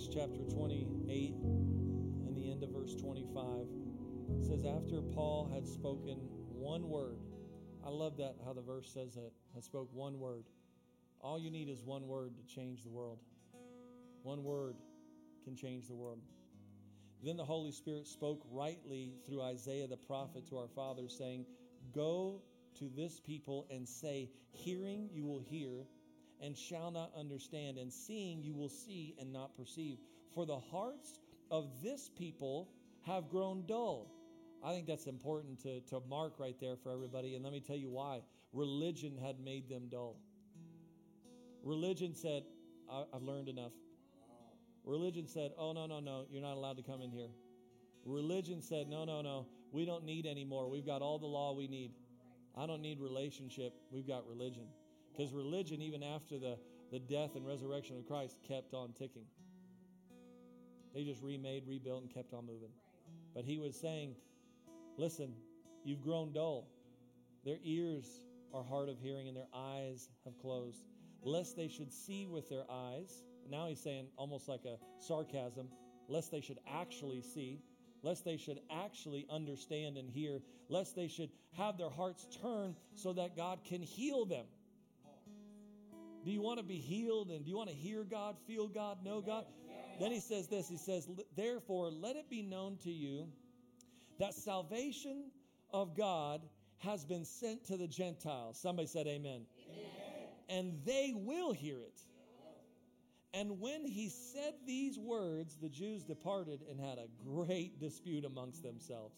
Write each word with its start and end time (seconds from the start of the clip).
Acts 0.00 0.08
chapter 0.14 0.44
28 0.44 1.34
and 1.42 2.34
the 2.34 2.50
end 2.50 2.62
of 2.62 2.70
verse 2.70 2.94
25. 2.94 3.44
It 4.34 4.46
says, 4.46 4.64
After 4.64 5.02
Paul 5.02 5.50
had 5.52 5.68
spoken 5.68 6.16
one 6.48 6.88
word, 6.88 7.18
I 7.84 7.90
love 7.90 8.16
that 8.16 8.36
how 8.46 8.54
the 8.54 8.62
verse 8.62 8.90
says 8.90 9.14
that, 9.16 9.30
I 9.54 9.60
spoke 9.60 9.90
one 9.92 10.18
word. 10.18 10.44
All 11.20 11.38
you 11.38 11.50
need 11.50 11.68
is 11.68 11.82
one 11.82 12.08
word 12.08 12.32
to 12.38 12.54
change 12.54 12.82
the 12.82 12.88
world. 12.88 13.18
One 14.22 14.42
word 14.42 14.76
can 15.44 15.54
change 15.54 15.86
the 15.86 15.94
world. 15.94 16.20
Then 17.22 17.36
the 17.36 17.44
Holy 17.44 17.72
Spirit 17.72 18.06
spoke 18.06 18.40
rightly 18.50 19.12
through 19.26 19.42
Isaiah 19.42 19.86
the 19.86 19.98
prophet 19.98 20.46
to 20.48 20.56
our 20.56 20.68
fathers, 20.68 21.14
saying, 21.18 21.44
Go 21.94 22.40
to 22.78 22.88
this 22.96 23.20
people 23.20 23.66
and 23.70 23.86
say, 23.86 24.30
Hearing 24.52 25.10
you 25.12 25.26
will 25.26 25.40
hear 25.40 25.84
and 26.42 26.56
shall 26.56 26.90
not 26.90 27.12
understand, 27.16 27.78
and 27.78 27.92
seeing 27.92 28.42
you 28.42 28.54
will 28.54 28.68
see 28.68 29.14
and 29.20 29.32
not 29.32 29.56
perceive. 29.56 29.98
For 30.34 30.46
the 30.46 30.58
hearts 30.58 31.18
of 31.50 31.82
this 31.82 32.08
people 32.08 32.68
have 33.06 33.28
grown 33.28 33.64
dull. 33.66 34.10
I 34.62 34.72
think 34.72 34.86
that's 34.86 35.06
important 35.06 35.60
to, 35.62 35.80
to 35.88 36.00
mark 36.08 36.34
right 36.38 36.56
there 36.60 36.76
for 36.76 36.90
everybody. 36.92 37.34
And 37.34 37.44
let 37.44 37.52
me 37.52 37.60
tell 37.60 37.76
you 37.76 37.90
why. 37.90 38.20
Religion 38.52 39.16
had 39.16 39.40
made 39.40 39.68
them 39.68 39.88
dull. 39.90 40.16
Religion 41.62 42.14
said, 42.14 42.42
I've 42.90 43.22
learned 43.22 43.48
enough. 43.48 43.72
Religion 44.84 45.26
said, 45.26 45.52
oh, 45.58 45.72
no, 45.72 45.86
no, 45.86 46.00
no, 46.00 46.24
you're 46.30 46.42
not 46.42 46.54
allowed 46.54 46.76
to 46.78 46.82
come 46.82 47.02
in 47.02 47.10
here. 47.10 47.28
Religion 48.04 48.62
said, 48.62 48.88
no, 48.88 49.04
no, 49.04 49.20
no, 49.20 49.46
we 49.72 49.84
don't 49.84 50.04
need 50.04 50.26
any 50.26 50.44
more. 50.44 50.68
We've 50.70 50.86
got 50.86 51.02
all 51.02 51.18
the 51.18 51.26
law 51.26 51.54
we 51.54 51.68
need. 51.68 51.92
I 52.56 52.66
don't 52.66 52.82
need 52.82 52.98
relationship. 52.98 53.74
We've 53.90 54.06
got 54.06 54.26
religion. 54.26 54.64
Because 55.12 55.32
religion, 55.32 55.82
even 55.82 56.02
after 56.02 56.38
the, 56.38 56.58
the 56.90 56.98
death 56.98 57.34
and 57.34 57.46
resurrection 57.46 57.96
of 57.96 58.06
Christ, 58.06 58.38
kept 58.46 58.74
on 58.74 58.92
ticking. 58.92 59.26
They 60.94 61.04
just 61.04 61.22
remade, 61.22 61.64
rebuilt, 61.66 62.02
and 62.02 62.12
kept 62.12 62.32
on 62.32 62.46
moving. 62.46 62.70
But 63.34 63.44
he 63.44 63.58
was 63.58 63.78
saying, 63.78 64.14
listen, 64.96 65.32
you've 65.84 66.02
grown 66.02 66.32
dull. 66.32 66.66
Their 67.44 67.58
ears 67.62 68.06
are 68.52 68.64
hard 68.64 68.88
of 68.88 68.98
hearing 68.98 69.28
and 69.28 69.36
their 69.36 69.48
eyes 69.54 70.08
have 70.24 70.38
closed. 70.38 70.84
Lest 71.22 71.56
they 71.56 71.68
should 71.68 71.92
see 71.92 72.26
with 72.26 72.48
their 72.48 72.64
eyes 72.70 73.22
now 73.50 73.66
he's 73.66 73.80
saying 73.80 74.06
almost 74.16 74.48
like 74.48 74.64
a 74.64 74.76
sarcasm, 74.98 75.68
lest 76.08 76.30
they 76.30 76.40
should 76.40 76.58
actually 76.68 77.20
see, 77.20 77.60
lest 78.02 78.24
they 78.24 78.36
should 78.36 78.60
actually 78.70 79.26
understand 79.28 79.96
and 79.96 80.08
hear, 80.08 80.40
lest 80.68 80.94
they 80.94 81.08
should 81.08 81.30
have 81.56 81.76
their 81.76 81.90
hearts 81.90 82.26
turn 82.40 82.76
so 82.94 83.12
that 83.12 83.36
God 83.36 83.60
can 83.64 83.82
heal 83.82 84.24
them. 84.24 84.46
Do 86.24 86.30
you 86.30 86.42
want 86.42 86.58
to 86.58 86.64
be 86.64 86.76
healed 86.76 87.30
and 87.30 87.44
do 87.44 87.50
you 87.50 87.56
want 87.56 87.70
to 87.70 87.74
hear 87.74 88.04
God, 88.04 88.36
feel 88.46 88.68
God, 88.68 89.04
know 89.04 89.20
God? 89.20 89.44
Then 89.98 90.12
he 90.12 90.20
says 90.20 90.48
this 90.48 90.68
He 90.68 90.76
says, 90.76 91.08
Therefore, 91.36 91.90
let 91.90 92.16
it 92.16 92.28
be 92.30 92.42
known 92.42 92.76
to 92.84 92.90
you 92.90 93.28
that 94.18 94.34
salvation 94.34 95.30
of 95.72 95.96
God 95.96 96.42
has 96.78 97.04
been 97.04 97.24
sent 97.24 97.64
to 97.66 97.76
the 97.76 97.86
Gentiles. 97.86 98.58
Somebody 98.60 98.88
said, 98.88 99.06
Amen. 99.06 99.42
amen. 99.68 99.88
And 100.48 100.78
they 100.84 101.12
will 101.14 101.52
hear 101.52 101.80
it. 101.80 102.00
And 103.32 103.60
when 103.60 103.84
he 103.84 104.08
said 104.08 104.54
these 104.66 104.98
words, 104.98 105.56
the 105.60 105.68
Jews 105.68 106.02
departed 106.02 106.64
and 106.68 106.80
had 106.80 106.98
a 106.98 107.06
great 107.24 107.78
dispute 107.78 108.24
amongst 108.24 108.62
themselves. 108.62 109.14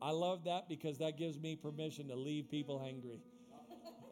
I 0.00 0.10
love 0.10 0.44
that 0.44 0.68
because 0.68 0.98
that 0.98 1.18
gives 1.18 1.38
me 1.38 1.56
permission 1.56 2.08
to 2.08 2.14
leave 2.14 2.50
people 2.50 2.82
angry. 2.86 3.20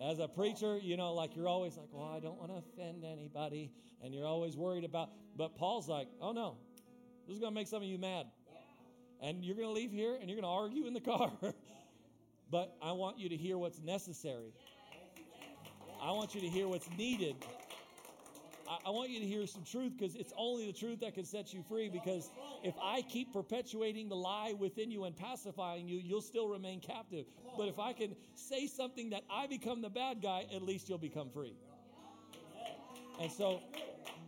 As 0.02 0.18
a 0.18 0.26
preacher, 0.26 0.78
you 0.78 0.96
know, 0.96 1.14
like 1.14 1.36
you're 1.36 1.46
always 1.46 1.76
like, 1.76 1.88
well, 1.92 2.12
I 2.14 2.18
don't 2.18 2.36
want 2.36 2.50
to 2.50 2.58
offend 2.58 3.04
anybody. 3.04 3.70
And 4.02 4.12
you're 4.12 4.26
always 4.26 4.56
worried 4.56 4.84
about, 4.84 5.10
but 5.36 5.56
Paul's 5.56 5.88
like, 5.88 6.08
oh 6.20 6.32
no, 6.32 6.56
this 7.26 7.34
is 7.34 7.40
going 7.40 7.52
to 7.52 7.54
make 7.54 7.68
some 7.68 7.82
of 7.82 7.88
you 7.88 7.98
mad. 7.98 8.26
And 9.20 9.44
you're 9.44 9.54
going 9.54 9.68
to 9.68 9.72
leave 9.72 9.92
here 9.92 10.16
and 10.20 10.28
you're 10.28 10.40
going 10.40 10.50
to 10.50 10.60
argue 10.60 10.86
in 10.86 10.92
the 10.94 11.00
car. 11.00 11.30
but 12.50 12.76
I 12.82 12.90
want 12.92 13.20
you 13.20 13.28
to 13.28 13.36
hear 13.36 13.56
what's 13.56 13.80
necessary. 13.80 14.52
I 16.02 16.10
want 16.10 16.34
you 16.34 16.40
to 16.40 16.48
hear 16.48 16.66
what's 16.66 16.88
needed 16.98 17.36
I, 18.72 18.88
I 18.88 18.90
want 18.90 19.10
you 19.10 19.20
to 19.20 19.26
hear 19.26 19.46
some 19.46 19.64
truth 19.64 19.92
because 19.98 20.14
it's 20.14 20.32
only 20.36 20.66
the 20.66 20.72
truth 20.72 21.00
that 21.00 21.14
can 21.14 21.24
set 21.24 21.52
you 21.52 21.62
free. 21.68 21.88
Because 21.88 22.30
if 22.62 22.74
I 22.82 23.02
keep 23.02 23.32
perpetuating 23.32 24.08
the 24.08 24.16
lie 24.16 24.54
within 24.58 24.90
you 24.90 25.04
and 25.04 25.16
pacifying 25.16 25.88
you, 25.88 25.98
you'll 25.98 26.22
still 26.22 26.48
remain 26.48 26.80
captive. 26.80 27.26
But 27.56 27.68
if 27.68 27.78
I 27.78 27.92
can 27.92 28.16
say 28.34 28.66
something 28.66 29.10
that 29.10 29.24
I 29.30 29.46
become 29.46 29.82
the 29.82 29.90
bad 29.90 30.22
guy, 30.22 30.46
at 30.54 30.62
least 30.62 30.88
you'll 30.88 30.98
become 30.98 31.28
free. 31.30 31.54
And 33.20 33.30
so 33.30 33.60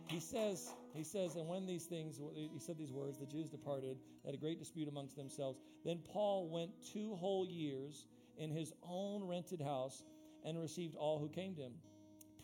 he 0.07 0.19
says, 0.19 0.69
he 0.93 1.03
says, 1.03 1.35
and 1.35 1.47
when 1.47 1.65
these 1.65 1.85
things, 1.85 2.21
he 2.35 2.59
said 2.59 2.77
these 2.77 2.91
words, 2.91 3.17
the 3.17 3.25
Jews 3.25 3.49
departed, 3.49 3.97
had 4.25 4.33
a 4.33 4.37
great 4.37 4.59
dispute 4.59 4.87
amongst 4.87 5.15
themselves. 5.15 5.59
Then 5.83 5.99
Paul 6.05 6.49
went 6.49 6.71
two 6.93 7.15
whole 7.15 7.47
years 7.47 8.05
in 8.37 8.51
his 8.51 8.73
own 8.83 9.23
rented 9.23 9.61
house 9.61 10.03
and 10.43 10.59
received 10.59 10.95
all 10.95 11.19
who 11.19 11.29
came 11.29 11.55
to 11.55 11.61
him 11.61 11.73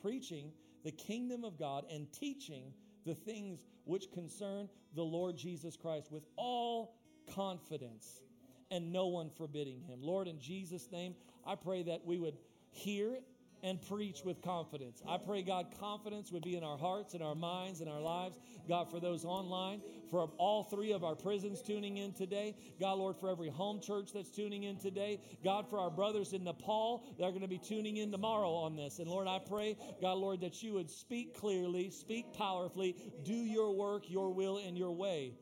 preaching 0.02 0.52
the 0.84 0.92
kingdom 0.92 1.44
of 1.44 1.58
God 1.58 1.86
and 1.92 2.12
teaching 2.12 2.74
the 3.06 3.16
things 3.16 3.66
which 3.86 4.12
concern 4.12 4.70
the 4.96 5.04
Lord 5.04 5.38
Jesus 5.38 5.76
Christ 5.76 6.12
with 6.12 6.24
all 6.36 6.96
confidence 7.34 8.22
and 8.70 8.92
no 8.92 9.08
one 9.08 9.30
forbidding 9.30 9.82
him. 9.82 10.00
Lord, 10.02 10.28
in 10.28 10.40
Jesus' 10.40 10.92
name, 10.92 11.16
I 11.46 11.56
pray 11.56 11.84
that 11.84 12.06
we 12.06 12.18
would 12.18 12.38
hear 12.70 13.20
and 13.64 13.82
preach 13.82 14.24
with 14.24 14.42
confidence. 14.42 15.02
I 15.08 15.18
pray, 15.18 15.44
God, 15.44 15.68
confidence 15.80 16.32
would 16.32 16.44
be 16.44 16.56
in 16.56 16.64
our 16.64 16.78
hearts 16.78 17.14
and 17.14 17.22
our 17.22 17.36
minds 17.36 17.82
and 17.82 17.90
our 17.90 18.02
lives. 18.02 18.40
God, 18.68 18.90
for 18.90 19.00
those 19.00 19.26
online, 19.26 19.82
for 20.10 20.30
all 20.38 20.64
three 20.64 20.92
of 20.94 21.04
our 21.04 21.16
prisons 21.16 21.62
tuning 21.62 21.98
in 21.98 22.14
today. 22.14 22.56
God, 22.80 22.94
Lord, 22.94 23.18
for 23.18 23.30
every 23.30 23.50
home 23.50 23.80
church 23.80 24.12
that's 24.14 24.30
tuning 24.30 24.64
in 24.64 24.78
today. 24.78 25.20
God, 25.44 25.70
for 25.70 25.80
our 25.80 25.90
brothers 25.90 26.34
in 26.34 26.44
Nepal 26.44 27.04
that 27.18 27.26
are 27.26 27.32
going 27.32 27.42
to 27.42 27.48
be 27.48 27.60
tuning 27.60 27.98
in 27.98 28.12
tomorrow 28.12 28.52
on 28.52 28.76
this. 28.76 29.00
And 29.00 29.08
Lord, 29.08 29.28
I 29.28 29.40
pray, 29.40 29.78
God, 30.02 30.18
Lord, 30.18 30.42
that 30.42 30.64
you 30.64 30.74
would 30.74 30.90
speak 30.90 31.38
clearly, 31.38 31.90
speak 31.92 32.34
powerfully, 32.34 32.96
do 33.24 33.34
your 33.34 33.76
work, 33.76 34.10
your 34.10 34.34
will, 34.34 34.58
and 34.58 34.78
your 34.78 34.92
way. 34.92 35.34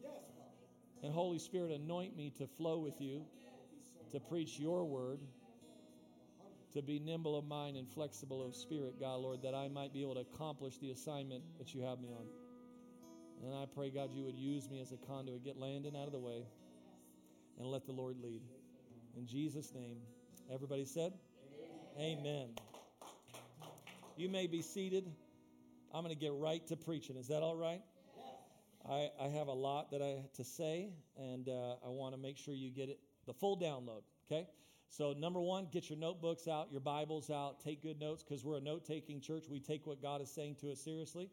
And 1.01 1.13
Holy 1.13 1.39
Spirit, 1.39 1.71
anoint 1.71 2.17
me 2.17 2.31
to 2.37 2.47
flow 2.47 2.79
with 2.79 2.99
you, 2.99 3.25
to 4.11 4.19
preach 4.19 4.59
your 4.59 4.85
word 4.85 5.19
to 6.73 6.81
be 6.81 6.99
nimble 6.99 7.37
of 7.37 7.45
mind 7.45 7.77
and 7.77 7.87
flexible 7.87 8.45
of 8.45 8.55
spirit, 8.55 8.99
God, 8.99 9.17
Lord, 9.17 9.41
that 9.41 9.55
I 9.55 9.67
might 9.67 9.93
be 9.93 10.01
able 10.01 10.15
to 10.15 10.21
accomplish 10.21 10.77
the 10.77 10.91
assignment 10.91 11.43
that 11.57 11.73
you 11.73 11.81
have 11.81 11.99
me 11.99 12.09
on. 12.09 12.25
And 13.43 13.55
I 13.55 13.65
pray, 13.73 13.89
God, 13.89 14.11
you 14.13 14.23
would 14.25 14.37
use 14.37 14.69
me 14.69 14.79
as 14.81 14.91
a 14.91 14.97
conduit. 14.97 15.43
Get 15.43 15.57
Landon 15.57 15.95
out 15.95 16.05
of 16.05 16.11
the 16.11 16.19
way 16.19 16.43
and 17.57 17.67
let 17.67 17.85
the 17.85 17.91
Lord 17.91 18.17
lead. 18.21 18.41
In 19.17 19.25
Jesus' 19.25 19.73
name, 19.73 19.97
everybody 20.51 20.85
said, 20.85 21.13
Amen. 21.97 22.19
Amen. 22.19 22.49
You 24.15 24.29
may 24.29 24.47
be 24.47 24.61
seated. 24.61 25.09
I'm 25.93 26.03
going 26.03 26.13
to 26.13 26.19
get 26.19 26.33
right 26.33 26.65
to 26.67 26.75
preaching. 26.75 27.15
Is 27.15 27.29
that 27.29 27.41
all 27.41 27.55
right? 27.55 27.81
I, 28.87 29.09
I 29.19 29.27
have 29.27 29.47
a 29.47 29.53
lot 29.53 29.91
that 29.91 30.01
I 30.01 30.23
to 30.35 30.43
say, 30.43 30.89
and 31.17 31.49
uh, 31.49 31.75
I 31.85 31.89
want 31.89 32.15
to 32.15 32.21
make 32.21 32.37
sure 32.37 32.53
you 32.53 32.69
get 32.69 32.89
it 32.89 32.99
the 33.25 33.33
full 33.33 33.57
download. 33.57 34.01
Okay. 34.31 34.47
So, 34.89 35.13
number 35.13 35.39
one, 35.39 35.67
get 35.71 35.89
your 35.89 35.99
notebooks 35.99 36.47
out, 36.47 36.71
your 36.71 36.81
Bibles 36.81 37.29
out, 37.29 37.59
take 37.63 37.83
good 37.83 37.99
notes 37.99 38.23
because 38.23 38.43
we're 38.43 38.57
a 38.57 38.61
note 38.61 38.85
taking 38.85 39.21
church. 39.21 39.45
We 39.49 39.59
take 39.59 39.85
what 39.85 40.01
God 40.01 40.21
is 40.21 40.31
saying 40.31 40.55
to 40.61 40.71
us 40.71 40.79
seriously. 40.79 41.29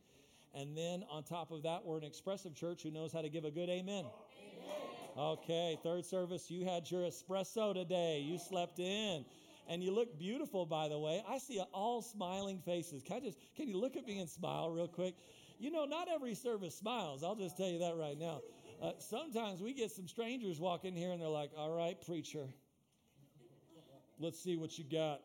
And 0.55 0.77
then 0.77 1.05
on 1.11 1.23
top 1.23 1.51
of 1.51 1.63
that, 1.63 1.85
we're 1.85 1.99
an 1.99 2.05
expressive 2.05 2.55
church 2.55 2.83
who 2.83 2.91
knows 2.91 3.13
how 3.13 3.23
to 3.23 3.29
give 3.29 3.45
a 3.45 3.51
good 3.51 3.69
amen. 3.69 4.05
amen. 4.05 5.19
Okay, 5.19 5.79
third 5.83 6.05
service, 6.05 6.51
you 6.51 6.65
had 6.65 6.91
your 6.91 7.03
espresso 7.03 7.73
today. 7.73 8.21
You 8.21 8.39
slept 8.39 8.79
in. 8.79 9.25
And 9.69 9.83
you 9.83 9.93
look 9.93 10.17
beautiful, 10.19 10.65
by 10.65 10.89
the 10.89 10.99
way. 10.99 11.25
I 11.29 11.39
see 11.39 11.61
all 11.73 12.01
smiling 12.01 12.61
faces. 12.65 13.03
Can 13.03 13.17
I 13.17 13.21
just 13.21 13.39
can 13.57 13.69
you 13.69 13.79
look 13.79 13.97
at 13.97 14.07
me 14.07 14.21
and 14.21 14.29
smile 14.29 14.71
real 14.71 14.87
quick? 14.87 15.15
You 15.59 15.73
know, 15.73 15.87
not 15.87 16.09
every 16.09 16.35
service 16.35 16.77
smiles. 16.77 17.25
I'll 17.25 17.35
just 17.35 17.57
tell 17.57 17.69
you 17.69 17.81
that 17.81 17.97
right 17.97 18.17
now. 18.17 18.43
Uh, 18.81 18.93
sometimes 18.99 19.61
we 19.61 19.73
get 19.73 19.91
some 19.91 20.07
strangers 20.07 20.61
walk 20.61 20.85
in 20.85 20.95
here 20.95 21.11
and 21.11 21.21
they're 21.21 21.29
like, 21.29 21.51
"All 21.57 21.73
right, 21.73 22.01
preacher, 22.01 22.47
let's 24.19 24.39
see 24.39 24.57
what 24.57 24.79
you 24.79 24.85
got. 24.85 25.21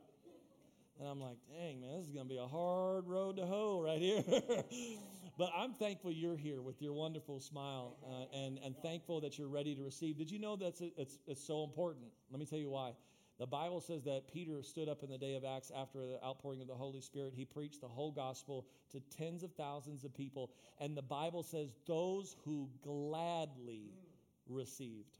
And 0.99 1.07
I'm 1.07 1.19
like, 1.19 1.38
dang, 1.49 1.81
man, 1.81 1.97
this 1.97 2.07
is 2.07 2.11
going 2.11 2.27
to 2.27 2.29
be 2.29 2.38
a 2.38 2.47
hard 2.47 3.07
road 3.07 3.38
to 3.38 3.45
hoe 3.45 3.81
right 3.83 3.99
here. 3.99 4.23
but 5.38 5.51
I'm 5.55 5.73
thankful 5.73 6.11
you're 6.11 6.38
here 6.38 6.61
with 6.61 6.81
your 6.81 6.93
wonderful 6.93 7.39
smile 7.39 7.95
uh, 8.07 8.38
and, 8.38 8.59
and 8.63 8.77
thankful 8.77 9.21
that 9.21 9.39
you're 9.39 9.47
ready 9.47 9.73
to 9.75 9.81
receive. 9.81 10.17
Did 10.17 10.29
you 10.29 10.39
know 10.39 10.55
that's 10.55 10.81
it's, 10.81 11.17
it's 11.25 11.43
so 11.43 11.63
important? 11.63 12.05
Let 12.29 12.39
me 12.39 12.45
tell 12.45 12.59
you 12.59 12.69
why. 12.69 12.91
The 13.39 13.47
Bible 13.47 13.81
says 13.81 14.03
that 14.03 14.31
Peter 14.31 14.61
stood 14.61 14.88
up 14.88 15.01
in 15.01 15.09
the 15.09 15.17
day 15.17 15.33
of 15.33 15.43
Acts 15.43 15.71
after 15.75 16.05
the 16.05 16.23
outpouring 16.23 16.61
of 16.61 16.67
the 16.67 16.75
Holy 16.75 17.01
Spirit. 17.01 17.33
He 17.35 17.43
preached 17.43 17.81
the 17.81 17.88
whole 17.88 18.11
gospel 18.11 18.67
to 18.91 18.99
tens 19.17 19.41
of 19.41 19.51
thousands 19.53 20.03
of 20.03 20.13
people. 20.13 20.51
And 20.79 20.95
the 20.95 21.01
Bible 21.01 21.41
says 21.41 21.73
those 21.88 22.35
who 22.45 22.69
gladly 22.83 23.95
received. 24.47 25.17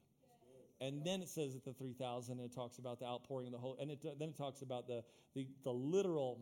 And 0.82 1.06
then 1.06 1.22
it 1.22 1.30
says 1.30 1.56
at 1.56 1.64
the 1.64 1.74
3,000, 1.74 2.40
and 2.40 2.46
it 2.46 2.54
talks 2.54 2.80
about 2.80 3.00
the 3.00 3.06
outpouring 3.06 3.48
of 3.48 3.54
the 3.54 3.60
whole, 3.60 3.78
and 3.80 3.92
it, 3.92 4.00
then 4.20 4.30
it 4.30 4.36
talks 4.36 4.64
about 4.64 4.88
the, 4.88 5.04
the, 5.36 5.48
the 5.64 5.72
literal 5.72 6.40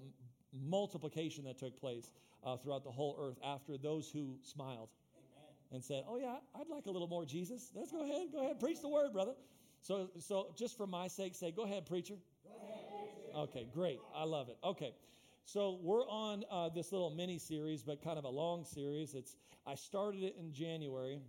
multiplication 0.54 1.44
that 1.44 1.60
took 1.60 1.78
place 1.78 2.10
uh, 2.46 2.56
throughout 2.56 2.86
the 2.86 2.92
whole 2.92 3.18
earth 3.20 3.38
after 3.44 3.78
those 3.78 4.10
who 4.10 4.38
smiled. 4.42 4.90
Amen. 5.14 5.74
and 5.74 5.84
said, 5.84 6.04
"Oh 6.08 6.18
yeah, 6.18 6.38
I'd 6.56 6.70
like 6.70 6.86
a 6.86 6.92
little 6.92 7.08
more 7.08 7.26
Jesus. 7.26 7.72
Let's 7.76 7.92
go 7.92 8.04
ahead, 8.04 8.30
go 8.32 8.42
ahead, 8.42 8.60
preach 8.60 8.82
the 8.82 8.88
word, 8.88 9.12
brother." 9.12 9.34
So, 9.82 10.10
so 10.20 10.54
just 10.58 10.78
for 10.78 10.88
my 10.88 11.08
sake, 11.08 11.36
say, 11.36 11.52
"Go 11.52 11.64
ahead, 11.64 11.86
preacher." 11.86 12.16
Go 12.44 12.52
ahead, 12.64 12.86
preacher. 13.24 13.38
Okay, 13.38 13.68
great. 13.74 14.00
I 14.16 14.24
love 14.24 14.50
it. 14.50 14.58
Okay, 14.64 14.94
so 15.46 15.80
we're 15.82 16.08
on 16.08 16.46
uh, 16.50 16.70
this 16.70 16.92
little 16.92 17.10
mini 17.10 17.38
series, 17.38 17.84
but 17.84 18.02
kind 18.02 18.18
of 18.18 18.24
a 18.24 18.30
long 18.30 18.64
series. 18.64 19.14
It's 19.14 19.36
I 19.68 19.76
started 19.76 20.24
it 20.24 20.36
in 20.40 20.54
January, 20.54 21.20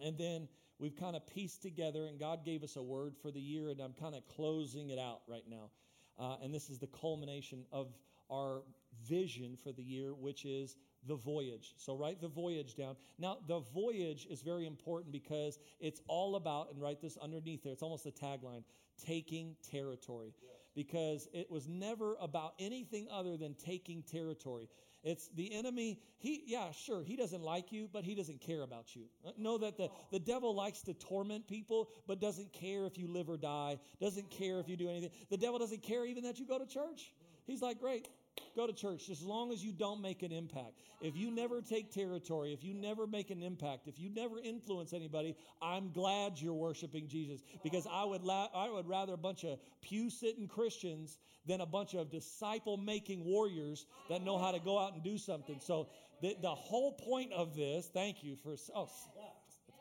and 0.00 0.16
then 0.16 0.48
we've 0.78 0.96
kind 0.96 1.16
of 1.16 1.26
pieced 1.26 1.62
together, 1.62 2.06
and 2.06 2.18
God 2.18 2.44
gave 2.44 2.62
us 2.62 2.76
a 2.76 2.82
word 2.82 3.14
for 3.20 3.30
the 3.30 3.40
year, 3.40 3.68
and 3.70 3.80
I'm 3.80 3.94
kind 3.94 4.14
of 4.14 4.26
closing 4.26 4.90
it 4.90 4.98
out 4.98 5.20
right 5.28 5.44
now. 5.48 5.70
Uh, 6.18 6.36
and 6.42 6.54
this 6.54 6.70
is 6.70 6.78
the 6.78 6.86
culmination 6.88 7.64
of 7.72 7.88
our 8.30 8.62
vision 9.06 9.56
for 9.62 9.72
the 9.72 9.82
year, 9.82 10.14
which 10.14 10.44
is 10.44 10.76
the 11.06 11.14
voyage. 11.14 11.74
So 11.76 11.94
write 11.94 12.20
the 12.20 12.28
voyage 12.28 12.74
down. 12.74 12.96
Now, 13.18 13.38
the 13.46 13.60
voyage 13.60 14.26
is 14.28 14.42
very 14.42 14.66
important 14.66 15.12
because 15.12 15.58
it's 15.80 16.00
all 16.08 16.36
about, 16.36 16.72
and 16.72 16.80
write 16.80 17.00
this 17.00 17.16
underneath 17.16 17.62
there, 17.62 17.72
it's 17.72 17.82
almost 17.82 18.06
a 18.06 18.10
tagline 18.10 18.64
taking 19.04 19.56
territory. 19.70 20.34
Because 20.74 21.28
it 21.32 21.50
was 21.50 21.68
never 21.68 22.16
about 22.20 22.52
anything 22.58 23.06
other 23.10 23.36
than 23.36 23.54
taking 23.54 24.02
territory. 24.02 24.68
It's 25.06 25.28
the 25.36 25.54
enemy. 25.54 26.00
He, 26.18 26.42
yeah, 26.46 26.72
sure, 26.72 27.00
he 27.00 27.14
doesn't 27.14 27.42
like 27.42 27.70
you, 27.70 27.88
but 27.92 28.02
he 28.02 28.16
doesn't 28.16 28.40
care 28.40 28.62
about 28.62 28.96
you. 28.96 29.04
Uh, 29.24 29.30
know 29.38 29.56
that 29.58 29.76
the, 29.76 29.88
the 30.10 30.18
devil 30.18 30.52
likes 30.52 30.82
to 30.82 30.94
torment 30.94 31.46
people, 31.46 31.88
but 32.08 32.20
doesn't 32.20 32.52
care 32.52 32.86
if 32.86 32.98
you 32.98 33.06
live 33.06 33.30
or 33.30 33.36
die, 33.36 33.78
doesn't 34.00 34.28
care 34.30 34.58
if 34.58 34.68
you 34.68 34.76
do 34.76 34.88
anything. 34.88 35.10
The 35.30 35.36
devil 35.36 35.60
doesn't 35.60 35.84
care 35.84 36.04
even 36.04 36.24
that 36.24 36.40
you 36.40 36.44
go 36.44 36.58
to 36.58 36.66
church. 36.66 37.12
He's 37.46 37.62
like, 37.62 37.78
great, 37.78 38.08
go 38.54 38.66
to 38.66 38.72
church 38.72 39.08
as 39.10 39.22
long 39.22 39.52
as 39.52 39.64
you 39.64 39.72
don't 39.72 40.00
make 40.00 40.22
an 40.22 40.32
impact. 40.32 40.80
If 41.00 41.16
you 41.16 41.30
never 41.30 41.60
take 41.60 41.92
territory, 41.92 42.52
if 42.52 42.64
you 42.64 42.74
never 42.74 43.06
make 43.06 43.30
an 43.30 43.42
impact, 43.42 43.86
if 43.86 43.98
you 43.98 44.10
never 44.10 44.38
influence 44.38 44.92
anybody, 44.92 45.36
I'm 45.60 45.92
glad 45.92 46.40
you're 46.40 46.54
worshiping 46.54 47.06
Jesus 47.08 47.42
because 47.62 47.86
I 47.90 48.04
would 48.04 48.22
la- 48.22 48.48
I 48.54 48.70
would 48.70 48.88
rather 48.88 49.12
a 49.12 49.18
bunch 49.18 49.44
of 49.44 49.58
pew 49.82 50.10
sitting 50.10 50.48
Christians 50.48 51.18
than 51.46 51.60
a 51.60 51.66
bunch 51.66 51.94
of 51.94 52.10
disciple 52.10 52.76
making 52.76 53.24
warriors 53.24 53.86
that 54.08 54.22
know 54.22 54.38
how 54.38 54.52
to 54.52 54.58
go 54.58 54.78
out 54.78 54.94
and 54.94 55.02
do 55.02 55.18
something. 55.18 55.58
So 55.60 55.88
the, 56.22 56.36
the 56.40 56.54
whole 56.54 56.92
point 56.92 57.32
of 57.32 57.54
this, 57.54 57.88
thank 57.92 58.24
you 58.24 58.36
for 58.42 58.56
oh, 58.74 58.88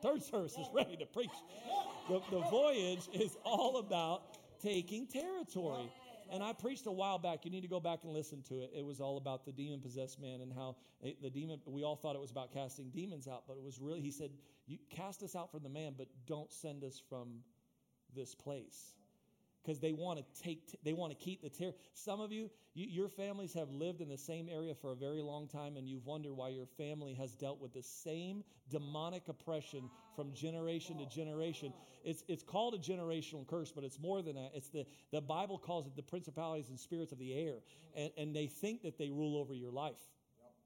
third 0.01 0.21
service 0.21 0.53
is 0.53 0.67
ready 0.73 0.97
to 0.97 1.05
preach. 1.05 1.29
The, 2.09 2.21
the 2.29 2.41
voyage 2.41 3.07
is 3.13 3.35
all 3.43 3.77
about 3.77 4.23
taking 4.61 5.07
territory. 5.07 5.91
And 6.31 6.43
I 6.43 6.53
preached 6.53 6.85
a 6.87 6.91
while 6.91 7.19
back. 7.19 7.45
You 7.45 7.51
need 7.51 7.61
to 7.61 7.67
go 7.67 7.79
back 7.79 7.99
and 8.03 8.11
listen 8.11 8.41
to 8.49 8.61
it. 8.61 8.71
It 8.75 8.85
was 8.85 8.99
all 8.99 9.17
about 9.17 9.45
the 9.45 9.51
demon 9.51 9.79
possessed 9.79 10.19
man 10.19 10.41
and 10.41 10.51
how 10.51 10.75
eh, 11.03 11.11
the 11.21 11.29
demon, 11.29 11.59
we 11.65 11.83
all 11.83 11.95
thought 11.95 12.15
it 12.15 12.21
was 12.21 12.31
about 12.31 12.51
casting 12.51 12.89
demons 12.89 13.27
out, 13.27 13.43
but 13.47 13.57
it 13.57 13.63
was 13.63 13.79
really, 13.79 14.01
he 14.01 14.11
said, 14.11 14.31
you 14.67 14.77
cast 14.89 15.21
us 15.23 15.35
out 15.35 15.51
from 15.51 15.63
the 15.63 15.69
man, 15.69 15.93
but 15.97 16.07
don't 16.25 16.51
send 16.51 16.83
us 16.83 17.01
from 17.09 17.39
this 18.15 18.33
place 18.33 18.95
because 19.65 19.79
they 19.79 19.93
want 19.93 20.19
to 20.19 20.43
take 20.43 20.75
they 20.83 20.93
want 20.93 21.11
to 21.11 21.17
keep 21.17 21.41
the 21.41 21.49
terror 21.49 21.73
some 21.93 22.21
of 22.21 22.31
you, 22.31 22.49
you, 22.73 22.87
your 22.87 23.09
families 23.09 23.53
have 23.53 23.69
lived 23.71 24.01
in 24.01 24.09
the 24.09 24.17
same 24.17 24.47
area 24.49 24.73
for 24.75 24.91
a 24.91 24.95
very 24.95 25.21
long 25.21 25.47
time 25.47 25.77
and 25.77 25.87
you've 25.87 26.05
wondered 26.05 26.33
why 26.33 26.49
your 26.49 26.65
family 26.65 27.13
has 27.13 27.33
dealt 27.33 27.59
with 27.59 27.73
the 27.73 27.81
same 27.81 28.43
demonic 28.69 29.27
oppression 29.27 29.89
from 30.15 30.33
generation 30.33 30.97
to 30.97 31.05
generation. 31.05 31.73
It's 32.03 32.23
it's 32.27 32.43
called 32.43 32.75
a 32.75 32.77
generational 32.77 33.47
curse 33.47 33.71
but 33.71 33.83
it's 33.83 33.99
more 33.99 34.21
than 34.21 34.35
that. 34.35 34.51
It's 34.53 34.69
the 34.69 34.85
the 35.11 35.21
bible 35.21 35.57
calls 35.57 35.87
it 35.87 35.95
the 35.95 36.03
principalities 36.03 36.69
and 36.69 36.79
spirits 36.79 37.11
of 37.11 37.19
the 37.19 37.33
air 37.33 37.55
and, 37.95 38.11
and 38.17 38.35
they 38.35 38.47
think 38.47 38.83
that 38.83 38.97
they 38.97 39.09
rule 39.09 39.37
over 39.37 39.53
your 39.53 39.71
life 39.71 39.99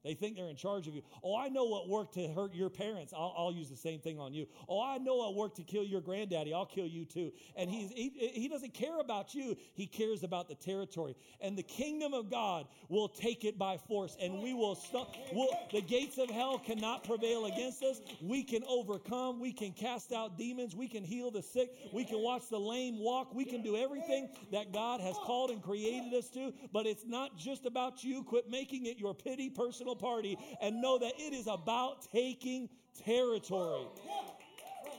they 0.02 0.14
think 0.14 0.36
they're 0.36 0.48
in 0.48 0.56
charge 0.56 0.88
of 0.88 0.94
you. 0.94 1.02
Oh, 1.22 1.36
I 1.36 1.48
know 1.48 1.64
what 1.64 1.88
worked 1.88 2.14
to 2.14 2.26
hurt 2.28 2.54
your 2.54 2.70
parents. 2.70 3.12
I'll, 3.14 3.34
I'll, 3.36 3.50
use 3.50 3.68
the 3.68 3.76
same 3.76 3.98
thing 3.98 4.18
on 4.18 4.32
you. 4.32 4.46
Oh, 4.68 4.80
I 4.80 4.98
know 4.98 5.16
what 5.16 5.34
worked 5.34 5.56
to 5.56 5.62
kill 5.62 5.84
your 5.84 6.00
granddaddy. 6.00 6.54
I'll 6.54 6.64
kill 6.64 6.86
you 6.86 7.04
too. 7.04 7.32
And 7.56 7.68
he's, 7.68 7.90
he, 7.90 8.10
he 8.32 8.48
doesn't 8.48 8.72
care 8.72 9.00
about 9.00 9.34
you. 9.34 9.56
He 9.74 9.86
cares 9.86 10.22
about 10.22 10.48
the 10.48 10.54
territory. 10.54 11.16
And 11.40 11.58
the 11.58 11.62
kingdom 11.62 12.14
of 12.14 12.30
God 12.30 12.66
will 12.88 13.08
take 13.08 13.44
it 13.44 13.58
by 13.58 13.76
force. 13.76 14.16
And 14.22 14.40
we 14.40 14.54
will 14.54 14.74
stop. 14.74 15.14
We'll, 15.32 15.48
the 15.72 15.82
gates 15.82 16.16
of 16.16 16.30
hell 16.30 16.58
cannot 16.58 17.04
prevail 17.04 17.46
against 17.46 17.82
us. 17.82 18.00
We 18.22 18.42
can 18.42 18.62
overcome. 18.68 19.40
We 19.40 19.52
can 19.52 19.72
cast 19.72 20.12
out 20.12 20.38
demons. 20.38 20.74
We 20.74 20.88
can 20.88 21.04
heal 21.04 21.30
the 21.30 21.42
sick. 21.42 21.74
We 21.92 22.04
can 22.04 22.20
watch 22.22 22.48
the 22.48 22.60
lame 22.60 22.98
walk. 22.98 23.34
We 23.34 23.44
can 23.44 23.62
do 23.62 23.76
everything 23.76 24.30
that 24.52 24.72
God 24.72 25.00
has 25.00 25.16
called 25.24 25.50
and 25.50 25.62
created 25.62 26.14
us 26.14 26.28
to. 26.30 26.54
But 26.72 26.86
it's 26.86 27.04
not 27.04 27.36
just 27.36 27.66
about 27.66 28.02
you. 28.04 28.22
Quit 28.22 28.48
making 28.48 28.86
it 28.86 28.98
your 28.98 29.14
pity 29.14 29.50
personal 29.50 29.89
party 29.96 30.38
and 30.60 30.80
know 30.80 30.98
that 30.98 31.12
it 31.18 31.32
is 31.32 31.46
about 31.46 32.06
taking 32.12 32.68
territory. 33.04 33.86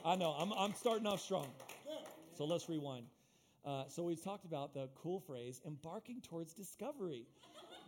I 0.04 0.16
know, 0.16 0.30
I'm, 0.30 0.52
I'm 0.52 0.74
starting 0.74 1.06
off 1.06 1.20
strong. 1.20 1.46
So 2.36 2.44
let's 2.44 2.68
rewind. 2.68 3.06
Uh, 3.64 3.84
so 3.88 4.02
we've 4.02 4.22
talked 4.22 4.44
about 4.44 4.74
the 4.74 4.88
cool 4.96 5.20
phrase, 5.20 5.60
embarking 5.66 6.20
towards 6.22 6.54
discovery. 6.54 7.26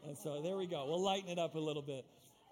And 0.07 0.17
so 0.17 0.41
there 0.43 0.57
we 0.57 0.67
go. 0.67 0.87
We'll 0.87 1.03
lighten 1.03 1.31
it 1.31 1.39
up 1.39 1.55
a 1.55 1.59
little 1.59 1.83
bit. 1.83 2.05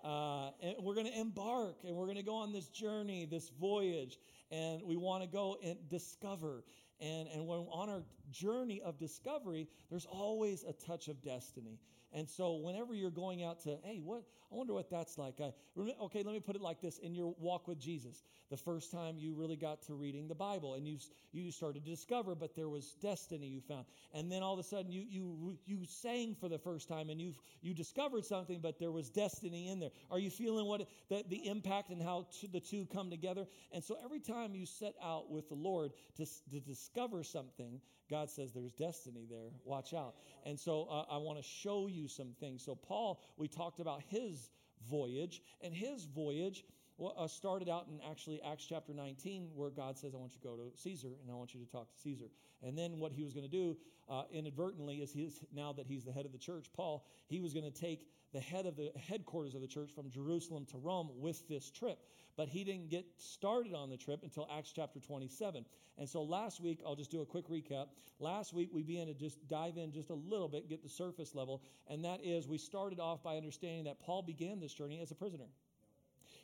Uh, 0.02 0.50
and 0.60 0.74
we're 0.80 0.94
going 0.94 1.06
to 1.06 1.16
embark 1.16 1.76
and 1.86 1.94
we're 1.94 2.06
going 2.06 2.16
to 2.16 2.24
go 2.24 2.34
on 2.34 2.52
this 2.52 2.66
journey, 2.66 3.24
this 3.30 3.50
voyage, 3.60 4.18
and 4.50 4.82
we 4.82 4.96
want 4.96 5.22
to 5.22 5.28
go 5.28 5.56
and 5.62 5.76
discover. 5.88 6.64
And, 7.00 7.28
and 7.28 7.46
when 7.46 7.60
on 7.70 7.88
our 7.88 8.02
journey 8.32 8.82
of 8.84 8.98
discovery, 8.98 9.68
there's 9.90 10.06
always 10.06 10.64
a 10.64 10.72
touch 10.72 11.06
of 11.06 11.22
destiny. 11.22 11.78
And 12.14 12.28
so, 12.28 12.56
whenever 12.56 12.94
you're 12.94 13.10
going 13.10 13.42
out 13.42 13.60
to, 13.62 13.78
hey, 13.84 14.00
what? 14.02 14.22
I 14.52 14.54
wonder 14.54 14.74
what 14.74 14.90
that's 14.90 15.16
like. 15.16 15.40
I, 15.40 15.54
okay, 15.78 16.22
let 16.22 16.34
me 16.34 16.40
put 16.40 16.56
it 16.56 16.60
like 16.60 16.82
this: 16.82 16.98
in 16.98 17.14
your 17.14 17.34
walk 17.38 17.66
with 17.66 17.78
Jesus, 17.78 18.22
the 18.50 18.56
first 18.56 18.92
time 18.92 19.16
you 19.16 19.32
really 19.34 19.56
got 19.56 19.80
to 19.84 19.94
reading 19.94 20.28
the 20.28 20.34
Bible, 20.34 20.74
and 20.74 20.86
you 20.86 20.98
you 21.32 21.50
started 21.50 21.86
to 21.86 21.90
discover, 21.90 22.34
but 22.34 22.54
there 22.54 22.68
was 22.68 22.92
destiny 23.00 23.46
you 23.46 23.62
found, 23.62 23.86
and 24.12 24.30
then 24.30 24.42
all 24.42 24.52
of 24.52 24.58
a 24.58 24.62
sudden 24.62 24.92
you 24.92 25.06
you 25.08 25.56
you 25.64 25.86
sang 25.86 26.36
for 26.38 26.50
the 26.50 26.58
first 26.58 26.86
time, 26.86 27.08
and 27.08 27.18
you 27.18 27.32
you 27.62 27.72
discovered 27.72 28.26
something, 28.26 28.60
but 28.60 28.78
there 28.78 28.92
was 28.92 29.08
destiny 29.08 29.68
in 29.68 29.80
there. 29.80 29.90
Are 30.10 30.18
you 30.18 30.28
feeling 30.28 30.66
what 30.66 30.86
the, 31.08 31.24
the 31.30 31.48
impact 31.48 31.88
and 31.88 32.02
how 32.02 32.26
the 32.52 32.60
two 32.60 32.86
come 32.92 33.08
together? 33.08 33.46
And 33.72 33.82
so, 33.82 33.96
every 34.04 34.20
time 34.20 34.54
you 34.54 34.66
set 34.66 34.94
out 35.02 35.30
with 35.30 35.48
the 35.48 35.54
Lord 35.54 35.92
to 36.18 36.26
to 36.50 36.60
discover 36.60 37.24
something, 37.24 37.80
God 38.12 38.30
says 38.30 38.52
there's 38.52 38.72
destiny 38.72 39.26
there. 39.28 39.48
Watch 39.64 39.94
out. 39.94 40.16
And 40.44 40.60
so 40.60 40.86
uh, 40.90 41.10
I 41.10 41.16
want 41.16 41.38
to 41.38 41.42
show 41.42 41.86
you 41.86 42.08
some 42.08 42.34
things. 42.38 42.62
So, 42.62 42.74
Paul, 42.74 43.22
we 43.38 43.48
talked 43.48 43.80
about 43.80 44.02
his 44.06 44.50
voyage, 44.86 45.40
and 45.62 45.72
his 45.72 46.04
voyage 46.04 46.64
uh, 47.02 47.26
started 47.26 47.70
out 47.70 47.86
in 47.88 47.98
actually 48.08 48.42
Acts 48.42 48.66
chapter 48.68 48.92
19, 48.92 49.48
where 49.54 49.70
God 49.70 49.96
says, 49.96 50.12
I 50.14 50.18
want 50.18 50.32
you 50.34 50.40
to 50.42 50.46
go 50.46 50.56
to 50.56 50.76
Caesar 50.76 51.08
and 51.22 51.30
I 51.30 51.34
want 51.34 51.54
you 51.54 51.60
to 51.64 51.72
talk 51.72 51.88
to 51.88 51.98
Caesar. 52.02 52.26
And 52.62 52.76
then 52.76 52.98
what 52.98 53.12
he 53.12 53.24
was 53.24 53.32
going 53.32 53.48
to 53.48 53.50
do 53.50 53.76
uh, 54.10 54.24
inadvertently 54.30 54.96
is 54.96 55.10
his, 55.12 55.40
now 55.54 55.72
that 55.72 55.86
he's 55.86 56.04
the 56.04 56.12
head 56.12 56.26
of 56.26 56.32
the 56.32 56.38
church, 56.38 56.66
Paul, 56.76 57.06
he 57.28 57.40
was 57.40 57.54
going 57.54 57.64
to 57.64 57.70
take 57.70 58.08
the 58.32 58.40
head 58.40 58.66
of 58.66 58.76
the 58.76 58.90
headquarters 59.08 59.54
of 59.54 59.60
the 59.60 59.66
church 59.66 59.90
from 59.94 60.10
Jerusalem 60.10 60.66
to 60.70 60.78
Rome 60.78 61.10
with 61.16 61.46
this 61.48 61.70
trip. 61.70 61.98
But 62.36 62.48
he 62.48 62.64
didn't 62.64 62.88
get 62.88 63.04
started 63.18 63.74
on 63.74 63.90
the 63.90 63.96
trip 63.96 64.20
until 64.22 64.48
Acts 64.50 64.72
chapter 64.74 65.00
27. 65.00 65.66
And 65.98 66.08
so 66.08 66.22
last 66.22 66.60
week, 66.60 66.80
I'll 66.86 66.96
just 66.96 67.10
do 67.10 67.20
a 67.20 67.26
quick 67.26 67.48
recap. 67.48 67.88
Last 68.18 68.54
week, 68.54 68.70
we 68.72 68.82
began 68.82 69.06
to 69.08 69.14
just 69.14 69.46
dive 69.48 69.76
in 69.76 69.92
just 69.92 70.08
a 70.08 70.14
little 70.14 70.48
bit, 70.48 70.68
get 70.68 70.82
the 70.82 70.88
surface 70.88 71.34
level. 71.34 71.62
And 71.88 72.04
that 72.04 72.20
is, 72.24 72.48
we 72.48 72.56
started 72.56 73.00
off 73.00 73.22
by 73.22 73.36
understanding 73.36 73.84
that 73.84 74.00
Paul 74.00 74.22
began 74.22 74.60
this 74.60 74.72
journey 74.72 75.00
as 75.00 75.10
a 75.10 75.14
prisoner. 75.14 75.44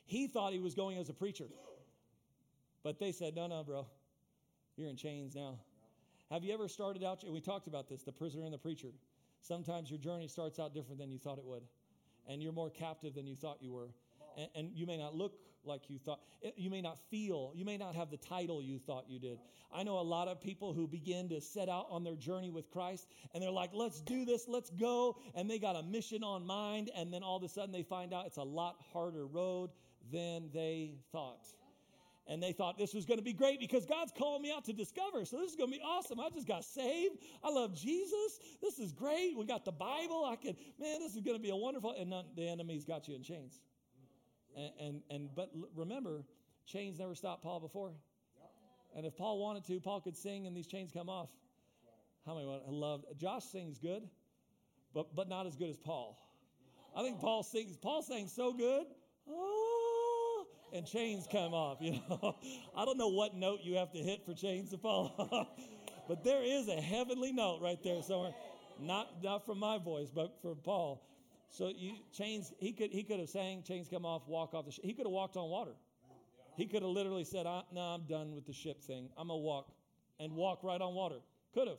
He 0.04 0.26
thought 0.26 0.52
he 0.52 0.59
was 0.59 0.75
going 0.75 0.99
as 0.99 1.09
a 1.09 1.14
preacher. 1.14 1.47
But 2.83 2.99
they 2.99 3.12
said, 3.12 3.35
no, 3.35 3.47
no, 3.47 3.64
bro, 3.64 3.87
you're 4.76 4.88
in 4.88 4.97
chains 4.97 5.35
now. 5.35 5.59
Have 6.30 6.45
you 6.45 6.52
ever 6.52 6.68
started 6.68 7.02
out, 7.02 7.25
we 7.26 7.40
talked 7.40 7.66
about 7.66 7.88
this, 7.88 8.02
the 8.02 8.12
prisoner 8.12 8.45
and 8.45 8.52
the 8.52 8.59
preacher. 8.59 8.88
Sometimes 9.40 9.90
your 9.90 9.99
journey 9.99 10.28
starts 10.28 10.59
out 10.59 10.75
different 10.75 10.99
than 10.99 11.11
you 11.11 11.18
thought 11.18 11.38
it 11.38 11.45
would, 11.45 11.62
and 12.28 12.42
you're 12.42 12.52
more 12.52 12.70
captive 12.70 13.14
than 13.14 13.26
you 13.26 13.35
thought 13.35 13.58
you 13.61 13.73
were. 13.73 13.90
And, 14.37 14.49
and 14.54 14.70
you 14.75 14.87
may 14.87 14.97
not 14.97 15.14
look 15.14 15.32
like 15.64 15.90
you 15.90 15.99
thought. 15.99 16.20
Eh, 16.42 16.50
you 16.56 16.70
may 16.70 16.80
not 16.80 16.99
feel, 17.11 17.52
you 17.54 17.64
may 17.64 17.76
not 17.76 17.94
have 17.94 18.11
the 18.11 18.16
title 18.16 18.62
you 18.62 18.78
thought 18.78 19.04
you 19.08 19.18
did. 19.18 19.38
I 19.73 19.82
know 19.82 19.99
a 19.99 20.02
lot 20.02 20.28
of 20.28 20.40
people 20.40 20.73
who 20.73 20.87
begin 20.87 21.28
to 21.28 21.40
set 21.40 21.68
out 21.68 21.87
on 21.90 22.04
their 22.04 22.16
journey 22.16 22.50
with 22.50 22.70
Christ 22.70 23.06
and 23.35 23.42
they're 23.42 23.50
like, 23.50 23.70
let's 23.75 24.00
do 24.00 24.25
this, 24.25 24.47
let's 24.49 24.70
go. 24.70 25.16
And 25.35 25.50
they 25.50 25.58
got 25.58 25.76
a 25.76 25.82
mission 25.82 26.25
on 26.25 26.47
mind. 26.47 26.90
And 26.97 27.12
then 27.12 27.23
all 27.23 27.37
of 27.37 27.42
a 27.42 27.49
sudden 27.49 27.73
they 27.73 27.82
find 27.82 28.14
out 28.14 28.26
it's 28.26 28.38
a 28.38 28.42
lot 28.42 28.76
harder 28.92 29.26
road 29.26 29.70
than 30.11 30.49
they 30.54 30.94
thought. 31.12 31.47
And 32.30 32.42
they 32.42 32.52
thought 32.52 32.76
this 32.76 32.92
was 32.92 33.06
going 33.06 33.18
to 33.18 33.25
be 33.25 33.32
great 33.32 33.58
because 33.58 33.87
God's 33.87 34.12
calling 34.16 34.42
me 34.42 34.52
out 34.54 34.66
to 34.66 34.75
discover. 34.75 35.25
So 35.25 35.38
this 35.38 35.50
is 35.50 35.56
going 35.56 35.73
to 35.73 35.78
be 35.78 35.82
awesome. 35.82 36.20
I 36.20 36.28
just 36.28 36.47
got 36.47 36.62
saved. 36.62 37.16
I 37.42 37.50
love 37.50 37.75
Jesus. 37.75 38.38
This 38.61 38.78
is 38.78 38.92
great. 38.92 39.37
We 39.37 39.47
got 39.47 39.64
the 39.64 39.73
Bible. 39.73 40.26
I 40.26 40.37
can, 40.37 40.54
man, 40.78 41.00
this 41.00 41.14
is 41.14 41.23
going 41.23 41.38
to 41.38 41.42
be 41.42 41.49
a 41.49 41.56
wonderful. 41.56 41.94
And 41.99 42.12
the 42.37 42.47
enemy's 42.47 42.85
got 42.85 43.08
you 43.08 43.14
in 43.16 43.23
chains. 43.23 43.61
And, 44.54 44.70
and, 44.78 45.02
and 45.11 45.28
but 45.35 45.50
remember, 45.75 46.23
chains 46.66 46.99
never 46.99 47.14
stopped 47.14 47.42
Paul 47.42 47.61
before. 47.61 47.92
And 48.94 49.06
if 49.06 49.16
Paul 49.16 49.38
wanted 49.38 49.64
to, 49.66 49.80
Paul 49.80 50.00
could 50.00 50.16
sing 50.16 50.47
and 50.47 50.56
these 50.56 50.66
chains 50.66 50.90
come 50.92 51.08
off. 51.08 51.30
How 52.26 52.35
many 52.35 52.47
I 52.47 52.70
love 52.70 53.04
Josh 53.16 53.44
sings 53.44 53.78
good, 53.78 54.02
but 54.92 55.14
but 55.16 55.30
not 55.30 55.47
as 55.47 55.56
good 55.56 55.70
as 55.70 55.78
Paul. 55.78 56.18
I 56.94 57.02
think 57.02 57.20
Paul 57.20 57.42
sings. 57.42 57.76
Paul 57.78 58.02
sings 58.02 58.32
so 58.32 58.52
good. 58.52 58.87
Oh, 59.30 59.88
and 60.72 60.87
chains 60.87 61.26
come 61.30 61.54
off. 61.54 61.78
You 61.80 62.00
know, 62.08 62.37
I 62.76 62.84
don't 62.84 62.98
know 62.98 63.08
what 63.08 63.34
note 63.34 63.60
you 63.62 63.75
have 63.76 63.92
to 63.92 63.98
hit 63.98 64.25
for 64.25 64.34
chains 64.34 64.70
to 64.70 64.78
fall 64.78 65.14
off, 65.32 65.48
but 66.08 66.25
there 66.25 66.42
is 66.42 66.68
a 66.68 66.80
heavenly 66.80 67.32
note 67.32 67.60
right 67.62 67.82
there 67.82 68.02
somewhere. 68.02 68.34
Not 68.80 69.22
not 69.22 69.44
from 69.44 69.58
my 69.58 69.78
voice, 69.78 70.08
but 70.14 70.40
from 70.40 70.56
Paul. 70.56 71.02
So 71.50 71.68
you 71.68 71.94
chains. 72.12 72.52
He 72.58 72.72
could 72.72 72.90
he 72.90 73.02
could 73.02 73.18
have 73.18 73.28
sang 73.28 73.62
chains 73.62 73.88
come 73.90 74.04
off, 74.04 74.28
walk 74.28 74.54
off 74.54 74.66
the 74.66 74.72
ship. 74.72 74.84
He 74.84 74.92
could 74.92 75.06
have 75.06 75.12
walked 75.12 75.37
on 75.37 75.48
water. 75.48 75.72
He 76.56 76.66
could 76.66 76.82
have 76.82 76.90
literally 76.90 77.25
said, 77.25 77.46
"No, 77.72 77.80
I'm 77.80 78.02
done 78.02 78.34
with 78.34 78.46
the 78.46 78.52
ship 78.52 78.82
thing. 78.82 79.08
I'm 79.16 79.28
gonna 79.28 79.40
walk 79.40 79.70
and 80.20 80.32
walk 80.32 80.62
right 80.62 80.80
on 80.80 80.94
water." 80.94 81.20
Could 81.54 81.68
have, 81.68 81.78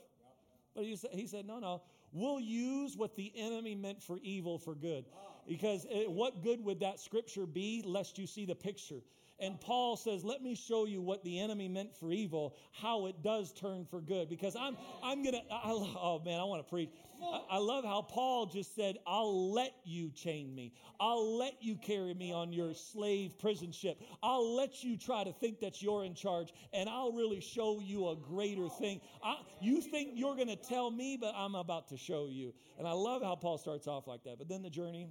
but 0.75 0.83
he 0.83 0.95
said, 0.95 1.11
he 1.13 1.27
said, 1.27 1.45
"No, 1.45 1.59
no. 1.59 1.81
We'll 2.11 2.39
use 2.39 2.97
what 2.97 3.15
the 3.15 3.31
enemy 3.35 3.75
meant 3.75 4.01
for 4.01 4.17
evil 4.23 4.57
for 4.57 4.73
good." 4.73 5.05
Because 5.47 5.85
uh, 5.85 6.09
what 6.09 6.43
good 6.43 6.63
would 6.63 6.79
that 6.81 6.99
scripture 6.99 7.45
be, 7.45 7.83
lest 7.85 8.17
you 8.17 8.27
see 8.27 8.45
the 8.45 8.55
picture? 8.55 9.01
And 9.41 9.59
Paul 9.61 9.95
says, 9.95 10.25
let 10.25 10.41
me 10.41 10.53
show 10.53 10.85
you 10.85 11.01
what 11.01 11.23
the 11.23 11.39
enemy 11.39 11.69
meant 11.69 11.95
for 11.95 12.11
evil, 12.11 12.57
how 12.73 13.05
it 13.05 13.23
does 13.23 13.53
turn 13.53 13.85
for 13.85 14.01
good. 14.01 14.27
Because 14.27 14.53
I'm, 14.53 14.75
I'm 15.01 15.23
going 15.23 15.35
to, 15.35 15.41
oh 15.49 16.21
man, 16.25 16.41
I 16.41 16.43
want 16.43 16.65
to 16.65 16.69
preach. 16.69 16.89
I, 17.23 17.41
I 17.51 17.57
love 17.57 17.85
how 17.85 18.01
Paul 18.01 18.47
just 18.47 18.75
said, 18.75 18.97
I'll 19.07 19.53
let 19.53 19.73
you 19.85 20.09
chain 20.09 20.53
me. 20.53 20.73
I'll 20.99 21.37
let 21.37 21.53
you 21.61 21.77
carry 21.77 22.13
me 22.13 22.33
on 22.33 22.51
your 22.51 22.73
slave 22.73 23.39
prison 23.39 23.71
ship. 23.71 24.01
I'll 24.21 24.57
let 24.57 24.83
you 24.83 24.97
try 24.97 25.23
to 25.23 25.31
think 25.31 25.61
that 25.61 25.81
you're 25.81 26.03
in 26.03 26.15
charge, 26.15 26.51
and 26.73 26.89
I'll 26.89 27.13
really 27.13 27.39
show 27.39 27.79
you 27.79 28.09
a 28.09 28.17
greater 28.17 28.67
thing. 28.67 28.99
I, 29.23 29.37
you 29.61 29.79
think 29.79 30.09
you're 30.15 30.35
going 30.35 30.49
to 30.49 30.57
tell 30.57 30.91
me, 30.91 31.15
but 31.15 31.33
I'm 31.33 31.55
about 31.55 31.87
to 31.89 31.97
show 31.97 32.27
you. 32.29 32.53
And 32.77 32.85
I 32.85 32.91
love 32.91 33.21
how 33.21 33.35
Paul 33.35 33.57
starts 33.57 33.87
off 33.87 34.05
like 34.05 34.25
that. 34.25 34.37
But 34.37 34.49
then 34.49 34.63
the 34.63 34.69
journey, 34.69 35.07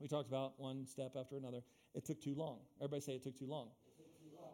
we 0.00 0.08
talked 0.08 0.28
about 0.28 0.58
one 0.58 0.86
step 0.86 1.12
after 1.18 1.36
another. 1.36 1.60
It 1.94 2.04
took 2.04 2.20
too 2.20 2.34
long. 2.34 2.58
Everybody 2.80 3.00
say 3.00 3.12
it 3.14 3.22
took 3.22 3.38
too 3.38 3.46
long. 3.46 3.68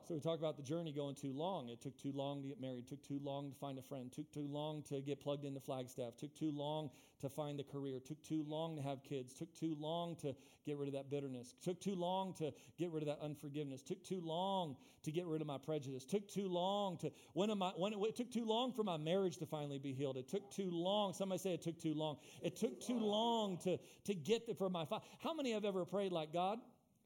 So 0.06 0.12
we 0.12 0.20
talked 0.20 0.38
about 0.38 0.58
the 0.58 0.62
journey 0.62 0.92
going 0.92 1.14
too 1.14 1.32
long. 1.32 1.70
It 1.70 1.80
took 1.80 1.96
too 1.96 2.12
long 2.14 2.42
to 2.42 2.48
get 2.48 2.60
married. 2.60 2.86
Took 2.86 3.02
too 3.02 3.18
long 3.24 3.50
to 3.50 3.56
find 3.56 3.78
a 3.78 3.82
friend. 3.82 4.12
Took 4.12 4.30
too 4.30 4.46
long 4.50 4.82
to 4.90 5.00
get 5.00 5.18
plugged 5.18 5.46
into 5.46 5.60
Flagstaff. 5.60 6.18
Took 6.18 6.34
too 6.34 6.50
long 6.50 6.90
to 7.20 7.30
find 7.30 7.58
the 7.58 7.64
career. 7.64 8.00
Took 8.00 8.22
too 8.22 8.44
long 8.46 8.76
to 8.76 8.82
have 8.82 9.02
kids. 9.02 9.32
Took 9.32 9.54
too 9.58 9.74
long 9.80 10.16
to 10.16 10.34
get 10.66 10.76
rid 10.76 10.88
of 10.88 10.92
that 10.92 11.08
bitterness. 11.08 11.54
Took 11.62 11.80
too 11.80 11.94
long 11.94 12.34
to 12.34 12.52
get 12.76 12.90
rid 12.90 13.02
of 13.02 13.06
that 13.06 13.24
unforgiveness. 13.24 13.80
Took 13.80 14.04
too 14.04 14.20
long 14.22 14.76
to 15.04 15.10
get 15.10 15.24
rid 15.24 15.40
of 15.40 15.46
my 15.46 15.56
prejudice. 15.56 16.04
Took 16.04 16.28
too 16.28 16.48
long 16.48 16.98
to 16.98 17.10
when 17.32 17.50
am 17.50 17.62
I 17.62 17.70
when 17.70 17.94
it, 17.94 17.98
it 18.02 18.14
took 18.14 18.30
too 18.30 18.44
long 18.44 18.74
for 18.74 18.84
my 18.84 18.98
marriage 18.98 19.38
to 19.38 19.46
finally 19.46 19.78
be 19.78 19.94
healed. 19.94 20.18
It 20.18 20.28
took 20.28 20.50
too 20.50 20.68
long. 20.70 21.14
Somebody 21.14 21.38
say 21.38 21.54
it 21.54 21.62
took 21.62 21.80
too 21.80 21.94
long. 21.94 22.18
It 22.42 22.56
took 22.56 22.78
too 22.78 22.98
long 22.98 23.56
to 23.64 23.78
to 24.04 24.14
get 24.14 24.58
for 24.58 24.68
my 24.68 24.84
How 25.18 25.32
many 25.32 25.52
have 25.52 25.64
ever 25.64 25.86
prayed 25.86 26.12
like 26.12 26.30
God? 26.30 26.58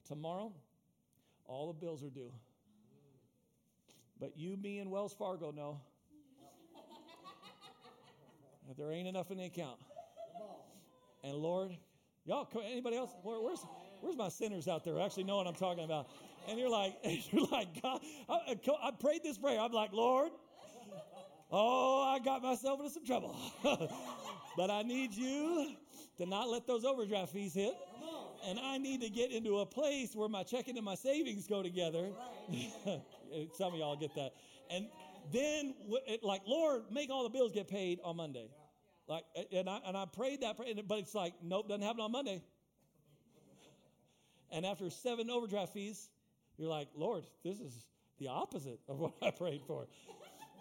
Tomorrow, 0.08 0.52
all 1.44 1.68
the 1.68 1.78
bills 1.78 2.02
are 2.02 2.10
due. 2.10 2.32
But 4.20 4.37
you, 4.37 4.56
me, 4.56 4.78
and 4.78 4.90
Wells 4.90 5.14
Fargo 5.16 5.50
know 5.50 5.80
that 8.66 8.76
there 8.76 8.92
ain't 8.92 9.08
enough 9.08 9.30
in 9.30 9.38
the 9.38 9.44
account. 9.44 9.78
And 11.22 11.34
Lord, 11.34 11.70
y'all, 12.25 12.48
anybody 12.64 12.96
else? 12.96 13.10
Where, 13.22 13.40
where's 13.40 13.64
where's 14.00 14.16
my 14.16 14.28
sinners 14.28 14.68
out 14.68 14.84
there 14.84 15.00
actually 15.00 15.25
know 15.25 15.37
what 15.37 15.46
I'm 15.46 15.54
talking 15.54 15.84
about? 15.84 16.08
And 16.48 16.58
you're 16.58 16.70
like, 16.70 16.96
you're 17.30 17.46
like, 17.46 17.82
God, 17.82 18.00
I, 18.28 18.56
I 18.82 18.90
prayed 18.92 19.22
this 19.22 19.38
prayer. 19.38 19.60
I'm 19.60 19.72
like, 19.72 19.92
Lord, 19.92 20.30
oh, 21.50 22.02
I 22.02 22.18
got 22.25 22.42
myself 22.42 22.80
into 22.80 22.92
some 22.92 23.04
trouble. 23.04 23.37
but 24.56 24.70
I 24.70 24.82
need 24.82 25.14
you 25.14 25.75
to 26.18 26.26
not 26.26 26.48
let 26.48 26.66
those 26.66 26.84
overdraft 26.84 27.32
fees 27.32 27.54
hit. 27.54 27.75
And 28.46 28.58
I 28.58 28.78
need 28.78 29.00
to 29.02 29.10
get 29.10 29.32
into 29.32 29.58
a 29.58 29.66
place 29.66 30.14
where 30.14 30.28
my 30.28 30.42
checking 30.44 30.76
and 30.76 30.84
my 30.84 30.94
savings 30.94 31.46
go 31.46 31.62
together. 31.62 32.10
Some 33.56 33.73
of 33.73 33.78
y'all 33.78 33.97
get 33.97 34.14
that. 34.14 34.32
And 34.70 34.87
then, 35.32 35.75
like, 36.23 36.42
Lord, 36.47 36.82
make 36.90 37.11
all 37.11 37.25
the 37.25 37.30
bills 37.30 37.52
get 37.52 37.68
paid 37.68 38.00
on 38.04 38.16
Monday. 38.16 38.49
Like, 39.06 39.25
and 39.52 39.68
I, 39.68 39.80
and 39.87 39.97
I 39.97 40.04
prayed 40.04 40.42
that, 40.42 40.56
but 40.56 40.99
it's 40.99 41.14
like, 41.14 41.35
nope, 41.42 41.68
doesn't 41.68 41.82
happen 41.82 42.00
on 42.00 42.12
Monday. 42.12 42.42
And 44.50 44.64
after 44.66 44.90
seven 44.90 45.30
overdraft 45.30 45.73
fees, 45.73 46.08
you're 46.56 46.68
like, 46.68 46.88
Lord, 46.94 47.25
this 47.44 47.61
is 47.61 47.85
the 48.18 48.28
opposite 48.28 48.80
of 48.88 48.99
what 48.99 49.12
I 49.23 49.30
prayed 49.30 49.62
for 49.66 49.87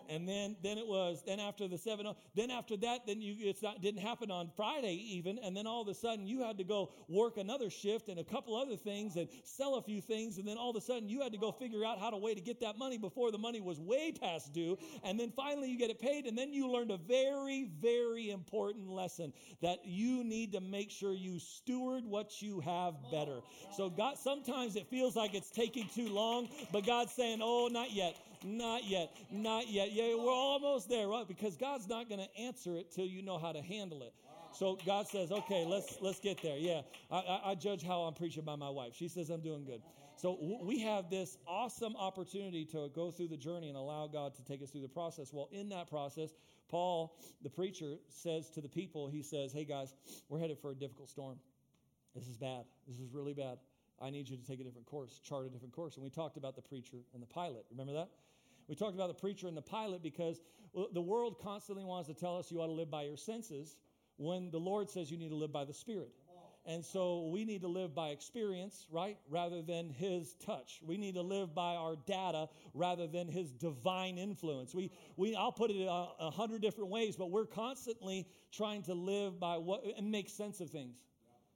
and 0.09 0.27
then 0.27 0.55
then 0.63 0.77
it 0.77 0.87
was 0.87 1.23
then 1.25 1.39
after 1.39 1.67
the 1.67 1.77
seven 1.77 2.07
then 2.35 2.51
after 2.51 2.77
that 2.77 3.05
then 3.05 3.21
you 3.21 3.35
it's 3.39 3.61
not 3.61 3.81
didn't 3.81 4.01
happen 4.01 4.31
on 4.31 4.49
friday 4.55 4.95
even. 4.95 5.39
And 5.39 5.55
then 5.55 5.67
all 5.67 5.81
of 5.81 5.87
a 5.87 5.93
sudden 5.93 6.27
you 6.27 6.43
had 6.43 6.57
to 6.57 6.63
go 6.63 6.91
work 7.07 7.37
another 7.37 7.69
shift 7.69 8.09
and 8.09 8.19
a 8.19 8.23
couple 8.23 8.55
other 8.55 8.75
things 8.75 9.15
and 9.15 9.27
sell 9.43 9.75
a 9.75 9.81
few 9.81 10.01
things. 10.01 10.37
And 10.37 10.47
then 10.47 10.57
all 10.57 10.69
of 10.69 10.75
a 10.75 10.81
sudden 10.81 11.09
you 11.09 11.21
had 11.21 11.31
to 11.31 11.37
go 11.37 11.51
figure 11.51 11.85
out 11.85 11.99
how 11.99 12.09
to 12.09 12.17
way 12.17 12.33
to 12.33 12.41
get 12.41 12.59
that 12.61 12.77
money 12.77 12.97
before 12.97 13.31
the 13.31 13.37
money 13.37 13.61
was 13.61 13.79
way 13.79 14.11
past 14.11 14.53
due. 14.53 14.77
And 15.03 15.19
then 15.19 15.31
finally 15.35 15.69
you 15.69 15.77
get 15.77 15.89
it 15.89 15.99
paid. 15.99 16.25
And 16.25 16.37
then 16.37 16.53
you 16.53 16.69
learned 16.69 16.91
a 16.91 16.97
very 16.97 17.69
very 17.81 18.31
important 18.31 18.89
lesson 18.89 19.33
that 19.61 19.85
you 19.85 20.23
need 20.23 20.51
to 20.53 20.61
make 20.61 20.91
sure 20.91 21.13
you 21.13 21.39
steward 21.39 22.05
what 22.05 22.41
you 22.41 22.59
have 22.61 22.95
better. 23.11 23.39
So 23.75 23.89
god 23.89 24.17
sometimes 24.17 24.75
it 24.75 24.87
feels 24.87 25.15
like 25.15 25.33
it's 25.33 25.49
taking 25.49 25.87
too 25.93 26.09
long 26.09 26.49
but 26.71 26.85
god's 26.85 27.11
saying 27.13 27.39
oh 27.41 27.69
not 27.71 27.91
yet 27.91 28.15
not 28.43 28.85
yet. 28.85 29.09
Not 29.31 29.69
yet. 29.69 29.91
Yeah, 29.91 30.15
we're 30.15 30.31
almost 30.31 30.89
there, 30.89 31.07
right? 31.07 31.27
Because 31.27 31.57
God's 31.57 31.87
not 31.87 32.09
going 32.09 32.21
to 32.21 32.41
answer 32.41 32.75
it 32.75 32.91
till 32.91 33.05
you 33.05 33.21
know 33.21 33.37
how 33.37 33.51
to 33.51 33.61
handle 33.61 34.01
it. 34.03 34.13
So 34.53 34.77
God 34.85 35.07
says, 35.07 35.31
okay, 35.31 35.65
let's 35.65 35.97
let's 36.01 36.19
get 36.19 36.41
there. 36.41 36.57
Yeah, 36.57 36.81
I, 37.11 37.17
I, 37.17 37.41
I 37.51 37.55
judge 37.55 37.83
how 37.83 38.01
I'm 38.01 38.13
preaching 38.13 38.43
by 38.43 38.55
my 38.55 38.69
wife. 38.69 38.93
She 38.95 39.07
says 39.07 39.29
I'm 39.29 39.41
doing 39.41 39.65
good. 39.65 39.81
So 40.15 40.35
w- 40.35 40.65
we 40.65 40.79
have 40.79 41.09
this 41.11 41.37
awesome 41.47 41.95
opportunity 41.95 42.65
to 42.65 42.89
go 42.95 43.11
through 43.11 43.27
the 43.27 43.37
journey 43.37 43.67
and 43.69 43.77
allow 43.77 44.07
God 44.07 44.33
to 44.35 44.43
take 44.43 44.63
us 44.63 44.71
through 44.71 44.81
the 44.81 44.87
process. 44.87 45.31
Well, 45.31 45.47
in 45.51 45.69
that 45.69 45.89
process, 45.89 46.31
Paul, 46.69 47.15
the 47.43 47.49
preacher, 47.49 47.97
says 48.09 48.49
to 48.51 48.61
the 48.61 48.69
people, 48.69 49.07
he 49.07 49.21
says, 49.21 49.53
"Hey 49.53 49.63
guys, 49.63 49.93
we're 50.27 50.39
headed 50.39 50.57
for 50.57 50.71
a 50.71 50.75
difficult 50.75 51.09
storm. 51.09 51.37
This 52.15 52.27
is 52.27 52.37
bad. 52.37 52.65
This 52.87 52.99
is 52.99 53.11
really 53.13 53.33
bad. 53.33 53.59
I 54.01 54.09
need 54.09 54.27
you 54.27 54.37
to 54.37 54.43
take 54.43 54.59
a 54.59 54.63
different 54.63 54.87
course, 54.87 55.19
chart 55.23 55.45
a 55.45 55.49
different 55.49 55.73
course." 55.73 55.95
And 55.95 56.03
we 56.03 56.09
talked 56.09 56.37
about 56.37 56.55
the 56.55 56.63
preacher 56.63 56.97
and 57.13 57.21
the 57.21 57.27
pilot. 57.27 57.65
Remember 57.69 57.93
that? 57.93 58.09
We 58.67 58.75
talked 58.75 58.95
about 58.95 59.07
the 59.07 59.13
preacher 59.13 59.47
and 59.47 59.55
the 59.55 59.61
pilot 59.61 60.03
because 60.03 60.41
the 60.93 61.01
world 61.01 61.39
constantly 61.41 61.85
wants 61.85 62.07
to 62.09 62.13
tell 62.13 62.37
us 62.37 62.51
you 62.51 62.61
ought 62.61 62.67
to 62.67 62.73
live 62.73 62.91
by 62.91 63.03
your 63.03 63.17
senses 63.17 63.77
when 64.17 64.51
the 64.51 64.59
Lord 64.59 64.89
says 64.89 65.09
you 65.09 65.17
need 65.17 65.29
to 65.29 65.35
live 65.35 65.51
by 65.51 65.65
the 65.65 65.73
Spirit. 65.73 66.11
And 66.65 66.83
so 66.83 67.29
we 67.31 67.45
need 67.45 67.61
to 67.61 67.69
live 67.69 67.95
by 67.95 68.09
experience, 68.09 68.87
right? 68.91 69.17
Rather 69.29 69.61
than 69.61 69.89
his 69.89 70.33
touch. 70.45 70.81
We 70.85 70.97
need 70.97 71.15
to 71.15 71.21
live 71.21 71.55
by 71.55 71.75
our 71.75 71.95
data 71.95 72.49
rather 72.73 73.07
than 73.07 73.29
his 73.29 73.53
divine 73.53 74.17
influence. 74.17 74.75
We, 74.75 74.91
we 75.15 75.33
I'll 75.33 75.53
put 75.53 75.71
it 75.71 75.81
a, 75.81 76.07
a 76.19 76.29
hundred 76.29 76.61
different 76.61 76.89
ways, 76.89 77.15
but 77.15 77.31
we're 77.31 77.45
constantly 77.45 78.27
trying 78.51 78.83
to 78.83 78.93
live 78.93 79.39
by 79.39 79.57
what 79.57 79.81
and 79.97 80.11
make 80.11 80.27
sense 80.27 80.59
of 80.59 80.69
things. 80.69 80.97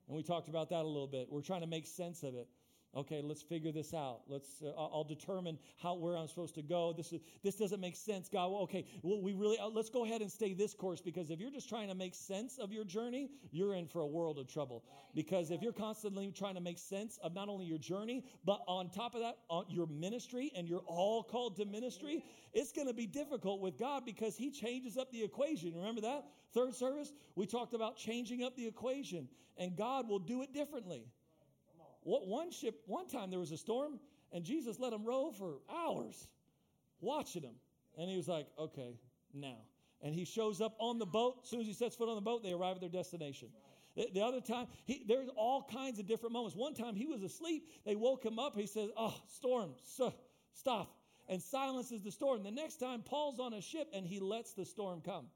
And 0.07 0.15
we 0.15 0.23
talked 0.23 0.47
about 0.47 0.69
that 0.69 0.83
a 0.83 0.87
little 0.87 1.07
bit. 1.07 1.27
We're 1.29 1.41
trying 1.41 1.61
to 1.61 1.67
make 1.67 1.87
sense 1.87 2.23
of 2.23 2.33
it. 2.35 2.47
Okay, 2.93 3.21
let's 3.23 3.41
figure 3.41 3.71
this 3.71 3.93
out. 3.93 4.23
Let's. 4.27 4.61
Uh, 4.61 4.71
I'll 4.77 5.05
determine 5.05 5.57
how 5.81 5.95
where 5.95 6.17
I'm 6.17 6.27
supposed 6.27 6.55
to 6.55 6.61
go. 6.61 6.91
This 6.91 7.13
is 7.13 7.21
this 7.41 7.55
doesn't 7.55 7.79
make 7.79 7.95
sense, 7.95 8.27
God. 8.27 8.51
Well, 8.51 8.63
okay, 8.63 8.85
well, 9.01 9.21
we 9.21 9.31
really 9.33 9.57
uh, 9.57 9.69
let's 9.69 9.89
go 9.89 10.03
ahead 10.03 10.21
and 10.21 10.29
stay 10.29 10.53
this 10.53 10.73
course 10.73 10.99
because 10.99 11.29
if 11.29 11.39
you're 11.39 11.51
just 11.51 11.69
trying 11.69 11.87
to 11.87 11.95
make 11.95 12.13
sense 12.13 12.57
of 12.57 12.73
your 12.73 12.83
journey, 12.83 13.29
you're 13.49 13.75
in 13.75 13.87
for 13.87 14.01
a 14.01 14.05
world 14.05 14.37
of 14.39 14.47
trouble. 14.47 14.83
Because 15.15 15.51
if 15.51 15.61
you're 15.61 15.71
constantly 15.71 16.31
trying 16.31 16.55
to 16.55 16.61
make 16.61 16.77
sense 16.77 17.17
of 17.23 17.33
not 17.33 17.47
only 17.47 17.65
your 17.65 17.77
journey, 17.77 18.25
but 18.43 18.59
on 18.67 18.89
top 18.89 19.15
of 19.15 19.21
that, 19.21 19.37
on 19.47 19.65
your 19.69 19.87
ministry, 19.87 20.51
and 20.53 20.67
you're 20.67 20.83
all 20.85 21.23
called 21.23 21.55
to 21.57 21.65
ministry, 21.65 22.25
it's 22.51 22.73
going 22.73 22.87
to 22.87 22.93
be 22.93 23.07
difficult 23.07 23.61
with 23.61 23.77
God 23.77 24.03
because 24.05 24.35
He 24.35 24.51
changes 24.51 24.97
up 24.97 25.09
the 25.13 25.23
equation. 25.23 25.73
Remember 25.77 26.01
that 26.01 26.25
third 26.53 26.75
service 26.75 27.13
we 27.35 27.45
talked 27.45 27.73
about 27.73 27.95
changing 27.95 28.43
up 28.43 28.57
the 28.57 28.67
equation, 28.67 29.29
and 29.55 29.77
God 29.77 30.09
will 30.09 30.19
do 30.19 30.41
it 30.41 30.53
differently 30.53 31.05
one 32.03 32.51
ship, 32.51 32.81
one 32.85 33.07
time 33.07 33.29
there 33.29 33.39
was 33.39 33.51
a 33.51 33.57
storm, 33.57 33.99
and 34.31 34.43
Jesus 34.43 34.79
let 34.79 34.91
them 34.91 35.05
row 35.05 35.31
for 35.31 35.59
hours 35.69 36.27
watching 36.99 37.41
them. 37.41 37.55
And 37.97 38.09
he 38.09 38.17
was 38.17 38.27
like, 38.27 38.47
okay, 38.57 38.95
now. 39.33 39.57
And 40.01 40.15
he 40.15 40.25
shows 40.25 40.61
up 40.61 40.75
on 40.79 40.97
the 40.97 41.05
boat. 41.05 41.39
As 41.43 41.49
soon 41.49 41.59
as 41.59 41.67
he 41.67 41.73
sets 41.73 41.95
foot 41.95 42.09
on 42.09 42.15
the 42.15 42.21
boat, 42.21 42.41
they 42.43 42.53
arrive 42.53 42.75
at 42.75 42.81
their 42.81 42.89
destination. 42.89 43.49
The, 43.95 44.07
the 44.13 44.21
other 44.21 44.41
time, 44.41 44.67
he, 44.85 45.03
there's 45.07 45.29
all 45.35 45.67
kinds 45.71 45.99
of 45.99 46.07
different 46.07 46.33
moments. 46.33 46.55
One 46.55 46.73
time 46.73 46.95
he 46.95 47.05
was 47.05 47.21
asleep. 47.21 47.67
They 47.85 47.95
woke 47.95 48.25
him 48.25 48.39
up. 48.39 48.55
He 48.55 48.65
says, 48.65 48.89
oh, 48.97 49.15
storm, 49.27 49.71
so, 49.83 50.13
stop. 50.53 50.95
And 51.27 51.41
silences 51.41 52.01
the 52.01 52.11
storm. 52.11 52.43
The 52.43 52.51
next 52.51 52.77
time, 52.77 53.03
Paul's 53.03 53.39
on 53.39 53.53
a 53.53 53.61
ship 53.61 53.89
and 53.93 54.07
he 54.07 54.19
lets 54.19 54.53
the 54.53 54.65
storm 54.65 55.01
come. 55.01 55.27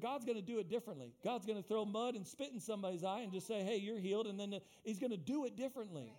God's 0.00 0.24
going 0.24 0.36
to 0.36 0.42
do 0.42 0.58
it 0.58 0.68
differently. 0.68 1.12
God's 1.24 1.46
going 1.46 1.60
to 1.60 1.66
throw 1.66 1.84
mud 1.84 2.14
and 2.14 2.26
spit 2.26 2.50
in 2.52 2.60
somebody's 2.60 3.04
eye 3.04 3.20
and 3.20 3.32
just 3.32 3.46
say, 3.46 3.62
hey, 3.62 3.76
you're 3.76 3.98
healed. 3.98 4.26
And 4.26 4.38
then 4.38 4.54
he's 4.82 4.98
going 4.98 5.12
to 5.12 5.16
do 5.16 5.44
it 5.44 5.56
differently. 5.56 6.12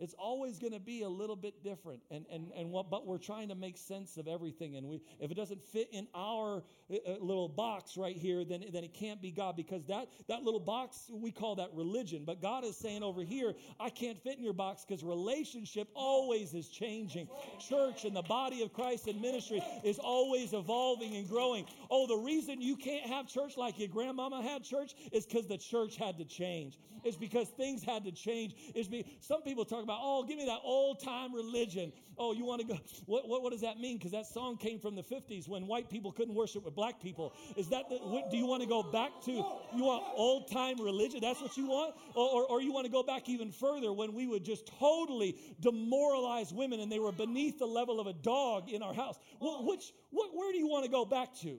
It's 0.00 0.14
always 0.18 0.58
going 0.58 0.72
to 0.72 0.80
be 0.80 1.02
a 1.02 1.08
little 1.08 1.36
bit 1.36 1.62
different. 1.62 2.00
And, 2.10 2.24
and, 2.32 2.50
and 2.56 2.70
what, 2.70 2.90
but 2.90 3.06
we're 3.06 3.18
trying 3.18 3.48
to 3.48 3.54
make 3.54 3.76
sense 3.76 4.16
of 4.16 4.26
everything. 4.26 4.76
And 4.76 4.88
we, 4.88 5.02
if 5.20 5.30
it 5.30 5.34
doesn't 5.34 5.62
fit 5.62 5.88
in 5.92 6.08
our 6.14 6.64
uh, 6.90 6.96
uh, 7.06 7.16
little 7.20 7.48
box 7.48 7.98
right 7.98 8.16
here, 8.16 8.42
then, 8.42 8.64
then 8.72 8.82
it 8.82 8.94
can't 8.94 9.20
be 9.20 9.30
God 9.30 9.56
because 9.56 9.84
that, 9.86 10.08
that 10.28 10.42
little 10.42 10.58
box, 10.58 11.10
we 11.12 11.30
call 11.30 11.56
that 11.56 11.68
religion. 11.74 12.24
But 12.24 12.40
God 12.40 12.64
is 12.64 12.78
saying 12.78 13.02
over 13.02 13.22
here, 13.22 13.54
I 13.78 13.90
can't 13.90 14.18
fit 14.22 14.38
in 14.38 14.42
your 14.42 14.54
box 14.54 14.86
because 14.88 15.04
relationship 15.04 15.88
always 15.94 16.54
is 16.54 16.68
changing. 16.68 17.28
Church 17.58 18.06
and 18.06 18.16
the 18.16 18.22
body 18.22 18.62
of 18.62 18.72
Christ 18.72 19.06
and 19.06 19.20
ministry 19.20 19.62
is 19.84 19.98
always 19.98 20.54
evolving 20.54 21.14
and 21.16 21.28
growing. 21.28 21.66
Oh, 21.90 22.06
the 22.06 22.16
reason 22.16 22.62
you 22.62 22.76
can't 22.76 23.06
have 23.06 23.28
church 23.28 23.58
like 23.58 23.78
your 23.78 23.88
grandmama 23.88 24.42
had 24.42 24.64
church 24.64 24.94
is 25.12 25.26
because 25.26 25.46
the 25.46 25.58
church 25.58 25.96
had 25.96 26.16
to 26.16 26.24
change. 26.24 26.78
It's 27.04 27.16
because 27.16 27.48
things 27.48 27.82
had 27.82 28.04
to 28.04 28.12
change. 28.12 28.54
It's 28.74 28.88
be, 28.88 29.04
some 29.20 29.42
people 29.42 29.64
talk 29.64 29.82
about, 29.82 29.89
oh, 29.98 30.24
give 30.24 30.36
me 30.36 30.46
that 30.46 30.60
old 30.62 31.00
time 31.00 31.34
religion. 31.34 31.92
Oh, 32.18 32.32
you 32.32 32.44
want 32.44 32.60
to 32.60 32.66
go? 32.66 32.78
What, 33.06 33.28
what, 33.28 33.42
what, 33.42 33.52
does 33.52 33.62
that 33.62 33.80
mean? 33.80 33.96
Because 33.96 34.12
that 34.12 34.26
song 34.26 34.58
came 34.58 34.78
from 34.78 34.94
the 34.94 35.02
50s 35.02 35.48
when 35.48 35.66
white 35.66 35.88
people 35.88 36.12
couldn't 36.12 36.34
worship 36.34 36.64
with 36.64 36.74
black 36.74 37.00
people. 37.00 37.32
Is 37.56 37.68
that 37.70 37.88
the, 37.88 37.96
what, 37.96 38.30
do 38.30 38.36
you 38.36 38.46
want 38.46 38.62
to 38.62 38.68
go 38.68 38.82
back 38.82 39.10
to? 39.24 39.32
You 39.32 39.84
want 39.84 40.04
old 40.14 40.50
time 40.50 40.80
religion? 40.80 41.20
That's 41.22 41.40
what 41.40 41.56
you 41.56 41.66
want? 41.66 41.94
Or, 42.14 42.28
or, 42.28 42.46
or 42.46 42.62
you 42.62 42.72
want 42.72 42.84
to 42.86 42.92
go 42.92 43.02
back 43.02 43.28
even 43.28 43.50
further 43.50 43.92
when 43.92 44.12
we 44.12 44.26
would 44.26 44.44
just 44.44 44.66
totally 44.78 45.36
demoralize 45.60 46.52
women 46.52 46.80
and 46.80 46.92
they 46.92 46.98
were 46.98 47.12
beneath 47.12 47.58
the 47.58 47.66
level 47.66 48.00
of 48.00 48.06
a 48.06 48.12
dog 48.12 48.68
in 48.68 48.82
our 48.82 48.92
house? 48.92 49.18
Well, 49.40 49.66
which, 49.66 49.92
what, 50.10 50.30
where 50.34 50.52
do 50.52 50.58
you 50.58 50.68
want 50.68 50.84
to 50.84 50.90
go 50.90 51.04
back 51.04 51.34
to? 51.40 51.58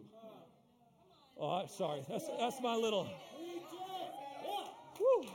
Oh, 1.40 1.66
sorry. 1.66 2.02
That's, 2.08 2.26
that's 2.40 2.62
my 2.62 2.76
little. 2.76 3.10
Whew. 4.98 5.28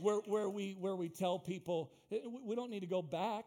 Where, 0.00 0.16
where, 0.26 0.48
we, 0.48 0.76
where 0.78 0.96
we 0.96 1.08
tell 1.08 1.38
people, 1.38 1.92
we 2.44 2.54
don't 2.54 2.70
need 2.70 2.80
to 2.80 2.86
go 2.86 3.02
back. 3.02 3.46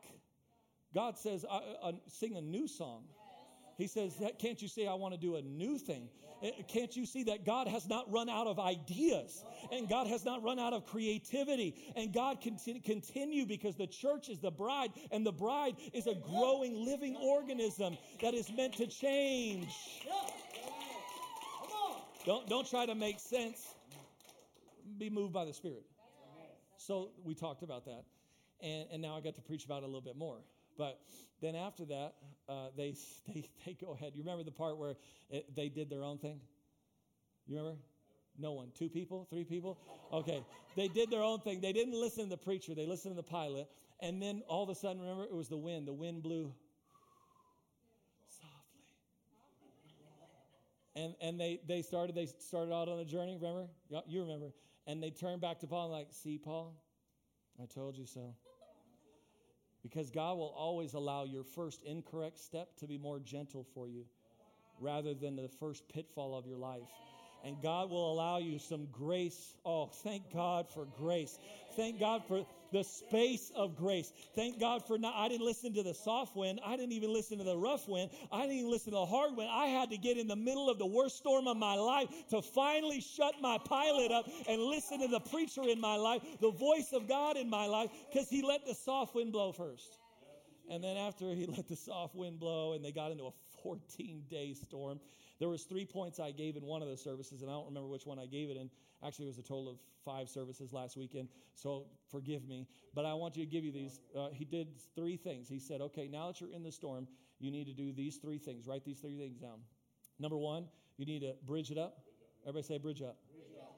God 0.93 1.17
says, 1.17 1.45
uh, 1.49 1.59
uh, 1.81 1.91
sing 2.07 2.35
a 2.35 2.41
new 2.41 2.67
song. 2.67 3.03
He 3.77 3.87
says, 3.87 4.13
Can't 4.37 4.61
you 4.61 4.67
see 4.67 4.87
I 4.87 4.93
want 4.93 5.13
to 5.13 5.19
do 5.19 5.37
a 5.37 5.41
new 5.41 5.77
thing? 5.77 6.09
Eh, 6.43 6.51
can't 6.67 6.95
you 6.95 7.05
see 7.05 7.23
that 7.23 7.45
God 7.45 7.67
has 7.67 7.87
not 7.87 8.11
run 8.11 8.27
out 8.27 8.47
of 8.47 8.59
ideas 8.59 9.43
and 9.71 9.87
God 9.87 10.07
has 10.07 10.25
not 10.25 10.43
run 10.43 10.59
out 10.59 10.73
of 10.73 10.85
creativity 10.85 11.75
and 11.95 12.11
God 12.11 12.41
can 12.41 12.57
continue 12.83 13.45
because 13.45 13.75
the 13.75 13.87
church 13.87 14.29
is 14.29 14.39
the 14.39 14.51
bride 14.51 14.91
and 15.11 15.25
the 15.25 15.31
bride 15.31 15.75
is 15.93 16.07
a 16.07 16.15
growing 16.15 16.83
living 16.83 17.15
organism 17.15 17.97
that 18.21 18.33
is 18.33 18.51
meant 18.51 18.75
to 18.77 18.87
change. 18.87 19.73
Don't, 22.25 22.47
don't 22.47 22.69
try 22.69 22.85
to 22.85 22.95
make 22.95 23.19
sense. 23.19 23.75
Be 24.97 25.09
moved 25.09 25.33
by 25.33 25.45
the 25.45 25.53
Spirit. 25.53 25.85
So 26.85 27.09
we 27.23 27.35
talked 27.35 27.63
about 27.63 27.85
that. 27.85 28.03
And, 28.61 28.87
and 28.91 29.01
now 29.01 29.15
I 29.15 29.21
got 29.21 29.35
to 29.35 29.41
preach 29.41 29.65
about 29.65 29.83
it 29.83 29.85
a 29.85 29.87
little 29.87 30.01
bit 30.01 30.15
more. 30.15 30.37
But 30.77 30.99
then 31.41 31.55
after 31.55 31.85
that, 31.85 32.13
uh, 32.49 32.67
they, 32.75 32.95
they, 33.27 33.49
they 33.65 33.73
go 33.73 33.93
ahead. 33.93 34.13
You 34.15 34.23
remember 34.23 34.43
the 34.43 34.51
part 34.51 34.77
where 34.77 34.95
it, 35.29 35.55
they 35.55 35.69
did 35.69 35.89
their 35.89 36.03
own 36.03 36.17
thing? 36.17 36.39
You 37.47 37.57
remember? 37.57 37.79
No 38.37 38.53
one. 38.53 38.69
Two 38.77 38.89
people? 38.89 39.27
Three 39.29 39.43
people? 39.43 39.77
Okay. 40.11 40.43
They 40.75 40.87
did 40.87 41.11
their 41.11 41.21
own 41.21 41.39
thing. 41.39 41.61
They 41.61 41.73
didn't 41.73 41.99
listen 41.99 42.25
to 42.25 42.29
the 42.29 42.37
preacher, 42.37 42.73
they 42.73 42.85
listened 42.85 43.13
to 43.15 43.17
the 43.17 43.27
pilot. 43.27 43.67
And 43.99 44.21
then 44.21 44.41
all 44.47 44.63
of 44.63 44.69
a 44.69 44.75
sudden, 44.75 45.01
remember, 45.01 45.25
it 45.25 45.33
was 45.33 45.47
the 45.47 45.57
wind. 45.57 45.87
The 45.87 45.93
wind 45.93 46.23
blew 46.23 46.51
softly. 48.27 48.81
and 50.95 51.13
and 51.21 51.39
they 51.39 51.59
they 51.67 51.83
started 51.83 52.15
they 52.15 52.25
started 52.25 52.73
out 52.73 52.89
on 52.89 52.97
a 52.99 53.05
journey 53.05 53.37
remember 53.39 53.67
you 54.07 54.21
remember 54.21 54.51
and 54.87 55.01
they 55.01 55.09
turn 55.09 55.39
back 55.39 55.59
to 55.59 55.67
paul 55.67 55.85
and 55.85 55.93
like 55.93 56.07
see 56.11 56.37
paul 56.37 56.75
i 57.61 57.65
told 57.65 57.97
you 57.97 58.05
so 58.05 58.35
because 59.83 60.09
god 60.11 60.37
will 60.37 60.53
always 60.57 60.93
allow 60.93 61.23
your 61.23 61.43
first 61.43 61.83
incorrect 61.83 62.39
step 62.39 62.75
to 62.77 62.87
be 62.87 62.97
more 62.97 63.19
gentle 63.19 63.65
for 63.73 63.87
you 63.87 64.05
rather 64.79 65.13
than 65.13 65.35
the 65.35 65.47
first 65.47 65.87
pitfall 65.89 66.37
of 66.37 66.45
your 66.45 66.57
life 66.57 66.81
and 67.43 67.61
God 67.61 67.89
will 67.89 68.11
allow 68.11 68.37
you 68.37 68.59
some 68.59 68.87
grace. 68.91 69.55
Oh, 69.65 69.87
thank 69.87 70.31
God 70.31 70.69
for 70.69 70.85
grace. 70.97 71.37
Thank 71.75 71.99
God 71.99 72.23
for 72.27 72.45
the 72.71 72.83
space 72.83 73.51
of 73.55 73.75
grace. 73.75 74.11
Thank 74.35 74.59
God 74.59 74.85
for 74.85 74.97
not, 74.97 75.13
I 75.15 75.27
didn't 75.27 75.45
listen 75.45 75.73
to 75.73 75.83
the 75.83 75.93
soft 75.93 76.35
wind. 76.35 76.59
I 76.65 76.77
didn't 76.77 76.93
even 76.93 77.13
listen 77.13 77.37
to 77.39 77.43
the 77.43 77.57
rough 77.57 77.87
wind. 77.87 78.11
I 78.31 78.41
didn't 78.41 78.57
even 78.57 78.71
listen 78.71 78.93
to 78.93 78.99
the 78.99 79.05
hard 79.05 79.35
wind. 79.35 79.49
I 79.51 79.67
had 79.67 79.89
to 79.91 79.97
get 79.97 80.17
in 80.17 80.27
the 80.27 80.35
middle 80.35 80.69
of 80.69 80.77
the 80.77 80.85
worst 80.85 81.17
storm 81.17 81.47
of 81.47 81.57
my 81.57 81.75
life 81.75 82.09
to 82.29 82.41
finally 82.41 83.01
shut 83.01 83.35
my 83.41 83.57
pilot 83.65 84.11
up 84.11 84.27
and 84.47 84.61
listen 84.61 85.01
to 85.01 85.07
the 85.07 85.19
preacher 85.19 85.63
in 85.63 85.79
my 85.79 85.95
life, 85.95 86.21
the 86.39 86.51
voice 86.51 86.93
of 86.93 87.07
God 87.07 87.37
in 87.37 87.49
my 87.49 87.65
life, 87.65 87.89
because 88.11 88.29
he 88.29 88.41
let 88.41 88.65
the 88.65 88.75
soft 88.75 89.15
wind 89.15 89.31
blow 89.31 89.51
first. 89.51 89.97
And 90.69 90.83
then 90.83 90.95
after 90.95 91.33
he 91.33 91.45
let 91.57 91.67
the 91.67 91.75
soft 91.75 92.15
wind 92.15 92.39
blow 92.39 92.73
and 92.73 92.83
they 92.83 92.91
got 92.91 93.11
into 93.11 93.25
a 93.25 93.31
14 93.63 94.23
day 94.29 94.53
storm, 94.53 94.99
there 95.39 95.49
was 95.49 95.63
three 95.63 95.85
points 95.85 96.19
I 96.19 96.31
gave 96.31 96.55
in 96.55 96.63
one 96.63 96.81
of 96.81 96.87
the 96.87 96.97
services, 96.97 97.41
and 97.41 97.49
I 97.49 97.53
don't 97.53 97.65
remember 97.65 97.89
which 97.89 98.05
one 98.05 98.19
I 98.19 98.27
gave 98.27 98.49
it 98.49 98.57
in. 98.57 98.69
Actually, 99.05 99.25
it 99.25 99.29
was 99.29 99.37
a 99.39 99.43
total 99.43 99.69
of 99.69 99.77
five 100.05 100.29
services 100.29 100.73
last 100.73 100.97
weekend, 100.97 101.27
so 101.55 101.85
forgive 102.09 102.47
me. 102.47 102.67
But 102.93 103.05
I 103.05 103.13
want 103.13 103.35
you 103.35 103.45
to 103.45 103.49
give 103.49 103.63
you 103.63 103.71
these. 103.71 103.99
Uh, 104.17 104.29
he 104.31 104.45
did 104.45 104.67
three 104.95 105.17
things. 105.17 105.47
He 105.49 105.59
said, 105.59 105.81
okay, 105.81 106.07
now 106.07 106.27
that 106.27 106.41
you're 106.41 106.51
in 106.51 106.63
the 106.63 106.71
storm, 106.71 107.07
you 107.39 107.51
need 107.51 107.65
to 107.65 107.73
do 107.73 107.91
these 107.91 108.17
three 108.17 108.37
things. 108.37 108.67
Write 108.67 108.85
these 108.85 108.99
three 108.99 109.17
things 109.17 109.37
down. 109.37 109.59
Number 110.19 110.37
one, 110.37 110.65
you 110.97 111.05
need 111.05 111.21
to 111.21 111.33
bridge 111.45 111.71
it 111.71 111.77
up. 111.77 111.99
Everybody 112.43 112.67
say 112.67 112.77
bridge 112.77 113.01
up. 113.01 113.17
Bridge 113.31 113.57
up. 113.59 113.75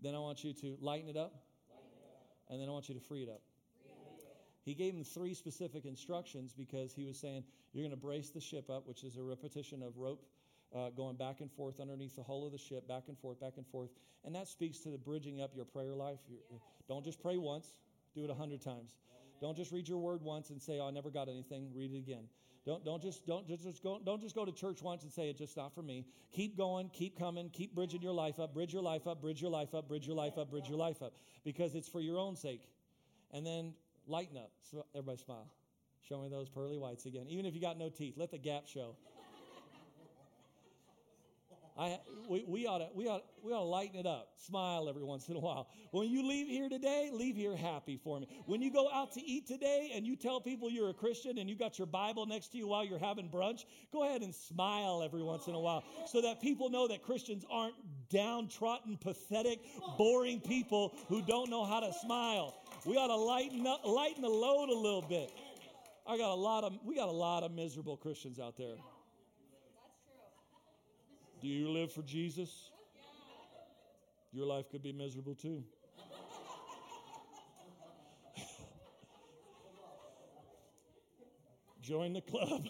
Then 0.00 0.14
I 0.14 0.18
want 0.18 0.44
you 0.44 0.52
to 0.52 0.76
lighten 0.80 1.08
it 1.08 1.16
up. 1.16 1.32
Lighten 1.70 1.90
it 1.92 2.04
up. 2.04 2.50
And 2.50 2.60
then 2.60 2.68
I 2.68 2.72
want 2.72 2.88
you 2.88 2.94
to 2.94 3.00
free 3.00 3.22
it 3.22 3.28
up. 3.28 3.40
He 4.64 4.74
gave 4.74 4.94
him 4.94 5.04
three 5.04 5.32
specific 5.32 5.84
instructions 5.84 6.52
because 6.52 6.92
he 6.92 7.04
was 7.04 7.16
saying, 7.16 7.44
You're 7.72 7.84
going 7.84 7.92
to 7.92 7.96
brace 7.96 8.30
the 8.30 8.40
ship 8.40 8.68
up, 8.68 8.86
which 8.86 9.04
is 9.04 9.16
a 9.16 9.22
repetition 9.22 9.80
of 9.80 9.96
rope 9.96 10.26
uh, 10.76 10.90
going 10.90 11.16
back 11.16 11.40
and 11.40 11.50
forth 11.50 11.80
underneath 11.80 12.14
the 12.16 12.22
hull 12.22 12.46
of 12.46 12.52
the 12.52 12.58
ship, 12.58 12.86
back 12.86 13.04
and 13.08 13.18
forth, 13.18 13.40
back 13.40 13.54
and 13.56 13.66
forth. 13.66 13.90
And 14.24 14.34
that 14.34 14.48
speaks 14.48 14.78
to 14.80 14.90
the 14.90 14.98
bridging 14.98 15.40
up 15.40 15.52
your 15.54 15.64
prayer 15.64 15.94
life. 15.94 16.18
Yes. 16.28 16.60
Don't 16.88 17.04
just 17.04 17.20
pray 17.20 17.36
once, 17.36 17.74
do 18.14 18.24
it 18.24 18.30
a 18.30 18.34
hundred 18.34 18.60
times. 18.60 18.96
Don't 19.40 19.56
just 19.56 19.72
read 19.72 19.88
your 19.88 19.98
word 19.98 20.22
once 20.22 20.50
and 20.50 20.60
say, 20.60 20.78
oh, 20.80 20.88
I 20.88 20.90
never 20.90 21.10
got 21.10 21.28
anything. 21.28 21.70
Read 21.74 21.92
it 21.92 21.98
again. 21.98 22.24
Don't, 22.64 22.84
don't, 22.84 23.00
just, 23.00 23.24
don't, 23.26 23.46
just, 23.46 23.62
just 23.62 23.82
go, 23.82 24.00
don't 24.04 24.20
just 24.20 24.34
go 24.34 24.44
to 24.44 24.50
church 24.50 24.82
once 24.82 25.04
and 25.04 25.12
say, 25.12 25.28
it's 25.28 25.38
just 25.38 25.56
not 25.56 25.72
for 25.72 25.82
me. 25.82 26.04
Keep 26.32 26.56
going, 26.56 26.90
keep 26.92 27.16
coming, 27.16 27.48
keep 27.50 27.74
bridging 27.74 28.02
your 28.02 28.12
life 28.12 28.40
up, 28.40 28.54
bridge 28.54 28.72
your 28.72 28.82
life 28.82 29.06
up, 29.06 29.20
bridge 29.20 29.40
your 29.40 29.50
life 29.50 29.72
up, 29.72 29.86
bridge 29.86 30.06
your 30.06 30.16
life 30.16 30.36
up, 30.36 30.50
bridge 30.50 30.68
your 30.68 30.78
life 30.78 31.00
up, 31.00 31.14
because 31.44 31.76
it's 31.76 31.88
for 31.88 32.00
your 32.00 32.18
own 32.18 32.34
sake. 32.34 32.62
And 33.32 33.46
then 33.46 33.74
lighten 34.08 34.36
up. 34.36 34.50
So 34.68 34.84
everybody 34.96 35.18
smile. 35.18 35.46
Show 36.08 36.22
me 36.22 36.28
those 36.28 36.48
pearly 36.48 36.76
whites 36.76 37.06
again. 37.06 37.26
Even 37.28 37.46
if 37.46 37.54
you 37.54 37.60
got 37.60 37.78
no 37.78 37.88
teeth, 37.88 38.14
let 38.16 38.32
the 38.32 38.38
gap 38.38 38.66
show. 38.66 38.96
I, 41.78 41.98
we, 42.26 42.42
we, 42.46 42.66
ought 42.66 42.78
to, 42.78 42.88
we, 42.94 43.06
ought, 43.06 43.22
we 43.42 43.52
ought 43.52 43.58
to 43.58 43.64
lighten 43.64 44.00
it 44.00 44.06
up, 44.06 44.30
smile 44.38 44.88
every 44.88 45.04
once 45.04 45.28
in 45.28 45.36
a 45.36 45.38
while. 45.38 45.68
When 45.90 46.08
you 46.08 46.26
leave 46.26 46.48
here 46.48 46.70
today, 46.70 47.10
leave 47.12 47.36
here 47.36 47.54
happy 47.54 48.00
for 48.02 48.18
me. 48.18 48.28
When 48.46 48.62
you 48.62 48.72
go 48.72 48.90
out 48.90 49.12
to 49.12 49.20
eat 49.22 49.46
today 49.46 49.92
and 49.94 50.06
you 50.06 50.16
tell 50.16 50.40
people 50.40 50.70
you're 50.70 50.88
a 50.88 50.94
Christian 50.94 51.36
and 51.36 51.50
you 51.50 51.54
got 51.54 51.78
your 51.78 51.86
Bible 51.86 52.24
next 52.24 52.52
to 52.52 52.58
you 52.58 52.66
while 52.66 52.82
you're 52.82 52.98
having 52.98 53.28
brunch, 53.28 53.66
go 53.92 54.04
ahead 54.04 54.22
and 54.22 54.34
smile 54.34 55.02
every 55.04 55.22
once 55.22 55.48
in 55.48 55.54
a 55.54 55.60
while 55.60 55.84
so 56.06 56.22
that 56.22 56.40
people 56.40 56.70
know 56.70 56.88
that 56.88 57.02
Christians 57.02 57.44
aren't 57.50 57.74
downtrodden, 58.08 58.96
pathetic, 58.96 59.60
boring 59.98 60.40
people 60.40 60.94
who 61.08 61.20
don't 61.20 61.50
know 61.50 61.66
how 61.66 61.80
to 61.80 61.92
smile. 61.92 62.54
We 62.86 62.96
ought 62.96 63.08
to 63.08 63.16
lighten 63.16 63.66
up, 63.66 63.84
lighten 63.84 64.22
the 64.22 64.28
load 64.28 64.70
a 64.70 64.74
little 64.74 65.02
bit. 65.02 65.30
I 66.06 66.16
got 66.16 66.30
a 66.30 66.40
lot 66.40 66.64
of, 66.64 66.72
we 66.84 66.94
got 66.94 67.08
a 67.08 67.12
lot 67.12 67.42
of 67.42 67.52
miserable 67.52 67.98
Christians 67.98 68.38
out 68.38 68.56
there. 68.56 68.76
Do 71.46 71.52
you 71.52 71.70
live 71.70 71.92
for 71.92 72.02
Jesus? 72.02 72.72
Your 74.32 74.46
life 74.46 74.68
could 74.68 74.82
be 74.82 74.92
miserable 74.92 75.36
too. 75.36 75.62
Join 81.80 82.14
the 82.14 82.20
club. 82.20 82.66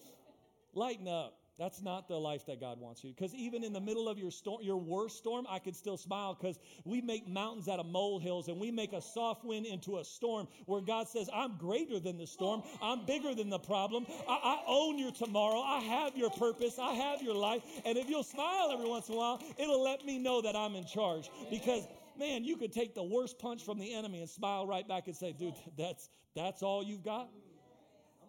Lighten 0.72 1.06
up. 1.06 1.38
That's 1.58 1.82
not 1.82 2.06
the 2.06 2.14
life 2.14 2.46
that 2.46 2.60
God 2.60 2.78
wants 2.78 3.02
you. 3.02 3.12
Because 3.12 3.34
even 3.34 3.64
in 3.64 3.72
the 3.72 3.80
middle 3.80 4.08
of 4.08 4.16
your 4.16 4.30
storm, 4.30 4.62
your 4.62 4.76
worst 4.76 5.18
storm, 5.18 5.44
I 5.50 5.58
could 5.58 5.74
still 5.74 5.96
smile 5.96 6.36
because 6.40 6.56
we 6.84 7.00
make 7.00 7.26
mountains 7.26 7.68
out 7.68 7.80
of 7.80 7.86
molehills 7.86 8.46
and 8.46 8.60
we 8.60 8.70
make 8.70 8.92
a 8.92 9.02
soft 9.02 9.44
wind 9.44 9.66
into 9.66 9.98
a 9.98 10.04
storm 10.04 10.46
where 10.66 10.80
God 10.80 11.08
says, 11.08 11.28
I'm 11.34 11.56
greater 11.56 11.98
than 11.98 12.16
the 12.16 12.28
storm. 12.28 12.62
I'm 12.80 13.04
bigger 13.06 13.34
than 13.34 13.50
the 13.50 13.58
problem. 13.58 14.06
I, 14.28 14.34
I 14.34 14.62
own 14.68 14.98
your 14.98 15.10
tomorrow. 15.10 15.60
I 15.60 15.80
have 15.80 16.16
your 16.16 16.30
purpose. 16.30 16.78
I 16.78 16.92
have 16.92 17.22
your 17.22 17.34
life. 17.34 17.62
And 17.84 17.98
if 17.98 18.08
you'll 18.08 18.22
smile 18.22 18.70
every 18.72 18.88
once 18.88 19.08
in 19.08 19.14
a 19.14 19.18
while, 19.18 19.42
it'll 19.58 19.82
let 19.82 20.04
me 20.04 20.18
know 20.18 20.40
that 20.42 20.54
I'm 20.54 20.76
in 20.76 20.86
charge. 20.86 21.28
Because 21.50 21.88
man, 22.18 22.44
you 22.44 22.56
could 22.56 22.72
take 22.72 22.94
the 22.94 23.02
worst 23.02 23.38
punch 23.40 23.64
from 23.64 23.78
the 23.78 23.94
enemy 23.94 24.20
and 24.20 24.30
smile 24.30 24.64
right 24.64 24.86
back 24.86 25.08
and 25.08 25.16
say, 25.16 25.32
dude, 25.32 25.54
that's 25.76 26.08
that's 26.36 26.62
all 26.62 26.84
you've 26.84 27.02
got. 27.02 27.28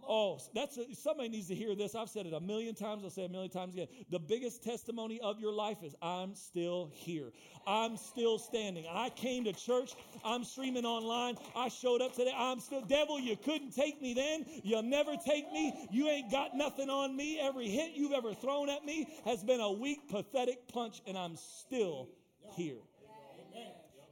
Oh, 0.07 0.39
that's 0.53 0.77
a, 0.77 0.93
somebody 0.95 1.29
needs 1.29 1.47
to 1.47 1.55
hear 1.55 1.75
this. 1.75 1.95
I've 1.95 2.09
said 2.09 2.25
it 2.25 2.33
a 2.33 2.39
million 2.39 2.75
times. 2.75 3.03
I'll 3.03 3.09
say 3.09 3.23
it 3.23 3.29
a 3.29 3.31
million 3.31 3.51
times 3.51 3.73
again. 3.73 3.87
The 4.09 4.19
biggest 4.19 4.63
testimony 4.63 5.19
of 5.21 5.39
your 5.39 5.53
life 5.53 5.83
is 5.83 5.95
I'm 6.01 6.35
still 6.35 6.89
here. 6.93 7.31
I'm 7.67 7.97
still 7.97 8.39
standing. 8.39 8.85
I 8.89 9.09
came 9.09 9.43
to 9.43 9.53
church. 9.53 9.93
I'm 10.23 10.43
streaming 10.43 10.85
online. 10.85 11.35
I 11.55 11.69
showed 11.69 12.01
up 12.01 12.15
today. 12.15 12.33
I'm 12.35 12.59
still 12.59 12.81
devil. 12.81 13.19
You 13.19 13.35
couldn't 13.35 13.71
take 13.71 14.01
me 14.01 14.13
then. 14.13 14.45
You'll 14.63 14.83
never 14.83 15.15
take 15.15 15.51
me. 15.51 15.87
You 15.91 16.07
ain't 16.09 16.31
got 16.31 16.55
nothing 16.55 16.89
on 16.89 17.15
me. 17.15 17.39
Every 17.39 17.69
hit 17.69 17.91
you've 17.93 18.13
ever 18.13 18.33
thrown 18.33 18.69
at 18.69 18.85
me 18.85 19.07
has 19.25 19.43
been 19.43 19.59
a 19.59 19.71
weak, 19.71 20.09
pathetic 20.09 20.67
punch, 20.67 21.01
and 21.05 21.17
I'm 21.17 21.35
still 21.35 22.09
here. 22.55 22.79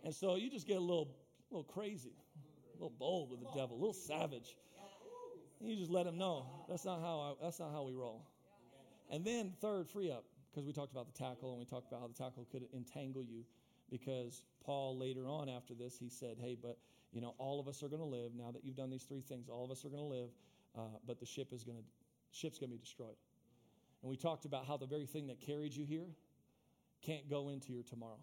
And 0.03 0.13
so 0.13 0.35
you 0.35 0.49
just 0.49 0.67
get 0.67 0.77
a 0.77 0.79
little, 0.79 1.09
little 1.51 1.63
crazy, 1.63 2.13
a 2.71 2.75
little 2.75 2.93
bold 2.97 3.31
with 3.31 3.41
the 3.41 3.47
devil, 3.55 3.75
a 3.75 3.79
little 3.79 3.93
savage. 3.93 4.55
You 5.59 5.75
just 5.75 5.91
let 5.91 6.05
them 6.05 6.17
know 6.17 6.45
that's 6.69 6.85
not 6.85 7.01
how 7.01 7.19
I, 7.19 7.43
that's 7.43 7.59
not 7.59 7.71
how 7.71 7.83
we 7.83 7.93
roll. 7.93 8.21
And 9.09 9.25
then 9.25 9.53
third, 9.61 9.89
free 9.89 10.11
up 10.11 10.25
because 10.51 10.65
we 10.65 10.73
talked 10.73 10.91
about 10.91 11.11
the 11.11 11.17
tackle 11.17 11.51
and 11.51 11.59
we 11.59 11.65
talked 11.65 11.87
about 11.87 12.01
how 12.01 12.07
the 12.07 12.13
tackle 12.13 12.47
could 12.51 12.67
entangle 12.75 13.23
you. 13.23 13.43
Because 13.89 14.43
Paul 14.65 14.97
later 14.97 15.29
on 15.29 15.49
after 15.49 15.73
this 15.73 15.97
he 15.97 16.09
said, 16.09 16.37
"Hey, 16.39 16.57
but 16.61 16.77
you 17.11 17.21
know 17.21 17.33
all 17.37 17.59
of 17.59 17.67
us 17.67 17.81
are 17.83 17.87
going 17.87 18.01
to 18.01 18.07
live 18.07 18.31
now 18.35 18.51
that 18.51 18.65
you've 18.65 18.75
done 18.75 18.89
these 18.89 19.03
three 19.03 19.21
things. 19.21 19.49
All 19.49 19.65
of 19.65 19.71
us 19.71 19.85
are 19.85 19.89
going 19.89 20.03
to 20.03 20.09
live, 20.09 20.29
uh, 20.77 20.81
but 21.05 21.19
the 21.19 21.25
ship 21.25 21.53
is 21.53 21.63
going 21.63 21.77
to 21.77 21.83
ship's 22.31 22.59
going 22.59 22.69
to 22.69 22.75
be 22.75 22.81
destroyed." 22.81 23.15
And 24.01 24.09
we 24.09 24.17
talked 24.17 24.45
about 24.45 24.67
how 24.67 24.77
the 24.77 24.85
very 24.85 25.05
thing 25.05 25.27
that 25.27 25.39
carried 25.39 25.73
you 25.73 25.85
here 25.85 26.07
can't 27.01 27.29
go 27.29 27.49
into 27.49 27.71
your 27.71 27.83
tomorrow 27.83 28.19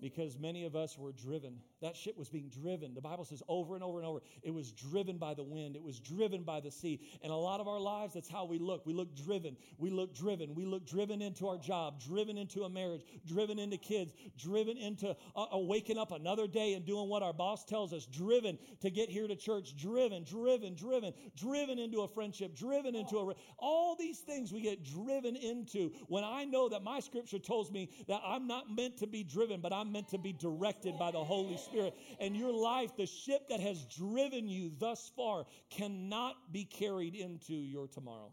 because 0.00 0.38
many 0.38 0.64
of 0.64 0.76
us 0.76 0.98
were 0.98 1.12
driven. 1.12 1.56
That 1.82 1.96
ship 1.96 2.16
was 2.16 2.28
being 2.28 2.48
driven. 2.48 2.94
The 2.94 3.00
Bible 3.00 3.24
says 3.24 3.42
over 3.48 3.74
and 3.74 3.84
over 3.84 3.98
and 3.98 4.06
over, 4.06 4.20
it 4.42 4.52
was 4.52 4.72
driven 4.72 5.18
by 5.18 5.34
the 5.34 5.42
wind, 5.42 5.76
it 5.76 5.82
was 5.82 5.98
driven 5.98 6.42
by 6.42 6.60
the 6.60 6.70
sea. 6.70 7.00
And 7.22 7.32
a 7.32 7.36
lot 7.36 7.60
of 7.60 7.68
our 7.68 7.80
lives, 7.80 8.14
that's 8.14 8.28
how 8.28 8.44
we 8.44 8.58
look. 8.58 8.84
We 8.86 8.92
look 8.92 9.14
driven. 9.14 9.56
We 9.78 9.90
look 9.90 10.14
driven. 10.14 10.54
We 10.54 10.64
look 10.64 10.86
driven 10.86 11.22
into 11.22 11.48
our 11.48 11.58
job, 11.58 12.00
driven 12.00 12.38
into 12.38 12.64
a 12.64 12.68
marriage, 12.68 13.02
driven 13.26 13.58
into 13.58 13.76
kids, 13.76 14.12
driven 14.38 14.76
into 14.76 15.16
uh, 15.36 15.46
waking 15.52 15.98
up 15.98 16.12
another 16.12 16.46
day 16.46 16.74
and 16.74 16.84
doing 16.84 17.08
what 17.08 17.22
our 17.22 17.32
boss 17.32 17.64
tells 17.64 17.92
us, 17.92 18.06
driven 18.06 18.58
to 18.80 18.90
get 18.90 19.08
here 19.08 19.26
to 19.26 19.36
church, 19.36 19.76
driven, 19.76 20.24
driven, 20.24 20.74
driven, 20.74 21.12
driven 21.36 21.78
into 21.78 22.00
a 22.02 22.08
friendship, 22.08 22.56
driven 22.56 22.94
into 22.94 23.18
a. 23.18 23.34
All 23.58 23.96
these 23.96 24.18
things 24.18 24.52
we 24.52 24.60
get 24.62 24.84
driven 24.84 25.36
into 25.36 25.92
when 26.08 26.24
I 26.24 26.44
know 26.44 26.68
that 26.68 26.82
my 26.82 27.00
scripture 27.00 27.38
tells 27.38 27.70
me 27.70 27.90
that 28.08 28.20
I'm 28.24 28.46
not 28.46 28.74
meant 28.74 28.98
to 28.98 29.06
be 29.06 29.22
driven, 29.22 29.60
but 29.60 29.72
I'm 29.72 29.89
meant 29.92 30.08
to 30.08 30.18
be 30.18 30.32
directed 30.32 30.98
by 30.98 31.10
the 31.10 31.22
Holy 31.22 31.56
Spirit. 31.56 31.94
And 32.18 32.36
your 32.36 32.52
life, 32.52 32.96
the 32.96 33.06
ship 33.06 33.48
that 33.48 33.60
has 33.60 33.84
driven 33.84 34.48
you 34.48 34.70
thus 34.78 35.10
far, 35.16 35.44
cannot 35.70 36.52
be 36.52 36.64
carried 36.64 37.14
into 37.14 37.54
your 37.54 37.86
tomorrow. 37.86 38.32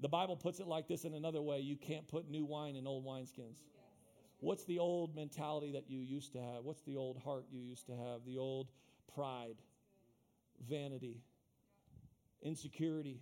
The 0.00 0.08
Bible 0.08 0.36
puts 0.36 0.58
it 0.58 0.66
like 0.66 0.88
this 0.88 1.04
in 1.04 1.14
another 1.14 1.40
way 1.40 1.60
you 1.60 1.76
can't 1.76 2.06
put 2.08 2.28
new 2.28 2.44
wine 2.44 2.74
in 2.74 2.86
old 2.86 3.06
wineskins. 3.06 3.56
What's 4.40 4.64
the 4.64 4.80
old 4.80 5.14
mentality 5.14 5.70
that 5.72 5.88
you 5.88 6.00
used 6.00 6.32
to 6.32 6.40
have? 6.40 6.64
What's 6.64 6.82
the 6.82 6.96
old 6.96 7.18
heart 7.18 7.46
you 7.52 7.60
used 7.60 7.86
to 7.86 7.92
have? 7.92 8.24
The 8.26 8.38
old 8.38 8.66
pride, 9.14 9.54
vanity, 10.68 11.22
insecurity. 12.42 13.20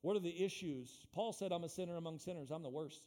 What 0.00 0.16
are 0.16 0.20
the 0.20 0.44
issues? 0.44 1.06
Paul 1.14 1.32
said, 1.32 1.52
I'm 1.52 1.62
a 1.62 1.68
sinner 1.68 1.96
among 1.96 2.18
sinners. 2.18 2.50
I'm 2.50 2.64
the 2.64 2.68
worst. 2.68 3.04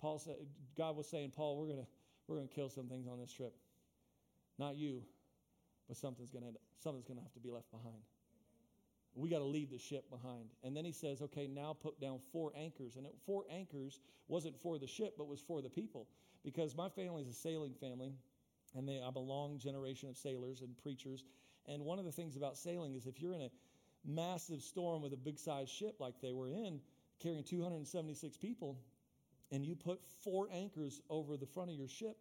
Paul 0.00 0.18
said, 0.18 0.36
God 0.76 0.96
was 0.96 1.08
saying, 1.08 1.32
Paul, 1.34 1.56
we're 1.56 1.68
gonna 1.68 1.86
we're 2.26 2.36
gonna 2.36 2.48
kill 2.48 2.68
some 2.68 2.88
things 2.88 3.06
on 3.08 3.18
this 3.18 3.32
trip. 3.32 3.54
Not 4.58 4.76
you, 4.76 5.02
but 5.88 5.96
something's 5.96 6.30
gonna 6.30 6.52
something's 6.78 7.06
gonna 7.06 7.22
have 7.22 7.32
to 7.34 7.40
be 7.40 7.50
left 7.50 7.70
behind. 7.70 8.02
We 9.14 9.30
got 9.30 9.38
to 9.38 9.44
leave 9.44 9.70
the 9.70 9.78
ship 9.78 10.10
behind. 10.10 10.50
And 10.62 10.76
then 10.76 10.84
he 10.84 10.92
says, 10.92 11.22
okay, 11.22 11.46
now 11.46 11.74
put 11.80 11.98
down 11.98 12.18
four 12.32 12.52
anchors. 12.54 12.96
And 12.96 13.06
it, 13.06 13.14
four 13.24 13.44
anchors 13.50 14.00
wasn't 14.28 14.60
for 14.60 14.78
the 14.78 14.86
ship, 14.86 15.14
but 15.16 15.26
was 15.26 15.40
for 15.40 15.62
the 15.62 15.70
people. 15.70 16.06
Because 16.44 16.76
my 16.76 16.90
family 16.90 17.22
is 17.22 17.28
a 17.28 17.32
sailing 17.32 17.72
family, 17.72 18.12
and 18.76 18.86
they, 18.86 19.00
I'm 19.02 19.16
a 19.16 19.20
long 19.20 19.58
generation 19.58 20.10
of 20.10 20.18
sailors 20.18 20.60
and 20.60 20.76
preachers. 20.82 21.24
And 21.66 21.82
one 21.82 21.98
of 21.98 22.04
the 22.04 22.12
things 22.12 22.36
about 22.36 22.58
sailing 22.58 22.94
is 22.94 23.06
if 23.06 23.18
you're 23.18 23.32
in 23.32 23.40
a 23.40 23.50
massive 24.04 24.60
storm 24.60 25.00
with 25.00 25.14
a 25.14 25.16
big 25.16 25.38
sized 25.38 25.70
ship 25.70 25.96
like 25.98 26.20
they 26.20 26.32
were 26.32 26.50
in, 26.50 26.80
carrying 27.18 27.42
276 27.42 28.36
people, 28.36 28.78
and 29.50 29.64
you 29.64 29.74
put 29.74 30.00
four 30.24 30.48
anchors 30.52 31.00
over 31.08 31.36
the 31.36 31.46
front 31.46 31.70
of 31.70 31.76
your 31.76 31.88
ship, 31.88 32.16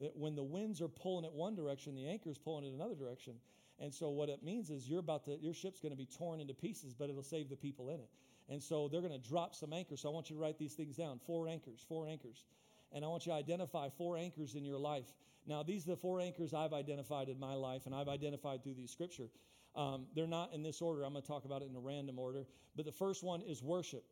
that 0.00 0.16
when 0.16 0.34
the 0.34 0.42
winds 0.44 0.80
are 0.80 0.88
pulling 0.88 1.24
it 1.24 1.32
one 1.32 1.54
direction, 1.54 1.94
the 1.94 2.06
anchor 2.06 2.30
is 2.30 2.38
pulling 2.38 2.64
it 2.64 2.74
another 2.74 2.94
direction. 2.94 3.34
And 3.78 3.92
so 3.92 4.10
what 4.10 4.28
it 4.28 4.42
means 4.42 4.70
is 4.70 4.88
you're 4.88 5.00
about 5.00 5.24
to 5.24 5.38
your 5.40 5.54
ship's 5.54 5.80
going 5.80 5.92
to 5.92 5.96
be 5.98 6.06
torn 6.06 6.40
into 6.40 6.54
pieces, 6.54 6.94
but 6.94 7.10
it'll 7.10 7.22
save 7.22 7.48
the 7.48 7.56
people 7.56 7.90
in 7.90 8.00
it. 8.00 8.08
And 8.48 8.62
so 8.62 8.88
they're 8.88 9.00
going 9.00 9.18
to 9.18 9.28
drop 9.28 9.54
some 9.54 9.72
anchors. 9.72 10.02
So 10.02 10.08
I 10.08 10.12
want 10.12 10.30
you 10.30 10.36
to 10.36 10.42
write 10.42 10.58
these 10.58 10.74
things 10.74 10.96
down. 10.96 11.18
Four 11.26 11.48
anchors, 11.48 11.84
four 11.88 12.06
anchors. 12.06 12.44
And 12.92 13.04
I 13.04 13.08
want 13.08 13.26
you 13.26 13.32
to 13.32 13.38
identify 13.38 13.88
four 13.88 14.16
anchors 14.16 14.54
in 14.54 14.64
your 14.64 14.78
life. 14.78 15.06
Now, 15.46 15.62
these 15.62 15.86
are 15.86 15.90
the 15.90 15.96
four 15.96 16.20
anchors 16.20 16.54
I've 16.54 16.72
identified 16.72 17.28
in 17.28 17.38
my 17.38 17.54
life, 17.54 17.86
and 17.86 17.94
I've 17.94 18.08
identified 18.08 18.62
through 18.62 18.74
the 18.74 18.86
scripture. 18.86 19.28
Um, 19.74 20.06
they're 20.14 20.26
not 20.26 20.52
in 20.52 20.62
this 20.62 20.80
order. 20.80 21.02
I'm 21.02 21.12
going 21.12 21.22
to 21.22 21.28
talk 21.28 21.44
about 21.44 21.62
it 21.62 21.68
in 21.68 21.76
a 21.76 21.80
random 21.80 22.18
order. 22.18 22.46
But 22.76 22.84
the 22.84 22.92
first 22.92 23.22
one 23.22 23.42
is 23.42 23.62
worship, 23.62 24.04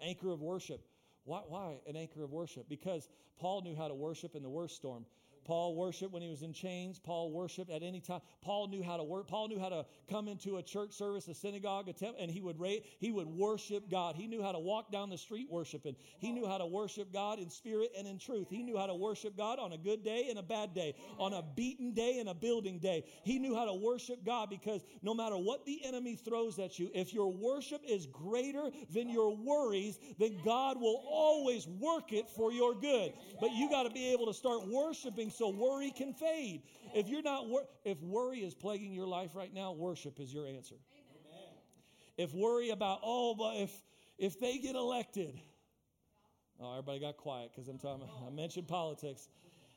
anchor 0.00 0.30
of 0.30 0.40
worship. 0.40 0.84
Why, 1.24 1.40
why 1.46 1.76
an 1.86 1.96
anchor 1.96 2.24
of 2.24 2.32
worship? 2.32 2.68
Because 2.68 3.08
Paul 3.38 3.62
knew 3.62 3.76
how 3.76 3.88
to 3.88 3.94
worship 3.94 4.34
in 4.34 4.42
the 4.42 4.50
worst 4.50 4.76
storm. 4.76 5.06
Paul 5.44 5.74
worshiped 5.74 6.12
when 6.12 6.22
he 6.22 6.28
was 6.28 6.42
in 6.42 6.52
chains. 6.52 6.98
Paul 6.98 7.30
worshiped 7.30 7.70
at 7.70 7.82
any 7.82 8.00
time. 8.00 8.20
Paul 8.42 8.68
knew 8.68 8.82
how 8.82 8.96
to 8.96 9.02
work. 9.02 9.28
Paul 9.28 9.48
knew 9.48 9.58
how 9.58 9.68
to 9.68 9.86
come 10.08 10.28
into 10.28 10.56
a 10.56 10.62
church 10.62 10.92
service, 10.92 11.28
a 11.28 11.34
synagogue, 11.34 11.88
a 11.88 11.92
temple, 11.92 12.20
and 12.20 12.30
he 12.30 12.40
would 12.40 12.60
rate, 12.60 12.84
he 12.98 13.10
would 13.10 13.26
worship 13.26 13.90
God. 13.90 14.14
He 14.14 14.26
knew 14.26 14.42
how 14.42 14.52
to 14.52 14.58
walk 14.58 14.92
down 14.92 15.10
the 15.10 15.18
street 15.18 15.48
worshiping. 15.50 15.96
He 16.18 16.32
knew 16.32 16.46
how 16.46 16.58
to 16.58 16.66
worship 16.66 17.12
God 17.12 17.38
in 17.38 17.50
spirit 17.50 17.92
and 17.98 18.06
in 18.06 18.18
truth. 18.18 18.48
He 18.50 18.62
knew 18.62 18.76
how 18.76 18.86
to 18.86 18.94
worship 18.94 19.36
God 19.36 19.58
on 19.58 19.72
a 19.72 19.78
good 19.78 20.04
day 20.04 20.26
and 20.30 20.38
a 20.38 20.42
bad 20.42 20.74
day, 20.74 20.94
on 21.18 21.32
a 21.32 21.42
beaten 21.42 21.92
day 21.92 22.18
and 22.18 22.28
a 22.28 22.34
building 22.34 22.78
day. 22.78 23.04
He 23.24 23.38
knew 23.38 23.54
how 23.54 23.64
to 23.64 23.74
worship 23.74 24.24
God 24.24 24.50
because 24.50 24.82
no 25.02 25.14
matter 25.14 25.36
what 25.36 25.64
the 25.66 25.84
enemy 25.84 26.16
throws 26.16 26.58
at 26.58 26.78
you, 26.78 26.90
if 26.94 27.12
your 27.12 27.32
worship 27.32 27.82
is 27.88 28.06
greater 28.06 28.70
than 28.90 29.08
your 29.08 29.36
worries, 29.36 29.98
then 30.18 30.38
God 30.44 30.80
will 30.80 31.02
always 31.08 31.66
work 31.66 32.12
it 32.12 32.28
for 32.30 32.52
your 32.52 32.74
good. 32.74 33.12
But 33.40 33.52
you 33.52 33.68
got 33.68 33.84
to 33.84 33.90
be 33.90 34.12
able 34.12 34.26
to 34.26 34.34
start 34.34 34.68
worshiping 34.68 35.30
so 35.32 35.48
worry 35.48 35.90
can 35.90 36.12
fade. 36.12 36.62
If 36.94 37.08
you're 37.08 37.22
not 37.22 37.48
wor- 37.48 37.68
if 37.84 38.00
worry 38.02 38.40
is 38.40 38.54
plaguing 38.54 38.92
your 38.92 39.06
life 39.06 39.34
right 39.34 39.52
now, 39.52 39.72
worship 39.72 40.20
is 40.20 40.32
your 40.32 40.46
answer. 40.46 40.76
Amen. 40.76 41.48
If 42.16 42.34
worry 42.34 42.70
about 42.70 43.00
oh, 43.02 43.34
but 43.34 43.56
if 43.56 43.70
if 44.18 44.38
they 44.38 44.58
get 44.58 44.76
elected, 44.76 45.40
oh, 46.60 46.72
everybody 46.72 47.00
got 47.00 47.16
quiet 47.16 47.50
because 47.52 47.68
I'm 47.68 47.78
talking. 47.78 48.06
I 48.26 48.30
mentioned 48.30 48.68
politics. 48.68 49.28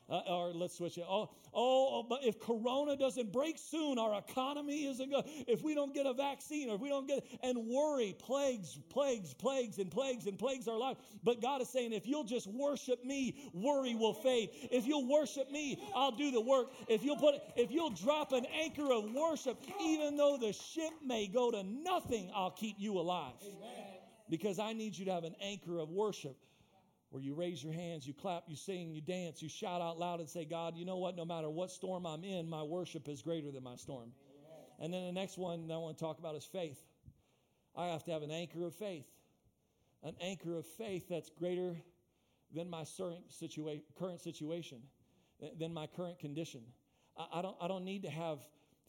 Uh, 0.08 0.20
or 0.28 0.52
let's 0.54 0.78
switch 0.78 0.98
it. 0.98 1.04
Oh, 1.08 1.30
oh, 1.52 1.88
oh, 1.92 2.06
but 2.08 2.20
if 2.22 2.38
Corona 2.38 2.96
doesn't 2.96 3.32
break 3.32 3.58
soon, 3.58 3.98
our 3.98 4.16
economy 4.18 4.86
isn't 4.86 5.10
good. 5.10 5.24
If 5.48 5.64
we 5.64 5.74
don't 5.74 5.92
get 5.92 6.06
a 6.06 6.12
vaccine, 6.12 6.70
or 6.70 6.76
if 6.76 6.80
we 6.80 6.88
don't 6.88 7.08
get, 7.08 7.24
and 7.42 7.66
worry 7.66 8.14
plagues, 8.16 8.78
plagues, 8.88 9.34
plagues, 9.34 9.78
and 9.78 9.90
plagues 9.90 10.28
and 10.28 10.38
plagues 10.38 10.68
our 10.68 10.78
life. 10.78 10.96
But 11.24 11.42
God 11.42 11.60
is 11.60 11.68
saying, 11.68 11.92
if 11.92 12.06
you'll 12.06 12.22
just 12.22 12.46
worship 12.46 13.04
me, 13.04 13.50
worry 13.52 13.96
will 13.96 14.14
fade. 14.14 14.50
If 14.70 14.86
you'll 14.86 15.08
worship 15.08 15.50
me, 15.50 15.82
I'll 15.92 16.12
do 16.12 16.30
the 16.30 16.40
work. 16.40 16.68
If 16.86 17.02
you'll 17.02 17.16
put, 17.16 17.34
if 17.56 17.72
you'll 17.72 17.90
drop 17.90 18.30
an 18.30 18.46
anchor 18.62 18.92
of 18.92 19.12
worship, 19.12 19.58
even 19.82 20.16
though 20.16 20.36
the 20.40 20.52
ship 20.52 20.92
may 21.04 21.26
go 21.26 21.50
to 21.50 21.64
nothing, 21.64 22.30
I'll 22.32 22.52
keep 22.52 22.76
you 22.78 23.00
alive. 23.00 23.34
Because 24.30 24.60
I 24.60 24.72
need 24.72 24.96
you 24.96 25.04
to 25.06 25.12
have 25.12 25.24
an 25.24 25.34
anchor 25.40 25.78
of 25.78 25.90
worship 25.90 26.36
where 27.16 27.22
you 27.22 27.32
raise 27.32 27.64
your 27.64 27.72
hands, 27.72 28.06
you 28.06 28.12
clap, 28.12 28.42
you 28.46 28.56
sing, 28.56 28.92
you 28.92 29.00
dance, 29.00 29.40
you 29.40 29.48
shout 29.48 29.80
out 29.80 29.98
loud 29.98 30.20
and 30.20 30.28
say, 30.28 30.44
God, 30.44 30.76
you 30.76 30.84
know 30.84 30.98
what? 30.98 31.16
No 31.16 31.24
matter 31.24 31.48
what 31.48 31.70
storm 31.70 32.04
I'm 32.04 32.22
in, 32.24 32.46
my 32.46 32.62
worship 32.62 33.08
is 33.08 33.22
greater 33.22 33.50
than 33.50 33.62
my 33.62 33.76
storm. 33.76 34.10
And 34.78 34.92
then 34.92 35.06
the 35.06 35.12
next 35.12 35.38
one 35.38 35.70
I 35.72 35.78
want 35.78 35.96
to 35.96 36.04
talk 36.04 36.18
about 36.18 36.34
is 36.34 36.44
faith. 36.44 36.78
I 37.74 37.86
have 37.86 38.04
to 38.04 38.10
have 38.10 38.20
an 38.20 38.30
anchor 38.30 38.66
of 38.66 38.74
faith, 38.74 39.06
an 40.02 40.14
anchor 40.20 40.58
of 40.58 40.66
faith 40.66 41.08
that's 41.08 41.30
greater 41.30 41.74
than 42.54 42.68
my 42.68 42.84
current 42.98 43.32
situation, 44.20 44.82
than 45.58 45.72
my 45.72 45.86
current 45.86 46.18
condition. 46.18 46.60
I, 47.16 47.40
don't, 47.40 47.56
I 47.62 47.66
don't 47.66 47.86
need 47.86 48.02
to 48.02 48.10
have 48.10 48.40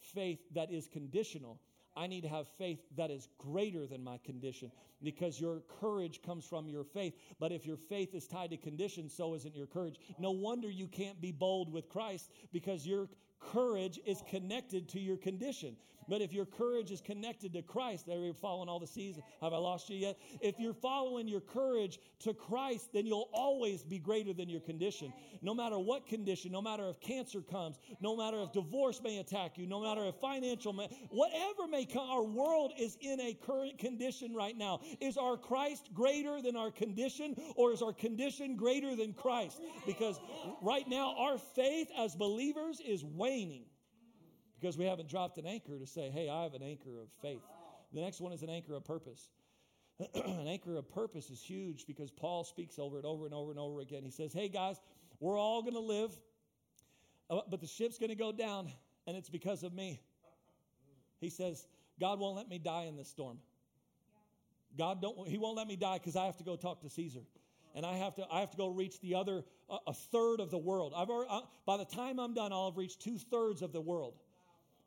faith 0.02 0.40
that 0.54 0.70
is 0.70 0.90
conditional. 0.92 1.62
I 1.98 2.08
need 2.08 2.22
to 2.22 2.30
have 2.30 2.48
faith 2.58 2.80
that 2.96 3.10
is 3.10 3.28
greater 3.40 3.88
than 3.88 4.04
my 4.04 4.20
condition 4.24 4.72
because 5.02 5.42
your 5.42 5.62
courage 5.82 6.22
comes 6.22 6.46
from 6.46 6.70
your 6.70 6.84
faith. 6.84 7.16
But 7.40 7.52
if 7.52 7.66
your 7.66 7.78
faith 7.78 8.14
is 8.14 8.28
tied 8.28 8.52
to 8.52 8.58
condition, 8.58 9.10
so 9.10 9.34
isn't 9.34 9.56
your 9.56 9.66
courage. 9.66 10.00
No 10.20 10.32
wonder 10.32 10.70
you 10.70 10.88
can't 10.88 11.20
be 11.20 11.32
bold 11.32 11.72
with 11.72 11.90
Christ 11.90 12.32
because 12.54 12.86
your 12.86 13.10
courage 13.40 14.00
is 14.06 14.22
connected 14.30 14.88
to 14.90 15.00
your 15.00 15.18
condition. 15.18 15.76
But 16.08 16.22
if 16.22 16.34
your 16.34 16.46
courage 16.46 16.92
is 16.92 17.02
connected 17.02 17.54
to 17.54 17.62
Christ, 17.62 18.08
are 18.08 18.18
you 18.18 18.34
following 18.34 18.70
all 18.70 18.80
the 18.80 18.88
seas? 18.88 19.20
Have 19.42 19.54
I 19.54 19.58
lost 19.58 19.90
you 19.90 19.98
yet? 19.98 20.18
If 20.42 20.60
you're 20.60 20.74
following 20.74 21.28
your 21.28 21.42
courage 21.42 22.00
to 22.20 22.34
Christ, 22.34 22.94
then 22.94 23.06
you'll 23.06 23.30
always 23.34 23.84
be 23.84 24.00
greater 24.00 24.34
than 24.34 24.50
your 24.50 24.62
condition. 24.62 25.14
No 25.42 25.54
matter 25.54 25.78
what 25.78 26.08
condition, 26.08 26.52
no 26.52 26.62
matter 26.62 26.88
if 26.90 27.00
cancer 27.00 27.42
comes, 27.42 27.78
no 28.02 28.16
matter 28.16 28.42
if 28.42 28.52
divorce 28.52 29.02
may 29.04 29.18
attack 29.20 29.58
you, 29.58 29.66
no 29.66 29.82
matter 29.82 30.06
if 30.06 30.16
financial, 30.16 30.74
may, 30.74 30.88
whatever 31.10 31.68
may 31.70 31.86
come, 31.86 32.10
our 32.10 32.24
world 32.24 32.72
is 32.78 32.98
in 33.02 33.20
a 33.20 33.34
current 33.34 33.78
condition 33.78 34.34
right 34.34 34.58
now. 34.58 34.80
Is 35.02 35.18
our 35.18 35.38
Christ 35.38 35.90
greater 35.94 36.42
than 36.42 36.56
our 36.56 36.72
condition, 36.72 37.36
or 37.56 37.74
is 37.74 37.82
our 37.82 37.94
condition 37.94 38.56
greater 38.56 38.96
than 38.96 39.14
Christ? 39.14 39.62
Because 39.86 40.20
right 40.62 40.88
now, 40.88 41.16
our 41.18 41.38
faith 41.38 41.90
as 41.98 42.16
believers 42.16 42.80
is 42.80 43.04
waning 43.04 43.66
because 44.60 44.78
we 44.78 44.86
haven't 44.86 45.10
dropped 45.10 45.38
an 45.38 45.46
anchor 45.46 45.78
to 45.78 45.86
say, 45.86 46.10
hey, 46.10 46.30
I 46.30 46.44
have 46.44 46.54
an 46.54 46.64
anchor 46.64 47.00
of 47.00 47.08
faith. 47.22 47.42
The 47.94 48.02
next 48.02 48.20
one 48.20 48.34
is 48.34 48.44
an 48.44 48.50
anchor 48.50 48.76
of 48.76 48.84
purpose. 48.84 49.30
an 50.14 50.48
anchor 50.48 50.76
of 50.76 50.90
purpose 50.90 51.30
is 51.30 51.42
huge 51.42 51.86
because 51.88 52.12
Paul 52.12 52.44
speaks 52.44 52.78
over 52.80 53.00
it 53.00 53.06
over 53.06 53.26
and 53.26 53.34
over 53.34 53.52
and 53.52 53.60
over 53.60 53.82
again. 53.82 54.04
He 54.04 54.12
says, 54.12 54.34
hey, 54.34 54.50
guys, 54.50 54.80
we're 55.20 55.40
all 55.40 55.62
going 55.62 55.74
to 55.74 55.80
live, 55.80 56.12
uh, 57.30 57.40
but 57.50 57.62
the 57.62 57.68
ship's 57.68 57.98
going 57.98 58.10
to 58.10 58.16
go 58.16 58.32
down, 58.32 58.72
and 59.06 59.16
it's 59.16 59.30
because 59.30 59.64
of 59.64 59.74
me. 59.74 60.02
He 61.20 61.30
says, 61.30 61.68
God 62.00 62.20
won't 62.20 62.36
let 62.36 62.48
me 62.48 62.60
die 62.60 62.84
in 62.84 62.96
this 62.96 63.08
storm. 63.08 63.40
God 64.78 65.02
don't, 65.02 65.28
he 65.28 65.38
won't 65.38 65.58
let 65.58 65.68
me 65.68 65.76
die 65.76 65.98
because 65.98 66.16
I 66.16 66.26
have 66.26 66.38
to 66.38 66.44
go 66.44 66.56
talk 66.56 66.82
to 66.82 66.90
Caesar 66.90 67.22
and 67.74 67.86
I 67.86 67.98
have 67.98 68.16
to 68.16 68.26
I 68.32 68.42
have 68.42 68.52
to 68.52 68.58
go 68.58 68.68
reach 68.68 69.00
the 69.02 69.16
other 69.16 69.44
uh, 69.70 69.78
a 69.88 69.94
third 69.94 70.40
of 70.40 70.52
the 70.52 70.58
world. 70.58 70.94
I've 70.96 71.10
already, 71.10 71.30
uh, 71.32 71.42
by 71.66 71.78
the 71.78 71.86
time 71.86 72.20
I'm 72.20 72.34
done, 72.34 72.52
I'll 72.52 72.70
have 72.72 72.78
reached 72.78 73.02
two 73.02 73.18
thirds 73.18 73.62
of 73.62 73.72
the 73.72 73.82
world 73.82 74.16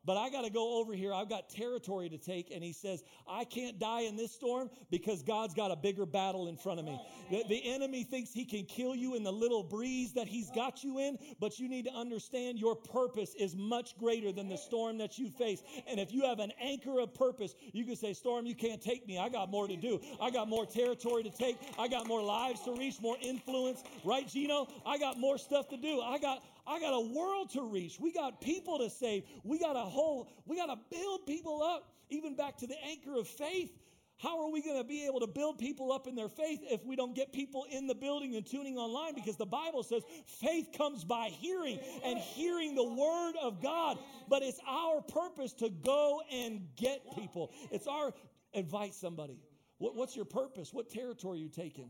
but 0.05 0.17
I 0.17 0.29
got 0.29 0.43
to 0.43 0.49
go 0.49 0.79
over 0.79 0.93
here. 0.93 1.13
I've 1.13 1.29
got 1.29 1.49
territory 1.49 2.09
to 2.09 2.17
take. 2.17 2.51
And 2.51 2.63
he 2.63 2.73
says, 2.73 3.03
I 3.27 3.43
can't 3.43 3.79
die 3.79 4.01
in 4.01 4.15
this 4.15 4.31
storm 4.31 4.69
because 4.89 5.21
God's 5.21 5.53
got 5.53 5.71
a 5.71 5.75
bigger 5.75 6.05
battle 6.05 6.47
in 6.47 6.57
front 6.57 6.79
of 6.79 6.85
me. 6.85 6.99
The, 7.29 7.43
the, 7.47 7.61
enemy 7.71 8.03
thinks 8.03 8.33
he 8.33 8.43
can 8.43 8.65
kill 8.65 8.95
you 8.95 9.15
in 9.15 9.23
the 9.23 9.31
little 9.31 9.63
breeze 9.63 10.13
that 10.13 10.27
he's 10.27 10.49
got 10.49 10.83
you 10.83 10.99
in, 10.99 11.17
but 11.39 11.59
you 11.59 11.69
need 11.69 11.85
to 11.85 11.93
understand 11.93 12.59
your 12.59 12.75
purpose 12.75 13.35
is 13.35 13.55
much 13.55 13.97
greater 13.97 14.31
than 14.31 14.49
the 14.49 14.57
storm 14.57 14.97
that 14.97 15.17
you 15.17 15.29
face. 15.29 15.61
And 15.87 15.99
if 15.99 16.11
you 16.11 16.25
have 16.25 16.39
an 16.39 16.51
anchor 16.59 16.99
of 16.99 17.13
purpose, 17.13 17.55
you 17.71 17.85
can 17.85 17.95
say, 17.95 18.13
Storm, 18.13 18.45
you 18.45 18.55
can't 18.55 18.81
take 18.81 19.07
me. 19.07 19.17
I 19.17 19.29
got 19.29 19.49
more 19.49 19.67
to 19.67 19.75
do. 19.75 20.01
I 20.19 20.31
got 20.31 20.49
more 20.49 20.65
territory 20.65 21.23
to 21.23 21.29
take. 21.29 21.57
I 21.77 21.87
got 21.87 22.07
more 22.07 22.21
lives 22.21 22.61
to 22.63 22.73
reach, 22.73 22.99
more 23.01 23.17
influence. 23.21 23.83
Right, 24.03 24.27
Gino? 24.27 24.67
I 24.85 24.97
got 24.97 25.19
more 25.19 25.37
stuff 25.37 25.69
to 25.69 25.77
do. 25.77 26.01
I 26.01 26.17
got 26.17 26.43
I 26.71 26.79
got 26.79 26.93
a 26.93 27.01
world 27.13 27.49
to 27.51 27.63
reach. 27.63 27.99
We 27.99 28.13
got 28.13 28.39
people 28.39 28.79
to 28.79 28.89
save. 28.89 29.23
We 29.43 29.59
got 29.59 29.75
a 29.75 29.81
whole, 29.81 30.29
we 30.45 30.55
got 30.55 30.67
to 30.67 30.77
build 30.89 31.25
people 31.25 31.61
up, 31.61 31.91
even 32.09 32.35
back 32.35 32.57
to 32.59 32.67
the 32.67 32.81
anchor 32.85 33.17
of 33.17 33.27
faith. 33.27 33.77
How 34.17 34.45
are 34.45 34.51
we 34.51 34.61
going 34.61 34.77
to 34.77 34.87
be 34.87 35.05
able 35.07 35.19
to 35.21 35.27
build 35.27 35.57
people 35.57 35.91
up 35.91 36.07
in 36.07 36.15
their 36.15 36.29
faith 36.29 36.59
if 36.69 36.85
we 36.85 36.95
don't 36.95 37.15
get 37.15 37.33
people 37.33 37.65
in 37.69 37.87
the 37.87 37.95
building 37.95 38.35
and 38.35 38.45
tuning 38.45 38.77
online? 38.77 39.15
Because 39.15 39.35
the 39.35 39.47
Bible 39.47 39.83
says 39.83 40.03
faith 40.25 40.69
comes 40.77 41.03
by 41.03 41.29
hearing 41.29 41.79
and 42.05 42.19
hearing 42.19 42.75
the 42.75 42.83
word 42.83 43.33
of 43.41 43.61
God. 43.61 43.97
But 44.29 44.43
it's 44.43 44.59
our 44.65 45.01
purpose 45.01 45.53
to 45.53 45.69
go 45.69 46.21
and 46.31 46.67
get 46.77 47.01
people. 47.17 47.51
It's 47.71 47.87
our 47.87 48.13
invite 48.53 48.93
somebody. 48.93 49.39
What, 49.79 49.95
what's 49.95 50.15
your 50.15 50.25
purpose? 50.25 50.71
What 50.71 50.89
territory 50.89 51.39
are 51.39 51.41
you 51.41 51.49
taking? 51.49 51.89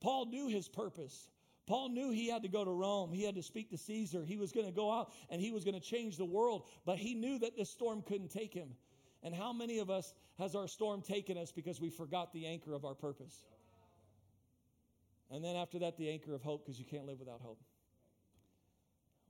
Paul 0.00 0.26
knew 0.26 0.48
his 0.48 0.68
purpose. 0.68 1.28
Paul 1.66 1.88
knew 1.88 2.10
he 2.10 2.28
had 2.28 2.42
to 2.42 2.48
go 2.48 2.64
to 2.64 2.70
Rome. 2.70 3.12
He 3.12 3.24
had 3.24 3.34
to 3.34 3.42
speak 3.42 3.70
to 3.70 3.78
Caesar. 3.78 4.24
He 4.24 4.36
was 4.36 4.52
going 4.52 4.66
to 4.66 4.72
go 4.72 4.92
out 4.92 5.12
and 5.30 5.40
he 5.40 5.50
was 5.50 5.64
going 5.64 5.74
to 5.74 5.80
change 5.80 6.16
the 6.16 6.24
world, 6.24 6.68
but 6.84 6.96
he 6.96 7.14
knew 7.14 7.38
that 7.40 7.56
this 7.56 7.70
storm 7.70 8.02
couldn't 8.02 8.30
take 8.30 8.54
him. 8.54 8.68
And 9.22 9.34
how 9.34 9.52
many 9.52 9.80
of 9.80 9.90
us 9.90 10.14
has 10.38 10.54
our 10.54 10.68
storm 10.68 11.02
taken 11.02 11.36
us 11.36 11.50
because 11.50 11.80
we 11.80 11.90
forgot 11.90 12.32
the 12.32 12.46
anchor 12.46 12.72
of 12.74 12.84
our 12.84 12.94
purpose? 12.94 13.42
And 15.30 15.44
then 15.44 15.56
after 15.56 15.80
that, 15.80 15.96
the 15.96 16.08
anchor 16.10 16.34
of 16.34 16.42
hope 16.42 16.64
because 16.64 16.78
you 16.78 16.84
can't 16.84 17.06
live 17.06 17.18
without 17.18 17.40
hope. 17.40 17.60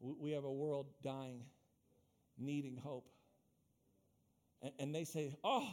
We 0.00 0.32
have 0.32 0.44
a 0.44 0.52
world 0.52 0.86
dying, 1.02 1.40
needing 2.36 2.76
hope. 2.76 3.08
And, 4.78 4.94
they 4.94 5.04
say, 5.04 5.34
oh, 5.44 5.68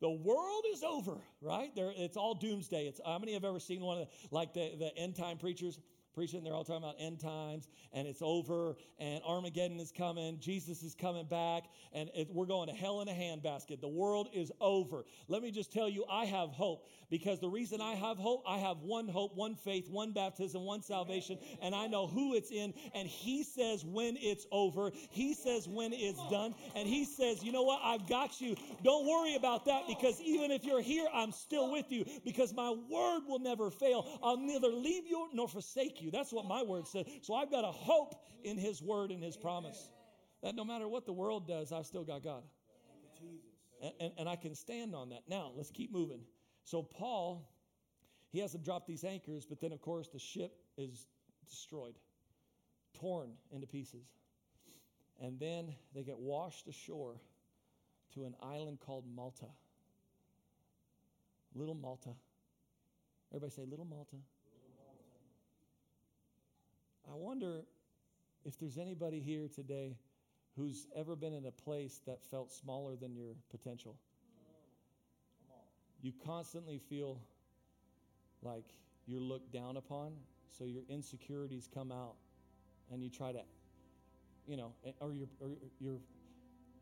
the 0.00 0.10
world 0.10 0.64
is 0.72 0.82
over, 0.82 1.18
right? 1.40 1.74
There, 1.74 1.92
it's 1.96 2.16
all 2.16 2.34
doomsday. 2.34 2.86
It's 2.86 3.00
how 3.04 3.18
many 3.18 3.34
have 3.34 3.44
ever 3.44 3.58
seen 3.58 3.80
one 3.80 3.98
of 3.98 4.06
the, 4.06 4.34
like 4.34 4.52
the, 4.52 4.72
the 4.78 4.96
end 4.96 5.16
time 5.16 5.38
preachers? 5.38 5.80
Preaching. 6.16 6.42
They're 6.42 6.54
all 6.54 6.64
talking 6.64 6.82
about 6.82 6.96
end 6.98 7.20
times 7.20 7.68
and 7.92 8.08
it's 8.08 8.22
over 8.22 8.74
and 8.98 9.22
Armageddon 9.22 9.78
is 9.78 9.92
coming. 9.92 10.38
Jesus 10.40 10.82
is 10.82 10.94
coming 10.94 11.26
back 11.26 11.64
and 11.92 12.08
it, 12.14 12.28
we're 12.32 12.46
going 12.46 12.68
to 12.68 12.74
hell 12.74 13.02
in 13.02 13.08
a 13.08 13.12
handbasket. 13.12 13.82
The 13.82 13.88
world 13.88 14.30
is 14.32 14.50
over. 14.58 15.04
Let 15.28 15.42
me 15.42 15.50
just 15.50 15.70
tell 15.70 15.90
you, 15.90 16.06
I 16.10 16.24
have 16.24 16.48
hope 16.48 16.88
because 17.10 17.38
the 17.38 17.50
reason 17.50 17.82
I 17.82 17.92
have 17.96 18.16
hope, 18.16 18.44
I 18.48 18.56
have 18.56 18.78
one 18.78 19.08
hope, 19.08 19.36
one 19.36 19.56
faith, 19.56 19.90
one 19.90 20.12
baptism, 20.12 20.62
one 20.62 20.82
salvation, 20.82 21.38
and 21.60 21.74
I 21.74 21.86
know 21.86 22.06
who 22.06 22.34
it's 22.34 22.50
in. 22.50 22.72
And 22.94 23.06
He 23.06 23.42
says 23.42 23.84
when 23.84 24.16
it's 24.18 24.46
over, 24.50 24.92
He 25.10 25.34
says 25.34 25.68
when 25.68 25.92
it's 25.92 26.20
done, 26.30 26.54
and 26.74 26.88
He 26.88 27.04
says, 27.04 27.44
you 27.44 27.52
know 27.52 27.62
what, 27.62 27.80
I've 27.84 28.08
got 28.08 28.40
you. 28.40 28.56
Don't 28.82 29.06
worry 29.06 29.34
about 29.34 29.66
that 29.66 29.82
because 29.86 30.18
even 30.22 30.50
if 30.50 30.64
you're 30.64 30.82
here, 30.82 31.06
I'm 31.12 31.32
still 31.32 31.70
with 31.70 31.92
you 31.92 32.06
because 32.24 32.54
my 32.54 32.70
word 32.70 33.20
will 33.28 33.38
never 33.38 33.70
fail. 33.70 34.18
I'll 34.22 34.38
neither 34.38 34.68
leave 34.68 35.06
you 35.06 35.28
nor 35.34 35.46
forsake 35.46 36.00
you 36.00 36.05
you. 36.06 36.12
That's 36.12 36.32
what 36.32 36.46
my 36.46 36.62
word 36.62 36.86
said. 36.86 37.06
So 37.22 37.34
I've 37.34 37.50
got 37.50 37.64
a 37.64 37.72
hope 37.72 38.14
in 38.44 38.56
His 38.56 38.80
word 38.80 39.10
and 39.10 39.22
His 39.22 39.36
promise 39.36 39.90
that 40.42 40.54
no 40.54 40.64
matter 40.64 40.88
what 40.88 41.06
the 41.06 41.12
world 41.12 41.46
does, 41.46 41.72
I've 41.72 41.86
still 41.86 42.04
got 42.04 42.22
God. 42.22 42.42
And, 43.82 43.92
and, 44.00 44.12
and, 44.18 44.28
I 44.28 44.36
can 44.36 44.54
stand 44.54 44.94
on 44.94 45.10
that. 45.10 45.24
Now, 45.28 45.52
let's 45.54 45.70
keep 45.70 45.92
moving. 45.92 46.20
So, 46.64 46.82
Paul, 46.82 47.46
he 48.30 48.38
has 48.38 48.52
to 48.52 48.58
drop 48.58 48.86
these 48.86 49.04
anchors, 49.04 49.44
but 49.44 49.60
then, 49.60 49.70
of 49.72 49.82
course, 49.82 50.08
the 50.08 50.18
ship 50.18 50.52
is 50.78 51.06
destroyed, 51.46 51.94
torn 52.94 53.32
into 53.52 53.66
pieces. 53.66 54.06
And 55.20 55.38
then 55.38 55.74
they 55.94 56.02
get 56.02 56.18
washed 56.18 56.68
ashore 56.68 57.20
to 58.14 58.24
an 58.24 58.34
island 58.42 58.80
called 58.80 59.04
Malta. 59.14 59.46
Little 61.54 61.74
Malta. 61.74 62.10
Everybody 63.30 63.52
say, 63.52 63.62
Little 63.68 63.84
Malta. 63.84 64.16
I 67.08 67.14
wonder 67.14 67.62
if 68.44 68.58
there's 68.58 68.78
anybody 68.78 69.20
here 69.20 69.48
today 69.48 69.96
who's 70.56 70.86
ever 70.96 71.14
been 71.14 71.32
in 71.32 71.46
a 71.46 71.50
place 71.50 72.00
that 72.06 72.24
felt 72.24 72.50
smaller 72.50 72.96
than 72.96 73.14
your 73.14 73.34
potential. 73.50 73.96
You 76.02 76.12
constantly 76.24 76.78
feel 76.78 77.20
like 78.42 78.64
you're 79.06 79.20
looked 79.20 79.52
down 79.52 79.76
upon, 79.76 80.12
so 80.58 80.64
your 80.64 80.82
insecurities 80.88 81.68
come 81.72 81.92
out 81.92 82.16
and 82.90 83.02
you 83.02 83.10
try 83.10 83.32
to, 83.32 83.40
you 84.46 84.56
know, 84.56 84.72
or 85.00 85.12
you're, 85.12 85.28
or 85.40 85.50
you're 85.78 86.00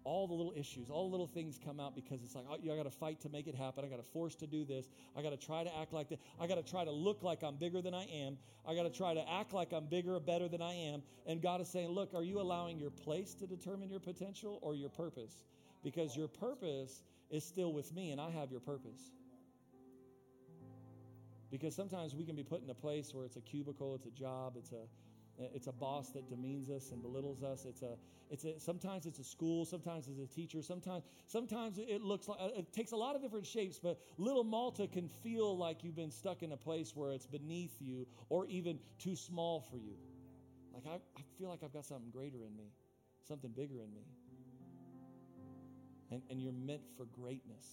all 0.05 0.27
the 0.27 0.35
little 0.35 0.53
issues, 0.55 0.91
all 0.91 1.07
the 1.09 1.11
little 1.11 1.27
things 1.27 1.59
come 1.63 1.81
out 1.81 1.95
because 1.95 2.23
it's 2.23 2.35
like, 2.35 2.45
oh, 2.49 2.55
I 2.55 2.77
got 2.77 2.85
to 2.85 2.91
fight 2.91 3.21
to 3.23 3.29
make 3.31 3.47
it 3.47 3.55
happen. 3.55 3.85
I 3.85 3.89
got 3.89 3.97
to 3.97 4.11
force 4.11 4.35
to 4.37 4.47
do 4.47 4.65
this. 4.65 4.89
I 5.17 5.23
got 5.23 5.31
to 5.31 5.37
try 5.37 5.65
to 5.65 5.77
act 5.79 5.93
like 5.93 6.11
that. 6.11 6.21
I 6.39 6.47
got 6.47 6.57
to 6.57 6.71
try 6.71 6.85
to 6.85 6.91
look 6.91 7.23
like 7.23 7.43
I'm 7.43 7.57
bigger 7.57 7.81
than 7.81 7.95
I 7.95 8.05
am. 8.05 8.37
I 8.69 8.75
got 8.75 8.83
to 8.83 8.91
try 8.91 9.15
to 9.15 9.31
act 9.31 9.55
like 9.55 9.73
I'm 9.73 9.87
bigger 9.87 10.15
or 10.15 10.21
better 10.21 10.47
than 10.47 10.61
I 10.61 10.75
am. 10.75 11.03
And 11.27 11.41
God 11.41 11.61
is 11.61 11.69
saying, 11.69 11.89
look, 11.89 12.15
are 12.15 12.23
you 12.23 12.41
allowing 12.41 12.79
your 12.79 12.91
place 12.91 13.35
to 13.35 13.47
determine 13.47 13.89
your 13.89 14.01
potential 14.01 14.59
or 14.61 14.75
your 14.75 14.91
purpose? 14.91 15.39
Because 15.83 16.17
your 16.17 16.29
purpose 16.29 17.03
is 17.31 17.45
still 17.45 17.73
with 17.73 17.95
me 17.95 18.11
and 18.11 18.21
I 18.21 18.31
have 18.31 18.51
your 18.51 18.61
purpose. 18.61 19.11
Because 21.51 21.75
sometimes 21.75 22.15
we 22.15 22.25
can 22.25 22.37
be 22.37 22.43
put 22.43 22.63
in 22.63 22.69
a 22.69 22.75
place 22.75 23.15
where 23.15 23.25
it's 23.25 23.37
a 23.37 23.41
cubicle, 23.41 23.95
it's 23.95 24.07
a 24.07 24.11
job, 24.11 24.55
it's 24.57 24.73
a 24.73 24.87
it's 25.39 25.67
a 25.67 25.73
boss 25.73 26.11
that 26.11 26.29
demeans 26.29 26.71
us 26.71 26.93
and 26.93 27.03
belittles 27.03 27.43
us. 27.43 27.65
It's 27.65 27.83
a, 27.83 27.97
it's 28.31 28.45
a, 28.45 28.59
sometimes 28.59 29.07
it's 29.07 29.19
a 29.19 29.25
school, 29.25 29.65
sometimes 29.65 30.09
it's 30.09 30.21
a 30.21 30.33
teacher, 30.35 30.63
sometimes, 30.63 31.05
sometimes 31.27 31.79
it 31.79 32.03
looks 32.03 32.29
like, 32.29 32.39
it 32.41 32.73
takes 32.73 32.93
a 32.93 32.97
lot 32.97 33.17
of 33.17 33.23
different 33.23 33.47
shapes, 33.47 33.79
but 33.79 34.01
little 34.17 34.45
Malta 34.45 34.87
can 34.87 35.09
feel 35.09 35.57
like 35.57 35.83
you've 35.83 35.97
been 35.97 36.11
stuck 36.11 36.43
in 36.43 36.53
a 36.53 36.57
place 36.57 36.95
where 36.95 37.13
it's 37.13 37.27
beneath 37.27 37.75
you 37.81 38.07
or 38.29 38.47
even 38.47 38.79
too 38.99 39.17
small 39.17 39.61
for 39.61 39.77
you. 39.77 39.97
Like, 40.73 40.85
I, 40.87 40.95
I 41.19 41.23
feel 41.39 41.49
like 41.49 41.63
I've 41.63 41.73
got 41.73 41.85
something 41.85 42.11
greater 42.11 42.45
in 42.45 42.57
me, 42.57 42.73
something 43.27 43.51
bigger 43.51 43.81
in 43.81 43.93
me. 43.93 44.03
And, 46.11 46.23
and 46.31 46.41
you're 46.41 46.53
meant 46.53 46.83
for 46.97 47.07
greatness. 47.07 47.67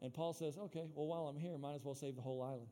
And 0.00 0.12
Paul 0.12 0.32
says, 0.32 0.56
okay, 0.56 0.84
well, 0.94 1.06
while 1.06 1.26
I'm 1.26 1.36
here, 1.36 1.56
might 1.58 1.74
as 1.74 1.84
well 1.84 1.94
save 1.94 2.16
the 2.16 2.22
whole 2.22 2.42
island 2.42 2.68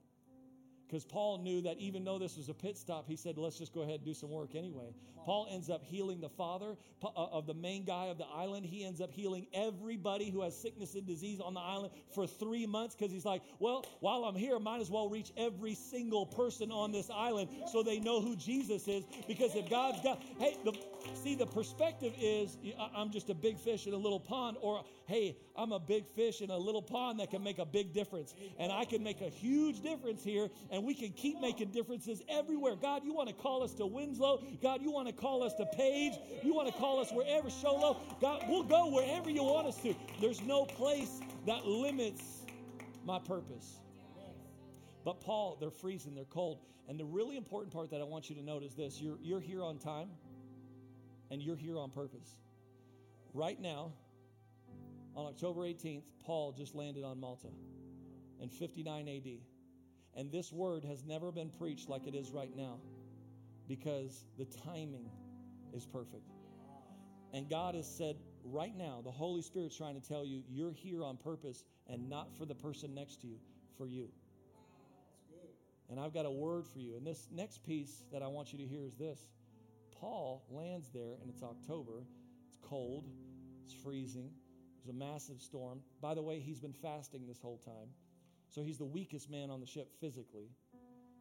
because 0.87 1.05
Paul 1.05 1.39
knew 1.39 1.63
that 1.63 1.79
even 1.79 2.05
though 2.05 2.19
this 2.19 2.37
was 2.37 2.49
a 2.49 2.55
pit 2.55 2.77
stop, 2.77 3.07
he 3.09 3.17
said, 3.17 3.39
let's 3.39 3.59
just 3.59 3.73
go 3.73 3.83
ahead 3.83 3.97
and 3.97 4.05
do 4.05 4.15
some 4.15 4.31
work 4.31 4.55
anyway. 4.55 4.95
Paul 5.25 5.49
ends 5.51 5.71
up 5.71 5.83
healing 5.83 6.21
the 6.21 6.29
father 6.29 6.77
uh, 7.03 7.09
of 7.15 7.47
the 7.47 7.55
main 7.55 7.85
guy 7.85 8.07
of 8.07 8.19
the 8.19 8.27
island. 8.27 8.67
He 8.67 8.85
ends 8.85 9.01
up 9.01 9.11
healing 9.11 9.47
everybody 9.55 10.31
who 10.31 10.43
has 10.43 10.57
sickness 10.57 10.95
and 10.95 11.07
disease 11.07 11.41
on 11.41 11.55
the 11.55 11.61
island 11.61 11.93
for 12.15 12.27
three 12.27 12.67
months 12.67 12.95
because 12.95 13.11
he's 13.11 13.25
like, 13.25 13.43
well, 13.59 13.87
while 14.01 14.25
I'm 14.25 14.37
here, 14.37 14.59
might 14.59 14.81
as 14.81 14.91
well 14.91 15.09
reach 15.09 15.33
every 15.37 15.75
single 15.75 16.27
person 16.27 16.71
on 16.71 16.93
this 16.93 17.11
island 17.11 17.49
so 17.73 17.83
they 17.83 17.99
know 17.99 18.21
who 18.21 18.37
Jesus 18.37 18.87
is. 18.87 19.05
Because 19.27 19.55
if 19.55 19.71
God's 19.71 20.03
got, 20.03 20.23
hey, 20.39 20.59
the, 20.65 20.73
See, 21.13 21.35
the 21.35 21.47
perspective 21.47 22.13
is 22.19 22.57
I'm 22.95 23.11
just 23.11 23.31
a 23.31 23.35
big 23.35 23.59
fish 23.59 23.87
in 23.87 23.93
a 23.93 23.97
little 23.97 24.21
pond, 24.21 24.57
or 24.61 24.85
hey, 25.07 25.37
I'm 25.57 25.73
a 25.73 25.79
big 25.79 26.07
fish 26.07 26.41
in 26.41 26.51
a 26.51 26.57
little 26.57 26.83
pond 26.83 27.21
that 27.21 27.31
can 27.31 27.43
make 27.43 27.59
a 27.59 27.65
big 27.65 27.93
difference. 27.93 28.35
And 28.59 28.73
I 28.73 28.85
can 28.85 29.03
make 29.03 29.21
a 29.21 29.29
huge 29.29 29.81
difference 29.81 30.25
here, 30.25 30.49
and 30.71 30.85
we 30.85 30.95
can 30.95 31.11
keep 31.13 31.41
making 31.41 31.71
differences 31.71 32.23
everywhere. 32.29 32.77
God, 32.77 33.05
you 33.05 33.13
want 33.13 33.29
to 33.29 33.35
call 33.35 33.63
us 33.63 33.75
to 33.75 33.87
Winslow. 33.87 34.43
God, 34.63 34.83
you 34.83 34.91
want 34.91 35.09
to 35.09 35.15
call 35.15 35.43
us 35.43 35.55
to 35.55 35.67
Page. 35.67 36.15
You 36.43 36.55
want 36.55 36.69
to 36.69 36.75
call 36.75 37.01
us 37.01 37.11
wherever, 37.11 37.51
Show 37.51 37.75
Low. 37.75 38.01
God, 38.21 38.45
we'll 38.49 38.63
go 38.63 38.91
wherever 38.91 39.31
you 39.31 39.43
want 39.45 39.67
us 39.67 39.81
to. 39.83 39.95
There's 40.21 40.43
no 40.43 40.65
place 40.65 41.21
that 41.47 41.67
limits 41.67 42.43
my 43.05 43.19
purpose. 43.19 43.81
But 45.05 45.21
Paul, 45.21 45.59
they're 45.61 45.71
freezing, 45.71 46.15
they're 46.15 46.25
cold. 46.25 46.61
And 46.89 46.99
the 46.99 47.05
really 47.05 47.37
important 47.37 47.73
part 47.73 47.91
that 47.91 48.01
I 48.01 48.05
want 48.05 48.29
you 48.29 48.37
to 48.37 48.43
note 48.43 48.63
is 48.63 48.75
this 48.75 49.01
you're, 49.01 49.19
you're 49.23 49.41
here 49.41 49.63
on 49.63 49.79
time 49.79 50.09
and 51.31 51.43
you're 51.43 51.57
here 51.57 51.79
on 51.79 51.91
purpose. 51.91 52.37
Right 53.33 53.61
now, 53.61 53.93
on 55.17 55.27
October 55.27 55.63
18th, 55.63 56.05
Paul 56.25 56.53
just 56.53 56.75
landed 56.75 57.05
on 57.05 57.21
Malta 57.21 57.49
in 58.41 58.49
59 58.49 59.09
AD. 59.09 59.29
And 60.17 60.31
this 60.31 60.53
word 60.53 60.85
has 60.85 61.05
never 61.05 61.33
been 61.33 61.51
preached 61.51 61.89
like 61.89 62.07
it 62.07 62.15
is 62.15 62.31
right 62.31 62.55
now 62.57 62.79
because 63.69 64.25
the 64.39 64.45
timing 64.45 65.11
is 65.75 65.87
perfect. 65.87 66.31
And 67.33 67.49
God 67.49 67.75
has 67.75 67.89
said, 67.89 68.17
right 68.45 68.77
now, 68.77 69.01
the 69.03 69.11
Holy 69.11 69.43
Spirit's 69.43 69.77
trying 69.77 70.01
to 70.01 70.09
tell 70.09 70.25
you, 70.25 70.43
you're 70.49 70.73
here 70.73 71.05
on 71.05 71.17
purpose 71.17 71.65
and 71.89 72.09
not 72.09 72.33
for 72.37 72.47
the 72.47 72.55
person 72.55 72.95
next 72.95 73.21
to 73.23 73.27
you, 73.27 73.39
for 73.77 73.87
you. 73.89 74.09
And 75.91 75.99
I've 75.99 76.15
got 76.15 76.27
a 76.27 76.31
word 76.31 76.67
for 76.67 76.79
you. 76.79 76.97
And 76.97 77.07
this 77.07 77.29
next 77.33 77.65
piece 77.65 78.05
that 78.13 78.23
I 78.23 78.29
want 78.29 78.53
you 78.53 78.59
to 78.59 78.65
hear 78.65 78.85
is 78.85 78.95
this 78.95 79.27
Paul 80.01 80.45
lands 80.51 80.91
there, 80.93 81.17
and 81.21 81.31
it's 81.31 81.43
October. 81.43 82.05
It's 82.47 82.59
cold, 82.63 83.09
it's 83.65 83.75
freezing. 83.75 84.31
There's 84.77 84.95
a 84.95 84.99
massive 84.99 85.41
storm. 85.41 85.81
By 86.01 86.15
the 86.15 86.23
way, 86.23 86.41
he's 86.41 86.61
been 86.61 86.73
fasting 86.73 87.27
this 87.27 87.41
whole 87.41 87.59
time. 87.59 87.89
So 88.51 88.63
he's 88.63 88.79
the 88.79 88.85
weakest 88.85 89.31
man 89.31 89.51
on 89.51 89.61
the 89.61 89.67
ship 89.67 89.89
physically. 90.01 90.51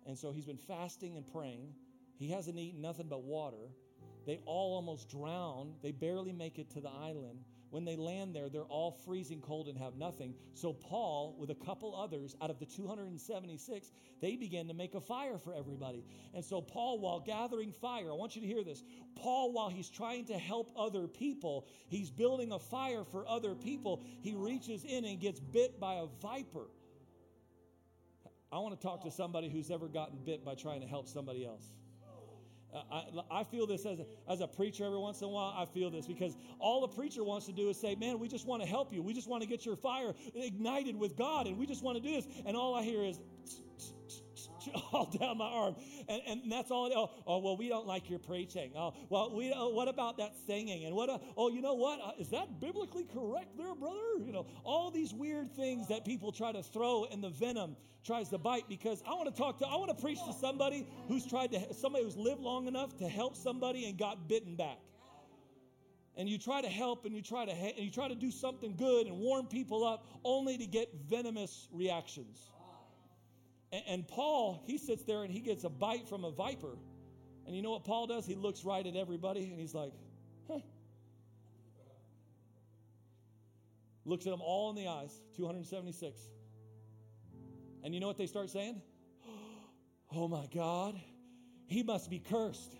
And 0.05 0.17
so 0.17 0.31
he's 0.31 0.45
been 0.45 0.57
fasting 0.57 1.15
and 1.15 1.25
praying. 1.31 1.73
He 2.17 2.29
hasn't 2.29 2.57
eaten 2.57 2.81
nothing 2.81 3.07
but 3.07 3.23
water. 3.23 3.71
They 4.25 4.39
all 4.45 4.75
almost 4.75 5.09
drown. 5.09 5.73
They 5.81 5.91
barely 5.91 6.31
make 6.31 6.59
it 6.59 6.69
to 6.71 6.81
the 6.81 6.89
island. 6.89 7.39
When 7.73 7.85
they 7.85 7.95
land 7.95 8.35
there, 8.35 8.49
they're 8.49 8.65
all 8.65 8.91
freezing 8.91 9.41
cold 9.41 9.67
and 9.67 9.75
have 9.79 9.95
nothing. 9.95 10.35
So, 10.53 10.73
Paul, 10.73 11.35
with 11.39 11.49
a 11.49 11.55
couple 11.55 11.95
others 11.95 12.35
out 12.39 12.51
of 12.51 12.59
the 12.59 12.67
276, 12.67 13.91
they 14.21 14.35
began 14.35 14.67
to 14.67 14.75
make 14.75 14.93
a 14.93 15.01
fire 15.01 15.39
for 15.39 15.55
everybody. 15.55 16.05
And 16.35 16.45
so, 16.45 16.61
Paul, 16.61 16.99
while 16.99 17.19
gathering 17.19 17.71
fire, 17.71 18.11
I 18.11 18.13
want 18.13 18.35
you 18.35 18.43
to 18.43 18.47
hear 18.47 18.63
this. 18.63 18.83
Paul, 19.15 19.53
while 19.53 19.69
he's 19.69 19.89
trying 19.89 20.25
to 20.25 20.37
help 20.37 20.71
other 20.77 21.07
people, 21.07 21.65
he's 21.87 22.11
building 22.11 22.51
a 22.51 22.59
fire 22.59 23.03
for 23.03 23.27
other 23.27 23.55
people. 23.55 24.03
He 24.21 24.35
reaches 24.35 24.83
in 24.83 25.03
and 25.03 25.19
gets 25.19 25.39
bit 25.39 25.79
by 25.79 25.95
a 25.95 26.05
viper. 26.21 26.67
I 28.51 28.59
want 28.59 28.79
to 28.79 28.87
talk 28.87 29.03
to 29.05 29.09
somebody 29.09 29.49
who's 29.49 29.71
ever 29.71 29.87
gotten 29.87 30.19
bit 30.23 30.45
by 30.45 30.53
trying 30.53 30.81
to 30.81 30.87
help 30.87 31.07
somebody 31.07 31.43
else. 31.43 31.65
I, 32.91 33.03
I 33.31 33.43
feel 33.43 33.67
this 33.67 33.85
as 33.85 33.99
a, 33.99 34.05
as 34.27 34.41
a 34.41 34.47
preacher 34.47 34.85
every 34.85 34.97
once 34.97 35.21
in 35.21 35.25
a 35.25 35.29
while. 35.29 35.53
I 35.57 35.65
feel 35.65 35.89
this 35.89 36.07
because 36.07 36.35
all 36.59 36.83
a 36.83 36.87
preacher 36.87 37.23
wants 37.23 37.45
to 37.45 37.51
do 37.51 37.69
is 37.69 37.79
say, 37.79 37.95
Man, 37.95 38.19
we 38.19 38.27
just 38.27 38.47
want 38.47 38.61
to 38.63 38.67
help 38.67 38.91
you. 38.93 39.01
We 39.01 39.13
just 39.13 39.27
want 39.27 39.43
to 39.43 39.49
get 39.49 39.65
your 39.65 39.75
fire 39.75 40.13
ignited 40.33 40.95
with 40.95 41.15
God, 41.15 41.47
and 41.47 41.57
we 41.57 41.65
just 41.65 41.83
want 41.83 41.97
to 41.97 42.03
do 42.03 42.15
this. 42.15 42.27
And 42.45 42.57
all 42.57 42.75
I 42.75 42.83
hear 42.83 43.03
is, 43.03 43.19
all 44.91 45.05
down 45.05 45.37
my 45.37 45.45
arm. 45.45 45.75
And, 46.07 46.21
and 46.27 46.51
that's 46.51 46.71
all. 46.71 46.91
Oh, 46.95 47.11
oh, 47.25 47.39
well, 47.39 47.57
we 47.57 47.69
don't 47.69 47.87
like 47.87 48.09
your 48.09 48.19
preaching. 48.19 48.71
Oh, 48.75 48.93
well, 49.09 49.35
we 49.35 49.53
oh, 49.55 49.69
what 49.69 49.87
about 49.87 50.17
that 50.17 50.33
singing? 50.47 50.85
And 50.85 50.95
what? 50.95 51.09
Uh, 51.09 51.19
oh, 51.37 51.49
you 51.49 51.61
know 51.61 51.73
what? 51.73 51.99
Uh, 52.01 52.11
is 52.19 52.29
that 52.29 52.59
biblically 52.59 53.05
correct 53.13 53.57
there, 53.57 53.75
brother? 53.75 53.99
You 54.19 54.31
know, 54.31 54.47
all 54.63 54.91
these 54.91 55.13
weird 55.13 55.55
things 55.55 55.87
that 55.87 56.05
people 56.05 56.31
try 56.31 56.51
to 56.51 56.63
throw 56.63 57.05
and 57.11 57.23
the 57.23 57.29
venom 57.29 57.75
tries 58.05 58.29
to 58.29 58.37
bite 58.37 58.67
because 58.67 59.01
I 59.07 59.11
want 59.11 59.33
to 59.33 59.41
talk 59.41 59.59
to, 59.59 59.67
I 59.67 59.75
want 59.75 59.95
to 59.95 60.01
preach 60.01 60.19
to 60.25 60.33
somebody 60.33 60.85
who's 61.07 61.25
tried 61.25 61.51
to, 61.53 61.73
somebody 61.73 62.03
who's 62.03 62.17
lived 62.17 62.41
long 62.41 62.67
enough 62.67 62.97
to 62.97 63.07
help 63.07 63.35
somebody 63.35 63.87
and 63.87 63.97
got 63.97 64.27
bitten 64.27 64.55
back 64.55 64.79
and 66.15 66.29
you 66.29 66.37
try 66.37 66.61
to 66.61 66.67
help 66.67 67.05
and 67.05 67.15
you 67.15 67.21
try 67.21 67.45
to 67.45 67.51
and 67.51 67.79
you 67.79 67.91
try 67.91 68.07
to 68.07 68.15
do 68.15 68.31
something 68.31 68.75
good 68.75 69.07
and 69.07 69.17
warm 69.17 69.47
people 69.47 69.83
up 69.85 70.05
only 70.23 70.57
to 70.57 70.65
get 70.65 70.89
venomous 71.07 71.67
reactions 71.71 72.51
and, 73.73 73.83
and 73.87 74.07
Paul, 74.07 74.63
he 74.67 74.77
sits 74.77 75.03
there 75.03 75.23
and 75.23 75.33
he 75.33 75.39
gets 75.39 75.63
a 75.63 75.69
bite 75.69 76.07
from 76.07 76.23
a 76.23 76.31
viper. 76.31 76.77
And 77.45 77.55
you 77.55 77.61
know 77.61 77.71
what 77.71 77.83
Paul 77.83 78.07
does? 78.07 78.25
He 78.25 78.35
looks 78.35 78.63
right 78.63 78.85
at 78.85 78.95
everybody 78.95 79.49
and 79.49 79.59
he's 79.59 79.73
like, 79.73 79.91
huh. 80.47 80.59
Looks 84.05 84.27
at 84.27 84.31
them 84.31 84.41
all 84.41 84.69
in 84.69 84.75
the 84.75 84.87
eyes, 84.87 85.19
276. 85.35 86.21
And 87.83 87.93
you 87.93 87.99
know 87.99 88.07
what 88.07 88.17
they 88.17 88.27
start 88.27 88.49
saying? 88.49 88.81
Oh 90.15 90.27
my 90.27 90.45
God, 90.53 91.01
he 91.65 91.81
must 91.81 92.07
be 92.07 92.19
cursed. 92.19 92.75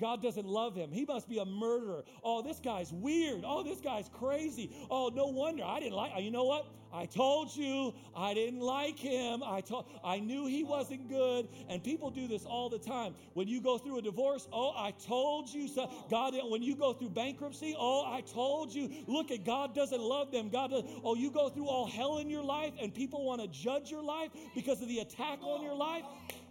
God 0.00 0.20
doesn't 0.20 0.46
love 0.46 0.74
him. 0.74 0.90
He 0.90 1.04
must 1.04 1.28
be 1.28 1.38
a 1.38 1.44
murderer. 1.44 2.02
Oh, 2.24 2.42
this 2.42 2.58
guy's 2.58 2.92
weird. 2.92 3.44
Oh, 3.46 3.62
this 3.62 3.80
guy's 3.80 4.08
crazy. 4.08 4.74
Oh, 4.90 5.12
no 5.14 5.26
wonder. 5.26 5.62
I 5.62 5.78
didn't 5.78 5.94
like 5.94 6.10
you 6.20 6.32
know 6.32 6.42
what? 6.42 6.66
I 6.92 7.06
told 7.06 7.54
you 7.54 7.94
I 8.14 8.34
didn't 8.34 8.60
like 8.60 8.98
him. 8.98 9.42
I 9.42 9.60
told 9.60 9.86
I 10.04 10.18
knew 10.18 10.46
he 10.46 10.64
wasn't 10.64 11.08
good. 11.08 11.48
And 11.68 11.82
people 11.82 12.10
do 12.10 12.28
this 12.28 12.44
all 12.44 12.68
the 12.68 12.78
time. 12.78 13.14
When 13.34 13.48
you 13.48 13.60
go 13.60 13.78
through 13.78 13.98
a 13.98 14.02
divorce, 14.02 14.46
oh, 14.52 14.72
I 14.76 14.92
told 15.06 15.48
you 15.52 15.68
so. 15.68 15.90
God 16.10 16.34
when 16.48 16.62
you 16.62 16.76
go 16.76 16.92
through 16.92 17.10
bankruptcy, 17.10 17.74
oh, 17.78 18.04
I 18.06 18.20
told 18.20 18.74
you. 18.74 18.90
Look 19.06 19.30
at 19.30 19.44
God 19.44 19.74
doesn't 19.74 20.00
love 20.00 20.30
them. 20.30 20.48
God 20.50 20.70
does, 20.70 20.84
oh, 21.04 21.14
you 21.14 21.30
go 21.30 21.48
through 21.48 21.68
all 21.68 21.86
hell 21.86 22.18
in 22.18 22.28
your 22.28 22.42
life 22.42 22.72
and 22.80 22.94
people 22.94 23.24
want 23.24 23.40
to 23.40 23.48
judge 23.48 23.90
your 23.90 24.02
life 24.02 24.30
because 24.54 24.82
of 24.82 24.88
the 24.88 24.98
attack 25.00 25.38
on 25.42 25.62
your 25.62 25.74
life. 25.74 26.04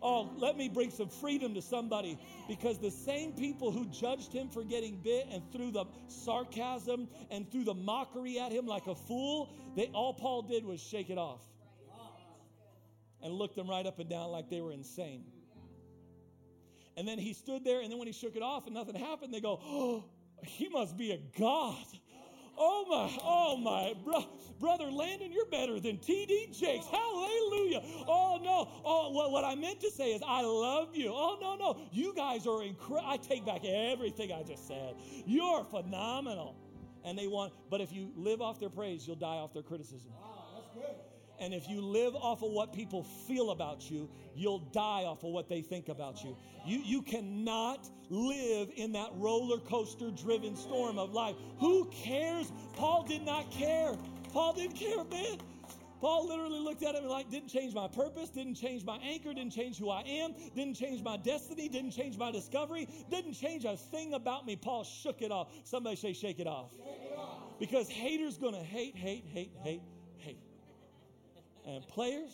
Oh, 0.03 0.31
let 0.37 0.57
me 0.57 0.67
bring 0.67 0.89
some 0.89 1.09
freedom 1.09 1.53
to 1.53 1.61
somebody 1.61 2.17
because 2.47 2.79
the 2.79 2.89
same 2.89 3.33
people 3.33 3.71
who 3.71 3.85
judged 3.85 4.33
him 4.33 4.49
for 4.49 4.63
getting 4.63 4.95
bit 4.95 5.27
and 5.31 5.43
threw 5.51 5.71
the 5.71 5.85
sarcasm 6.07 7.07
and 7.29 7.49
threw 7.51 7.63
the 7.63 7.75
mockery 7.75 8.39
at 8.39 8.51
him 8.51 8.65
like 8.65 8.87
a 8.87 8.95
fool, 8.95 9.53
they 9.75 9.91
all 9.93 10.13
Paul 10.13 10.30
did 10.39 10.63
was 10.63 10.79
shake 10.79 11.09
it 11.09 11.17
off 11.17 11.41
and 13.21 13.33
looked 13.33 13.55
them 13.55 13.69
right 13.69 13.85
up 13.85 13.99
and 13.99 14.09
down 14.09 14.31
like 14.31 14.49
they 14.49 14.61
were 14.61 14.71
insane. 14.71 15.25
And 16.97 17.07
then 17.07 17.17
he 17.17 17.33
stood 17.33 17.63
there, 17.63 17.81
and 17.81 17.91
then 17.91 17.97
when 17.99 18.07
he 18.07 18.13
shook 18.13 18.35
it 18.35 18.43
off 18.43 18.65
and 18.65 18.75
nothing 18.75 18.95
happened, 18.95 19.33
they 19.33 19.41
go, 19.41 19.59
Oh, 19.63 20.05
he 20.43 20.69
must 20.69 20.97
be 20.97 21.11
a 21.11 21.19
God. 21.39 21.85
Oh 22.57 22.85
my, 22.87 23.17
oh 23.23 23.57
my, 23.57 23.95
bro, 24.03 24.23
brother 24.59 24.91
Landon, 24.91 25.31
you're 25.31 25.45
better 25.45 25.79
than 25.79 25.97
TD 25.97 26.57
Jakes. 26.57 26.85
Hallelujah. 26.85 27.81
Oh 28.07 28.39
no. 28.43 28.69
Oh, 28.85 29.09
what, 29.11 29.31
what 29.31 29.43
I 29.43 29.55
meant 29.55 29.79
to 29.81 29.89
say 29.89 30.11
is 30.11 30.21
I 30.27 30.41
love 30.41 30.95
you. 30.95 31.11
Oh 31.11 31.37
no, 31.41 31.55
no. 31.55 31.79
You 31.91 32.13
guys 32.13 32.45
are 32.45 32.61
incredible. 32.61 33.09
I 33.09 33.17
take 33.17 33.45
back 33.45 33.63
everything 33.65 34.31
I 34.31 34.43
just 34.43 34.67
said. 34.67 34.95
You're 35.25 35.63
phenomenal. 35.63 36.55
And 37.03 37.17
they 37.17 37.27
want, 37.27 37.53
but 37.69 37.81
if 37.81 37.91
you 37.91 38.11
live 38.15 38.41
off 38.41 38.59
their 38.59 38.69
praise, 38.69 39.07
you'll 39.07 39.15
die 39.15 39.37
off 39.37 39.53
their 39.53 39.63
criticism. 39.63 40.11
Wow, 40.21 40.45
that's 40.55 40.69
good. 40.73 40.95
And 41.39 41.55
if 41.55 41.67
you 41.67 41.81
live 41.81 42.15
off 42.15 42.43
of 42.43 42.51
what 42.51 42.71
people 42.71 43.03
feel 43.27 43.49
about 43.49 43.89
you, 43.89 44.07
you'll 44.35 44.59
die 44.59 45.05
off 45.05 45.23
of 45.23 45.31
what 45.31 45.49
they 45.49 45.61
think 45.61 45.89
about 45.89 46.23
you. 46.23 46.37
You, 46.63 46.79
you 46.85 47.01
cannot 47.01 47.89
live 48.09 48.69
in 48.75 48.91
that 48.91 49.09
roller 49.15 49.57
coaster 49.57 50.11
driven 50.11 50.55
storm 50.55 50.99
of 50.99 51.13
life. 51.13 51.35
Who 51.59 51.85
cares? 51.85 52.51
Paul 52.75 53.03
did 53.03 53.25
not 53.25 53.49
care. 53.49 53.95
Paul 54.31 54.53
didn't 54.53 54.75
care 54.75 54.99
a 54.99 55.05
bit. 55.05 55.41
Paul 56.01 56.27
literally 56.27 56.59
looked 56.59 56.81
at 56.81 56.95
him 56.95 57.03
and 57.03 57.11
like, 57.11 57.29
didn't 57.29 57.49
change 57.49 57.75
my 57.75 57.87
purpose, 57.87 58.29
didn't 58.29 58.55
change 58.55 58.83
my 58.83 58.97
anchor, 58.97 59.35
didn't 59.35 59.53
change 59.53 59.77
who 59.77 59.91
I 59.91 60.01
am, 60.01 60.33
didn't 60.55 60.73
change 60.73 61.03
my 61.03 61.15
destiny, 61.15 61.69
didn't 61.69 61.91
change 61.91 62.17
my 62.17 62.31
discovery, 62.31 62.89
didn't 63.11 63.33
change 63.33 63.65
a 63.65 63.77
thing 63.77 64.15
about 64.15 64.47
me. 64.47 64.55
Paul 64.55 64.83
shook 64.83 65.21
it 65.21 65.31
off. 65.31 65.49
Somebody 65.63 65.95
say, 65.95 66.13
shake 66.13 66.39
it 66.39 66.47
off. 66.47 66.71
Shake 66.71 67.11
it 67.11 67.17
off. 67.17 67.59
Because 67.59 67.87
haters 67.87 68.39
gonna 68.39 68.63
hate, 68.63 68.95
hate, 68.95 69.25
hate, 69.31 69.53
hate, 69.61 69.83
hate, 70.17 70.39
and 71.67 71.87
players, 71.87 72.31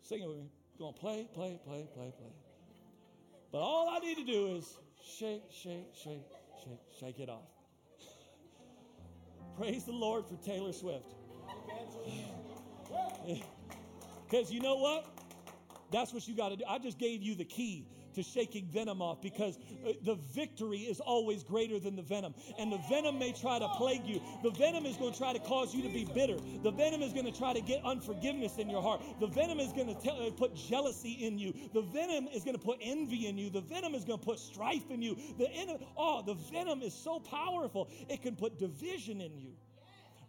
sing 0.00 0.22
it 0.22 0.28
with 0.28 0.38
me. 0.38 0.50
Going 0.78 0.94
to 0.94 1.00
play, 1.00 1.28
play, 1.34 1.58
play, 1.66 1.86
play, 1.94 2.12
play. 2.18 2.32
But 3.52 3.58
all 3.58 3.90
I 3.90 3.98
need 3.98 4.16
to 4.16 4.24
do 4.24 4.56
is 4.56 4.76
shake, 5.18 5.42
shake, 5.50 5.86
shake, 5.94 6.24
shake, 6.64 6.80
shake 6.98 7.18
it 7.18 7.28
off. 7.28 7.48
Praise 9.58 9.84
the 9.84 9.92
Lord 9.92 10.26
for 10.26 10.36
Taylor 10.36 10.72
Swift. 10.72 11.14
Because 14.28 14.50
you 14.50 14.60
know 14.60 14.74
what? 14.74 15.06
That's 15.92 16.12
what 16.12 16.26
you 16.26 16.34
got 16.34 16.48
to 16.48 16.56
do. 16.56 16.64
I 16.68 16.78
just 16.78 16.98
gave 16.98 17.22
you 17.22 17.36
the 17.36 17.44
key 17.44 17.86
to 18.14 18.22
shaking 18.22 18.66
venom 18.66 19.02
off 19.02 19.20
because 19.20 19.58
uh, 19.86 19.92
the 20.02 20.14
victory 20.34 20.78
is 20.78 21.00
always 21.00 21.44
greater 21.44 21.78
than 21.78 21.96
the 21.96 22.02
venom. 22.02 22.34
And 22.58 22.72
the 22.72 22.80
venom 22.88 23.18
may 23.18 23.32
try 23.32 23.58
to 23.58 23.68
plague 23.76 24.06
you. 24.06 24.20
The 24.42 24.50
venom 24.50 24.86
is 24.86 24.96
going 24.96 25.12
to 25.12 25.18
try 25.18 25.34
to 25.34 25.38
cause 25.38 25.74
you 25.74 25.82
to 25.82 25.88
be 25.90 26.06
bitter. 26.06 26.38
The 26.62 26.70
venom 26.70 27.02
is 27.02 27.12
going 27.12 27.26
to 27.26 27.38
try 27.38 27.52
to 27.52 27.60
get 27.60 27.84
unforgiveness 27.84 28.56
in 28.56 28.70
your 28.70 28.80
heart. 28.80 29.02
The 29.20 29.26
venom 29.26 29.60
is 29.60 29.70
going 29.72 29.94
to 29.94 30.00
tell, 30.00 30.20
uh, 30.20 30.30
put 30.30 30.56
jealousy 30.56 31.12
in 31.12 31.38
you. 31.38 31.52
The 31.74 31.82
venom 31.82 32.28
is 32.28 32.42
going 32.42 32.56
to 32.56 32.62
put 32.62 32.78
envy 32.80 33.26
in 33.26 33.36
you. 33.36 33.50
The 33.50 33.60
venom 33.60 33.94
is 33.94 34.04
going 34.04 34.18
to 34.18 34.24
put 34.24 34.38
strife 34.38 34.90
in 34.90 35.02
you. 35.02 35.16
The 35.36 35.46
oh, 35.96 36.22
the 36.22 36.34
venom 36.34 36.80
is 36.82 36.94
so 36.94 37.20
powerful. 37.20 37.90
It 38.08 38.22
can 38.22 38.34
put 38.34 38.58
division 38.58 39.20
in 39.20 39.38
you. 39.38 39.52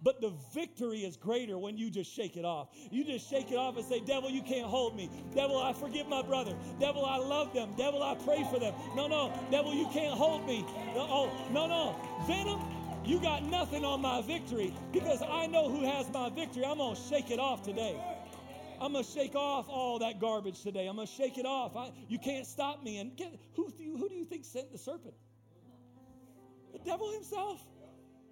But 0.01 0.21
the 0.21 0.31
victory 0.53 0.99
is 0.99 1.17
greater 1.17 1.57
when 1.57 1.77
you 1.77 1.89
just 1.89 2.13
shake 2.13 2.37
it 2.37 2.45
off. 2.45 2.69
You 2.91 3.03
just 3.03 3.29
shake 3.29 3.51
it 3.51 3.57
off 3.57 3.77
and 3.77 3.85
say, 3.85 3.99
Devil, 3.99 4.29
you 4.29 4.43
can't 4.43 4.67
hold 4.67 4.95
me. 4.95 5.09
Devil, 5.33 5.57
I 5.57 5.73
forgive 5.73 6.07
my 6.07 6.21
brother. 6.21 6.55
Devil, 6.79 7.03
I 7.03 7.17
love 7.17 7.53
them. 7.53 7.73
Devil, 7.75 8.03
I 8.03 8.15
pray 8.15 8.45
for 8.51 8.59
them. 8.59 8.75
No, 8.95 9.07
no. 9.07 9.33
Devil, 9.49 9.73
you 9.73 9.87
can't 9.91 10.13
hold 10.13 10.45
me. 10.45 10.63
Oh, 10.95 11.31
no, 11.51 11.65
no. 11.65 11.95
Venom, 12.27 12.61
you 13.03 13.19
got 13.19 13.43
nothing 13.43 13.83
on 13.83 14.01
my 14.01 14.21
victory 14.21 14.73
because 14.91 15.21
I 15.21 15.47
know 15.47 15.69
who 15.69 15.83
has 15.83 16.11
my 16.13 16.29
victory. 16.29 16.65
I'm 16.65 16.77
going 16.77 16.95
to 16.95 17.01
shake 17.01 17.31
it 17.31 17.39
off 17.39 17.63
today. 17.63 17.99
I'm 18.79 18.93
to 18.93 19.03
shake 19.03 19.33
off 19.33 19.67
all 19.67 19.97
that 19.99 20.19
garbage 20.19 20.61
today. 20.61 20.85
I'm 20.85 20.97
to 20.97 21.07
shake 21.07 21.39
it 21.39 21.45
off. 21.45 21.75
I, 21.75 21.91
you 22.07 22.19
can't 22.19 22.45
stop 22.45 22.83
me. 22.83 22.99
And 22.99 23.15
get, 23.17 23.33
who, 23.55 23.71
do 23.75 23.83
you, 23.83 23.97
who 23.97 24.07
do 24.09 24.15
you 24.15 24.25
think 24.25 24.45
sent 24.45 24.71
the 24.71 24.77
serpent? 24.77 25.15
The 26.73 26.79
devil 26.79 27.11
himself 27.11 27.59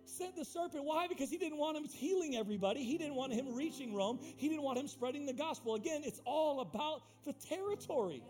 sent 0.07 0.35
the 0.35 0.45
serpent. 0.45 0.83
Why? 0.83 1.07
Because 1.07 1.29
he 1.29 1.37
didn't 1.37 1.57
want 1.57 1.77
him 1.77 1.85
healing 1.85 2.35
everybody. 2.35 2.83
He 2.83 2.97
didn't 2.97 3.15
want 3.15 3.33
him 3.33 3.53
reaching 3.53 3.93
Rome. 3.93 4.19
He 4.21 4.49
didn't 4.49 4.63
want 4.63 4.77
him 4.77 4.87
spreading 4.87 5.25
the 5.25 5.33
gospel. 5.33 5.75
Again, 5.75 6.01
it's 6.03 6.21
all 6.25 6.61
about 6.61 7.03
the 7.23 7.33
territory. 7.33 8.23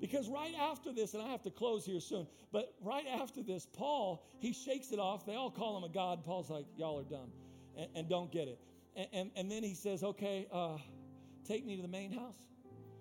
Because 0.00 0.28
right 0.28 0.54
after 0.58 0.92
this, 0.92 1.14
and 1.14 1.22
I 1.22 1.28
have 1.28 1.42
to 1.42 1.50
close 1.50 1.86
here 1.86 2.00
soon, 2.00 2.26
but 2.50 2.74
right 2.82 3.06
after 3.06 3.40
this, 3.40 3.68
Paul, 3.72 4.26
he 4.40 4.52
shakes 4.52 4.90
it 4.90 4.98
off. 4.98 5.24
They 5.24 5.36
all 5.36 5.50
call 5.50 5.76
him 5.76 5.84
a 5.84 5.88
god. 5.88 6.24
Paul's 6.24 6.50
like, 6.50 6.64
y'all 6.76 6.98
are 6.98 7.04
dumb 7.04 7.30
and, 7.76 7.88
and 7.94 8.08
don't 8.08 8.30
get 8.32 8.48
it. 8.48 8.58
And, 8.96 9.06
and, 9.12 9.30
and, 9.36 9.50
then 9.50 9.62
he 9.62 9.74
says, 9.74 10.02
okay, 10.02 10.48
uh, 10.52 10.76
take 11.46 11.64
me 11.64 11.76
to 11.76 11.82
the 11.82 11.88
main 11.88 12.12
house. 12.12 12.36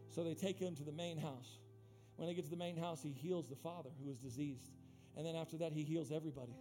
So 0.10 0.24
they 0.24 0.36
take 0.36 0.60
him 0.60 0.76
to 0.76 0.84
the 0.84 0.92
main 0.92 1.18
house. 1.18 1.58
When 2.18 2.28
they 2.28 2.36
get 2.36 2.46
to 2.46 2.52
the 2.52 2.56
main 2.56 2.78
house, 2.78 3.02
he 3.02 3.10
heals 3.10 3.48
the 3.48 3.56
father 3.56 3.89
who 4.02 4.12
is 4.12 4.18
diseased. 4.18 4.70
And 5.18 5.26
then 5.26 5.36
after 5.36 5.58
that, 5.58 5.74
he 5.74 5.84
heals 5.84 6.12
everybody. 6.12 6.54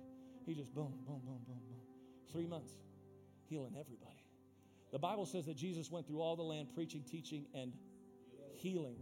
He 0.46 0.54
just 0.54 0.74
boom, 0.74 0.92
boom, 1.06 1.20
boom, 1.24 1.40
boom, 1.46 1.60
boom. 1.68 1.80
Three 2.32 2.46
months, 2.46 2.72
healing 3.48 3.74
everybody. 3.78 4.24
The 4.92 4.98
Bible 4.98 5.26
says 5.26 5.46
that 5.46 5.56
Jesus 5.56 5.90
went 5.90 6.06
through 6.06 6.20
all 6.20 6.36
the 6.36 6.42
land 6.42 6.68
preaching, 6.74 7.04
teaching, 7.08 7.46
and 7.54 7.72
healing 8.54 8.96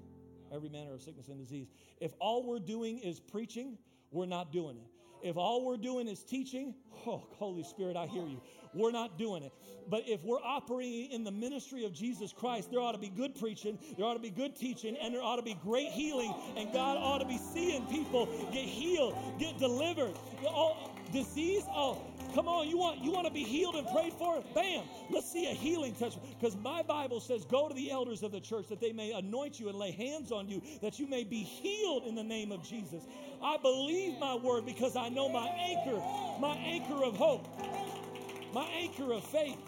every 0.53 0.69
manner 0.69 0.95
of 0.95 1.03
sickness 1.03 1.29
and 1.29 1.39
disease. 1.39 1.69
If 2.01 2.13
all 2.21 2.47
we're 2.47 2.59
doing 2.59 2.99
is 2.99 3.21
preaching, 3.21 3.79
we're 4.11 4.27
not 4.27 4.53
doing 4.53 4.77
it. 4.77 4.87
If 5.23 5.37
all 5.37 5.65
we're 5.65 5.77
doing 5.77 6.07
is 6.07 6.23
teaching, 6.23 6.75
oh, 7.07 7.27
Holy 7.39 7.65
Spirit, 7.65 7.97
I 7.97 8.07
hear 8.07 8.25
you. 8.25 8.41
We're 8.75 8.93
not 8.93 9.19
doing 9.19 9.43
it. 9.43 9.53
But 9.89 10.05
if 10.07 10.23
we're 10.23 10.43
operating 10.43 11.11
in 11.11 11.25
the 11.25 11.31
ministry 11.31 11.85
of 11.85 11.93
Jesus 11.93 12.33
Christ, 12.33 12.71
there 12.71 12.81
ought 12.81 12.93
to 12.93 12.99
be 12.99 13.09
good 13.09 13.35
preaching, 13.35 13.79
there 13.97 14.07
ought 14.07 14.15
to 14.15 14.21
be 14.21 14.31
good 14.31 14.55
teaching, 14.55 14.97
and 14.97 15.15
there 15.15 15.23
ought 15.23 15.37
to 15.37 15.43
be 15.43 15.55
great 15.55 15.89
healing, 15.89 16.33
and 16.57 16.73
God 16.73 16.99
ought 16.99 17.19
to 17.19 17.25
be 17.25 17.39
seeing 17.39 17.85
people 17.87 18.27
get 18.53 18.65
healed, 18.65 19.17
get 19.39 19.59
delivered. 19.59 20.15
All, 20.47 20.95
disease, 21.13 21.65
oh, 21.69 22.01
Come 22.35 22.47
on, 22.47 22.69
you 22.69 22.77
want 22.77 23.03
you 23.03 23.11
want 23.11 23.27
to 23.27 23.33
be 23.33 23.43
healed 23.43 23.75
and 23.75 23.87
prayed 23.89 24.13
for? 24.13 24.43
Bam! 24.55 24.85
Let's 25.11 25.31
see 25.31 25.47
a 25.47 25.55
healing 25.55 25.95
touch. 25.95 26.15
Because 26.39 26.57
my 26.57 26.83
Bible 26.83 27.21
says, 27.21 27.45
"Go 27.45 27.69
to 27.69 27.75
the 27.75 27.91
elders 27.91 28.23
of 28.23 28.33
the 28.33 28.41
church 28.41 28.69
that 28.69 28.81
they 28.81 28.93
may 28.93 29.13
anoint 29.13 29.59
you 29.59 29.69
and 29.69 29.79
lay 29.79 29.93
hands 29.93 30.31
on 30.31 30.49
you, 30.49 30.63
that 30.83 30.99
you 30.99 31.07
may 31.07 31.25
be 31.25 31.43
healed 31.43 32.05
in 32.05 32.15
the 32.15 32.23
name 32.23 32.53
of 32.53 32.63
Jesus." 32.63 33.03
I 33.43 33.57
believe 33.57 34.19
my 34.19 34.35
word 34.35 34.67
because 34.67 34.95
I 34.95 35.09
know 35.09 35.29
my 35.29 35.49
anchor, 35.49 36.03
my 36.39 36.55
anchor 36.57 37.03
of 37.05 37.17
hope, 37.17 37.49
my 38.53 38.67
anchor 38.67 39.13
of 39.13 39.25
faith. 39.25 39.59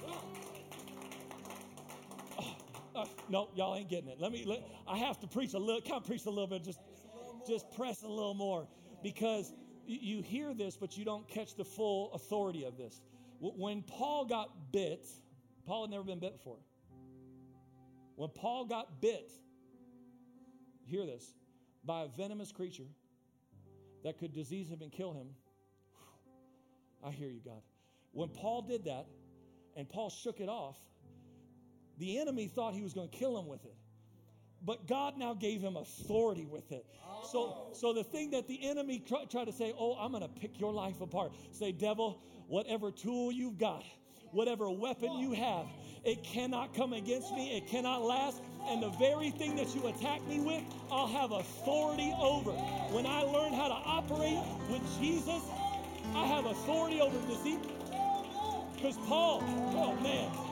Oh, 2.39 2.57
uh, 2.95 3.07
no, 3.29 3.49
y'all 3.55 3.75
ain't 3.75 3.89
getting 3.89 4.11
it. 4.11 4.21
Let 4.21 4.33
me. 4.33 4.45
Let, 4.45 4.63
I 4.87 4.99
have 4.99 5.19
to 5.21 5.27
preach 5.27 5.55
a 5.55 5.59
little. 5.59 5.81
Of 5.97 6.07
preach 6.07 6.27
a 6.27 6.31
little 6.31 6.47
bit. 6.47 6.63
Just, 6.63 6.81
just 7.49 7.75
press 7.75 8.03
a 8.03 8.09
little 8.09 8.35
more 8.35 8.69
because 9.03 9.53
you 9.97 10.23
hear 10.23 10.55
this, 10.55 10.77
but 10.77 10.97
you 10.97 11.05
don't 11.05 11.27
catch 11.29 11.55
the 11.55 11.65
full 11.65 12.13
authority 12.13 12.65
of 12.65 12.77
this. 12.77 13.01
When 13.41 13.83
Paul 13.83 14.27
got 14.27 14.73
bit, 14.73 15.07
Paul 15.67 15.83
had 15.83 15.91
never 15.91 16.05
been 16.05 16.19
bit 16.19 16.37
before. 16.37 16.59
When 18.17 18.29
Paul 18.29 18.67
got 18.67 19.01
bit, 19.01 19.31
hear 20.85 21.07
this, 21.07 21.25
by 21.85 22.03
a 22.03 22.09
venomous 22.09 22.53
creature 22.53 22.89
that 24.05 24.19
could 24.19 24.33
disease 24.33 24.69
him 24.69 24.83
and 24.83 24.93
kill 24.93 25.13
him. 25.13 25.29
I 27.03 27.11
hear 27.11 27.29
you, 27.29 27.41
God. 27.45 27.63
When 28.13 28.29
Paul 28.29 28.63
did 28.63 28.85
that 28.85 29.07
and 29.77 29.89
Paul 29.89 30.11
shook 30.11 30.41
it 30.41 30.49
off, 30.49 30.77
the 31.99 32.19
enemy 32.19 32.49
thought 32.49 32.75
he 32.75 32.83
was 32.83 32.93
going 32.93 33.09
to 33.09 33.17
kill 33.17 33.39
him 33.39 33.47
with 33.47 33.65
it. 33.65 33.75
But 34.65 34.87
God 34.87 35.17
now 35.17 35.35
gave 35.35 35.61
him 35.61 35.77
authority 35.77 36.45
with 36.45 36.71
it. 36.73 36.85
So, 37.31 37.39
oh. 37.39 37.69
so 37.73 37.93
the 37.93 38.05
thing 38.05 38.31
that 38.33 38.47
the 38.47 38.69
enemy 38.69 39.03
try, 39.07 39.25
try 39.25 39.45
to 39.45 39.53
say, 39.53 39.73
oh, 39.79 39.95
I'm 39.95 40.11
going 40.11 40.23
to 40.23 40.29
pick 40.29 40.61
your 40.61 40.73
life 40.73 41.01
apart. 41.01 41.33
Say, 41.53 41.73
devil, 41.73 42.23
whatever 42.49 42.91
tool 42.91 43.33
you've 43.33 43.59
got, 43.59 43.85
whatever 44.33 44.71
weapon 44.71 45.19
you 45.19 45.33
have, 45.33 45.67
it 46.05 46.23
cannot 46.23 46.75
come 46.75 46.93
against 46.93 47.33
me. 47.35 47.57
It 47.57 47.67
cannot 47.69 48.03
last. 48.03 48.41
And 48.69 48.83
the 48.83 48.91
very 48.91 49.31
thing 49.31 49.57
that 49.57 49.75
you 49.75 49.87
attack 49.87 50.27
me 50.27 50.41
with, 50.41 50.63
I'll 50.91 51.07
have 51.07 51.33
authority 51.33 52.15
over. 52.19 52.53
When 52.93 53.07
I 53.07 53.23
learn 53.23 53.53
how 53.53 53.69
to 53.69 53.75
operate 53.75 54.39
with 54.71 54.83
Jesus, 54.99 55.43
I 56.15 56.27
have 56.27 56.47
authority 56.47 57.01
over 57.01 57.17
disease. 57.29 57.59
Because 58.75 58.97
Paul, 59.07 59.43
oh 59.77 59.95
man. 60.03 60.50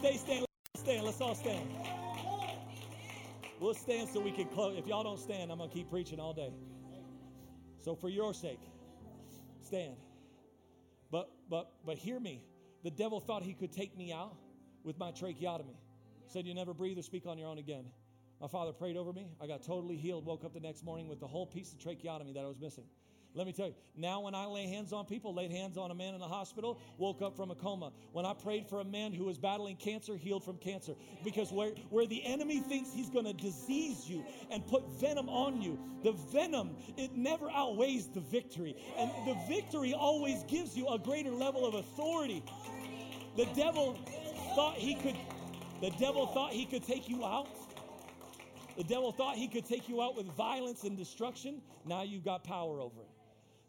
Stay 0.00 0.16
stand. 0.16 0.46
Let's 0.74 0.80
stand. 0.80 1.04
Let's 1.04 1.20
all 1.20 1.34
stand. 1.34 1.68
We'll 3.60 3.74
stand 3.74 4.08
so 4.08 4.18
we 4.18 4.30
can 4.30 4.46
close. 4.46 4.78
If 4.78 4.86
y'all 4.86 5.04
don't 5.04 5.18
stand, 5.18 5.52
I'm 5.52 5.58
going 5.58 5.68
to 5.68 5.76
keep 5.76 5.90
preaching 5.90 6.18
all 6.18 6.32
day. 6.32 6.54
So 7.84 7.94
for 7.94 8.08
your 8.08 8.32
sake, 8.32 8.60
stand. 9.62 9.96
But 11.10 11.28
but 11.50 11.72
but 11.84 11.98
hear 11.98 12.18
me. 12.18 12.42
The 12.82 12.90
devil 12.90 13.20
thought 13.20 13.42
he 13.42 13.52
could 13.52 13.72
take 13.72 13.94
me 13.94 14.10
out 14.10 14.34
with 14.84 14.98
my 14.98 15.10
tracheotomy. 15.10 15.76
Said 16.28 16.46
you 16.46 16.54
never 16.54 16.72
breathe 16.72 16.98
or 16.98 17.02
speak 17.02 17.26
on 17.26 17.36
your 17.36 17.48
own 17.48 17.58
again. 17.58 17.84
My 18.40 18.48
father 18.48 18.72
prayed 18.72 18.96
over 18.96 19.12
me. 19.12 19.28
I 19.38 19.46
got 19.46 19.62
totally 19.62 19.96
healed. 19.98 20.24
Woke 20.24 20.46
up 20.46 20.54
the 20.54 20.60
next 20.60 20.82
morning 20.82 21.08
with 21.08 21.20
the 21.20 21.26
whole 21.26 21.44
piece 21.44 21.74
of 21.74 21.78
tracheotomy 21.78 22.32
that 22.32 22.40
I 22.40 22.46
was 22.46 22.58
missing. 22.58 22.84
Let 23.32 23.46
me 23.46 23.52
tell 23.52 23.68
you, 23.68 23.74
now 23.96 24.20
when 24.20 24.34
I 24.34 24.46
lay 24.46 24.66
hands 24.66 24.92
on 24.92 25.06
people, 25.06 25.32
laid 25.32 25.52
hands 25.52 25.78
on 25.78 25.92
a 25.92 25.94
man 25.94 26.14
in 26.14 26.20
the 26.20 26.26
hospital, 26.26 26.80
woke 26.98 27.22
up 27.22 27.36
from 27.36 27.52
a 27.52 27.54
coma. 27.54 27.92
When 28.12 28.26
I 28.26 28.34
prayed 28.34 28.66
for 28.66 28.80
a 28.80 28.84
man 28.84 29.12
who 29.12 29.24
was 29.24 29.38
battling 29.38 29.76
cancer, 29.76 30.16
healed 30.16 30.42
from 30.42 30.56
cancer. 30.56 30.94
Because 31.22 31.52
where, 31.52 31.70
where 31.90 32.06
the 32.06 32.24
enemy 32.24 32.58
thinks 32.58 32.92
he's 32.92 33.08
going 33.08 33.26
to 33.26 33.32
disease 33.32 34.08
you 34.08 34.24
and 34.50 34.66
put 34.66 34.82
venom 35.00 35.28
on 35.28 35.62
you, 35.62 35.78
the 36.02 36.10
venom, 36.32 36.76
it 36.96 37.12
never 37.14 37.48
outweighs 37.50 38.08
the 38.08 38.20
victory. 38.20 38.74
And 38.98 39.10
the 39.24 39.36
victory 39.48 39.94
always 39.94 40.42
gives 40.44 40.76
you 40.76 40.88
a 40.88 40.98
greater 40.98 41.30
level 41.30 41.64
of 41.64 41.74
authority. 41.74 42.42
The 43.36 43.46
devil 43.54 43.96
thought 44.56 44.74
he 44.74 44.96
could, 44.96 45.16
the 45.80 45.90
devil 46.00 46.26
thought 46.26 46.50
he 46.50 46.66
could 46.66 46.84
take 46.84 47.08
you 47.08 47.24
out. 47.24 47.48
The 48.76 48.84
devil 48.84 49.12
thought 49.12 49.36
he 49.36 49.46
could 49.46 49.66
take 49.66 49.88
you 49.88 50.02
out 50.02 50.16
with 50.16 50.26
violence 50.26 50.82
and 50.82 50.96
destruction. 50.96 51.62
Now 51.84 52.02
you've 52.02 52.24
got 52.24 52.42
power 52.42 52.80
over 52.80 53.02
it. 53.02 53.09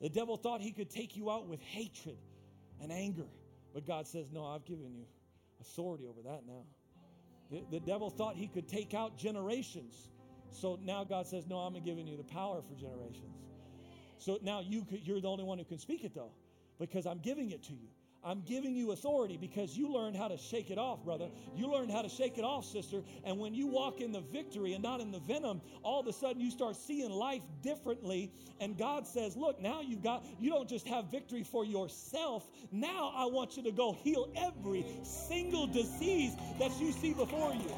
The 0.01 0.09
devil 0.09 0.35
thought 0.35 0.61
he 0.61 0.71
could 0.71 0.89
take 0.89 1.15
you 1.15 1.29
out 1.29 1.47
with 1.47 1.61
hatred 1.61 2.17
and 2.81 2.91
anger. 2.91 3.27
But 3.73 3.85
God 3.85 4.07
says, 4.07 4.27
No, 4.31 4.45
I've 4.45 4.65
given 4.65 4.93
you 4.93 5.05
authority 5.61 6.05
over 6.07 6.21
that 6.23 6.41
now. 6.47 6.63
The, 7.51 7.63
the 7.69 7.79
devil 7.79 8.09
thought 8.09 8.35
he 8.35 8.47
could 8.47 8.67
take 8.67 8.93
out 8.93 9.17
generations. 9.17 10.09
So 10.49 10.79
now 10.83 11.03
God 11.03 11.27
says, 11.27 11.45
No, 11.47 11.57
I'm 11.57 11.73
giving 11.83 12.07
you 12.07 12.17
the 12.17 12.23
power 12.23 12.61
for 12.61 12.73
generations. 12.73 13.37
So 14.17 14.39
now 14.41 14.61
you 14.61 14.83
could, 14.83 15.05
you're 15.05 15.21
the 15.21 15.29
only 15.29 15.43
one 15.43 15.57
who 15.57 15.63
can 15.63 15.79
speak 15.79 16.03
it, 16.03 16.13
though, 16.13 16.31
because 16.79 17.05
I'm 17.05 17.19
giving 17.19 17.51
it 17.51 17.63
to 17.63 17.73
you. 17.73 17.89
I'm 18.23 18.41
giving 18.41 18.75
you 18.75 18.91
authority 18.91 19.35
because 19.35 19.75
you 19.75 19.91
learned 19.91 20.15
how 20.15 20.27
to 20.27 20.37
shake 20.37 20.69
it 20.69 20.77
off, 20.77 21.03
brother. 21.03 21.29
You 21.55 21.71
learned 21.71 21.91
how 21.91 22.03
to 22.03 22.09
shake 22.09 22.37
it 22.37 22.43
off, 22.43 22.65
sister. 22.65 23.01
And 23.23 23.39
when 23.39 23.55
you 23.55 23.65
walk 23.65 23.99
in 23.99 24.11
the 24.11 24.21
victory 24.21 24.73
and 24.73 24.83
not 24.83 25.01
in 25.01 25.11
the 25.11 25.19
venom, 25.19 25.59
all 25.81 26.01
of 26.01 26.07
a 26.07 26.13
sudden 26.13 26.39
you 26.39 26.51
start 26.51 26.75
seeing 26.75 27.09
life 27.09 27.41
differently. 27.63 28.31
And 28.59 28.77
God 28.77 29.07
says, 29.07 29.35
Look, 29.35 29.59
now 29.59 29.81
you've 29.81 30.03
got, 30.03 30.23
you 30.39 30.51
don't 30.51 30.69
just 30.69 30.87
have 30.87 31.05
victory 31.09 31.41
for 31.41 31.65
yourself. 31.65 32.47
Now 32.71 33.11
I 33.15 33.25
want 33.25 33.57
you 33.57 33.63
to 33.63 33.71
go 33.71 33.93
heal 33.93 34.31
every 34.35 34.85
single 35.01 35.65
disease 35.65 36.33
that 36.59 36.79
you 36.79 36.91
see 36.91 37.13
before 37.13 37.53
you. 37.55 37.73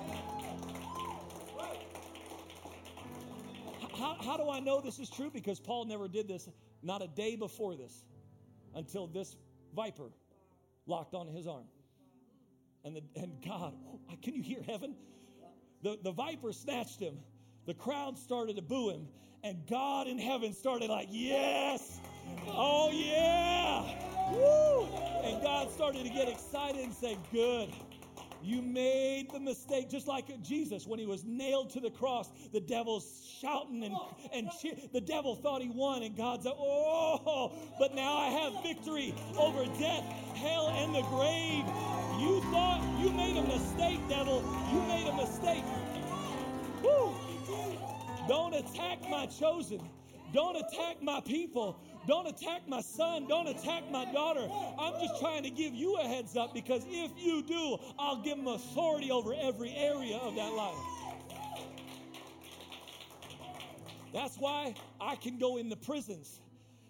How, 3.98 4.18
how 4.20 4.36
do 4.36 4.50
I 4.50 4.60
know 4.60 4.82
this 4.82 5.00
is 5.00 5.10
true? 5.10 5.32
Because 5.32 5.62
Paul 5.62 5.86
never 5.86 6.10
did 6.10 6.28
this, 6.28 6.50
not 6.82 7.02
a 7.02 7.08
day 7.08 7.38
before 7.38 7.76
this, 7.76 8.04
until 8.76 9.08
this 9.08 9.38
viper 9.74 10.10
locked 10.86 11.14
on 11.14 11.28
his 11.28 11.48
arm. 11.48 11.66
And, 12.86 12.96
the, 12.96 13.02
and 13.16 13.32
God, 13.46 13.74
can 14.22 14.36
you 14.36 14.44
hear 14.44 14.62
heaven? 14.68 14.96
The, 15.82 15.98
the 16.02 16.12
viper 16.12 16.52
snatched 16.52 17.00
him. 17.00 17.18
The 17.66 17.74
crowd 17.74 18.18
started 18.18 18.58
to 18.58 18.62
boo 18.62 18.90
him. 18.90 19.08
And 19.44 19.66
God 19.68 20.08
in 20.08 20.18
heaven 20.18 20.54
started 20.54 20.90
like, 20.90 21.08
yes. 21.12 22.00
Oh, 22.48 22.90
yeah. 22.92 23.84
Woo. 24.32 24.86
And 25.24 25.42
God 25.42 25.70
started 25.72 26.04
to 26.04 26.10
get 26.10 26.30
excited 26.30 26.82
and 26.82 26.94
say, 26.94 27.18
good. 27.32 27.70
You 28.44 28.62
made 28.62 29.32
the 29.32 29.39
mistake, 29.39 29.89
just 29.89 30.08
like 30.08 30.41
Jesus 30.44 30.86
when 30.86 31.00
he 31.00 31.06
was 31.06 31.24
nailed 31.24 31.70
to 31.72 31.80
the 31.80 31.89
cross. 31.89 32.30
The 32.52 32.60
devil's 32.60 33.26
shouting 33.39 33.84
and, 33.84 33.96
and 34.34 34.50
cheer. 34.62 34.74
the 34.91 35.00
devil 35.00 35.36
thought 35.36 35.62
he 35.62 35.70
won, 35.70 36.04
and 36.04 36.16
God 36.16 36.44
said, 36.44 36.52
Oh, 36.58 37.54
but 37.80 37.96
now 37.96 38.18
I 38.18 38.28
have 38.28 38.62
victory 38.62 39.16
over 39.38 39.64
death, 39.80 40.04
hell, 40.36 40.70
and 40.70 40.94
the 40.94 41.04
grave. 41.04 41.64
You 42.20 42.41
thought 42.52 42.82
you 43.00 43.12
made 43.12 43.38
a 43.38 43.44
mistake, 43.44 44.00
devil. 44.10 44.44
You 44.74 44.82
made 44.82 45.08
a 45.08 45.16
mistake. 45.16 45.64
Woo. 46.84 47.16
Don't 48.28 48.54
attack 48.54 49.10
my 49.10 49.26
chosen. 49.26 49.80
Don't 50.34 50.58
attack 50.58 51.02
my 51.02 51.22
people. 51.22 51.78
Don't 52.08 52.28
attack 52.28 52.68
my 52.68 52.82
son. 52.82 53.28
Don't 53.28 53.47
attack 53.47 53.89
my 53.89 54.06
daughter. 54.12 54.47
I'm 54.78 54.93
just 54.99 55.20
trying 55.22 55.43
to 55.43 55.49
give 55.49 55.74
you 55.74 55.95
a 55.97 56.04
heads 56.04 56.36
up 56.36 56.54
because 56.54 56.84
if 56.88 57.12
you 57.18 57.41
do, 57.43 57.78
I'll 57.97 58.22
give 58.22 58.38
them 58.38 58.47
authority 58.47 59.12
over 59.12 59.34
every 59.34 59.74
area 59.76 60.18
of 60.18 60.36
that 60.36 60.54
life. 60.54 60.76
That's 64.14 64.38
why 64.38 64.76
I 65.01 65.16
can 65.16 65.38
go 65.38 65.58
in 65.58 65.70
the 65.70 65.78
prisons. 65.78 66.39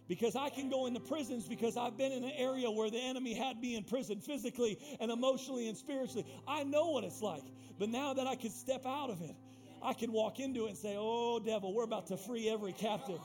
Because 0.09 0.35
I 0.35 0.49
can 0.49 0.69
go 0.69 0.85
into 0.87 0.99
prisons 0.99 1.47
because 1.47 1.77
I've 1.77 1.97
been 1.97 2.11
in 2.11 2.23
an 2.25 2.33
area 2.35 2.69
where 2.69 2.89
the 2.89 2.99
enemy 2.99 3.33
had 3.33 3.57
me 3.59 3.75
in 3.75 3.83
prison 3.83 4.19
physically 4.19 4.77
and 4.99 5.09
emotionally 5.09 5.69
and 5.69 5.77
spiritually. 5.77 6.25
I 6.45 6.63
know 6.63 6.89
what 6.89 7.05
it's 7.05 7.21
like. 7.21 7.43
But 7.79 7.89
now 7.89 8.13
that 8.13 8.27
I 8.27 8.35
can 8.35 8.49
step 8.49 8.85
out 8.85 9.09
of 9.09 9.21
it, 9.21 9.35
I 9.81 9.93
can 9.93 10.11
walk 10.11 10.39
into 10.39 10.65
it 10.65 10.69
and 10.69 10.77
say, 10.77 10.95
Oh, 10.97 11.39
devil, 11.39 11.73
we're 11.73 11.85
about 11.85 12.07
to 12.07 12.17
free 12.17 12.49
every 12.49 12.73
captive. 12.73 13.19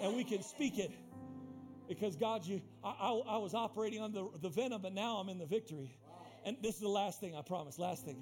And 0.00 0.16
we 0.16 0.24
can 0.24 0.42
speak 0.42 0.78
it 0.78 0.90
because 1.88 2.16
God, 2.16 2.46
you, 2.46 2.60
I, 2.84 2.90
I, 2.90 3.22
I 3.34 3.36
was 3.38 3.54
operating 3.54 4.00
on 4.00 4.12
the, 4.12 4.28
the 4.40 4.48
venom, 4.48 4.82
but 4.82 4.92
now 4.92 5.16
I'm 5.16 5.28
in 5.28 5.38
the 5.38 5.46
victory. 5.46 5.96
And 6.44 6.56
this 6.60 6.74
is 6.76 6.80
the 6.80 6.88
last 6.88 7.20
thing, 7.20 7.36
I 7.36 7.42
promise. 7.42 7.78
Last 7.78 8.04
thing. 8.04 8.16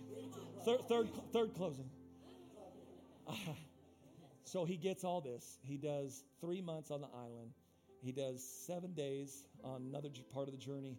Third, 0.64 0.82
third, 0.88 1.08
third 1.32 1.54
closing. 1.54 1.88
so 4.44 4.64
he 4.64 4.76
gets 4.76 5.04
all 5.04 5.20
this. 5.20 5.58
He 5.62 5.76
does 5.76 6.24
three 6.40 6.60
months 6.60 6.90
on 6.90 7.00
the 7.00 7.08
island. 7.08 7.52
He 8.02 8.12
does 8.12 8.44
seven 8.66 8.92
days 8.92 9.44
on 9.62 9.82
another 9.88 10.08
part 10.32 10.48
of 10.48 10.52
the 10.52 10.60
journey, 10.60 10.98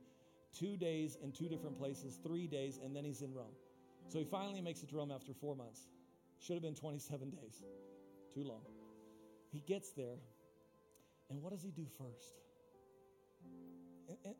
two 0.58 0.78
days 0.78 1.18
in 1.24 1.32
two 1.32 1.48
different 1.48 1.78
places, 1.78 2.20
three 2.24 2.48
days, 2.48 2.80
and 2.84 2.96
then 2.96 3.04
he's 3.04 3.22
in 3.22 3.34
Rome. 3.34 3.54
So 4.08 4.20
he 4.20 4.26
finally 4.26 4.62
makes 4.62 4.84
it 4.84 4.90
to 4.90 4.98
Rome 4.98 5.12
after 5.12 5.34
four 5.34 5.56
months. 5.56 5.88
Should 6.40 6.56
have 6.56 6.64
been 6.64 6.76
27 6.76 7.30
days. 7.30 7.64
Too 8.34 8.44
long. 8.44 8.62
He 9.52 9.62
gets 9.62 9.92
there, 9.92 10.18
and 11.30 11.42
what 11.42 11.52
does 11.52 11.62
he 11.62 11.72
do 11.72 11.86
first? 11.98 12.42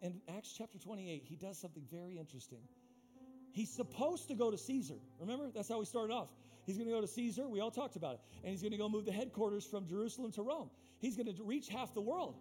In, 0.02 0.22
Acts 0.36 0.54
chapter 0.58 0.78
28, 0.78 1.24
he 1.26 1.36
does 1.36 1.58
something 1.58 1.84
very 1.92 2.18
interesting. 2.18 2.60
He's 3.52 3.70
supposed 3.70 4.28
to 4.30 4.36
go 4.36 4.50
to 4.50 4.58
Caesar. 4.58 4.96
Remember? 5.20 5.52
That's 5.54 5.70
how 5.70 5.80
we 5.80 5.86
started 5.86 6.14
off. 6.14 6.30
He's 6.66 6.78
going 6.78 6.88
to 6.88 6.94
go 6.94 7.02
to 7.02 7.08
Caesar. 7.08 7.48
We 7.48 7.60
all 7.60 7.72
talked 7.72 7.96
about 7.96 8.16
it. 8.16 8.20
And 8.44 8.52
he's 8.52 8.62
going 8.62 8.72
to 8.72 8.78
go 8.78 8.88
move 8.88 9.06
the 9.06 9.12
headquarters 9.12 9.66
from 9.66 9.88
Jerusalem 9.88 10.32
to 10.34 10.42
Rome. 10.42 10.70
He's 11.00 11.18
going 11.18 11.34
to 11.34 11.44
reach 11.44 11.68
half 11.70 11.94
the 11.94 12.02
world. 12.02 12.36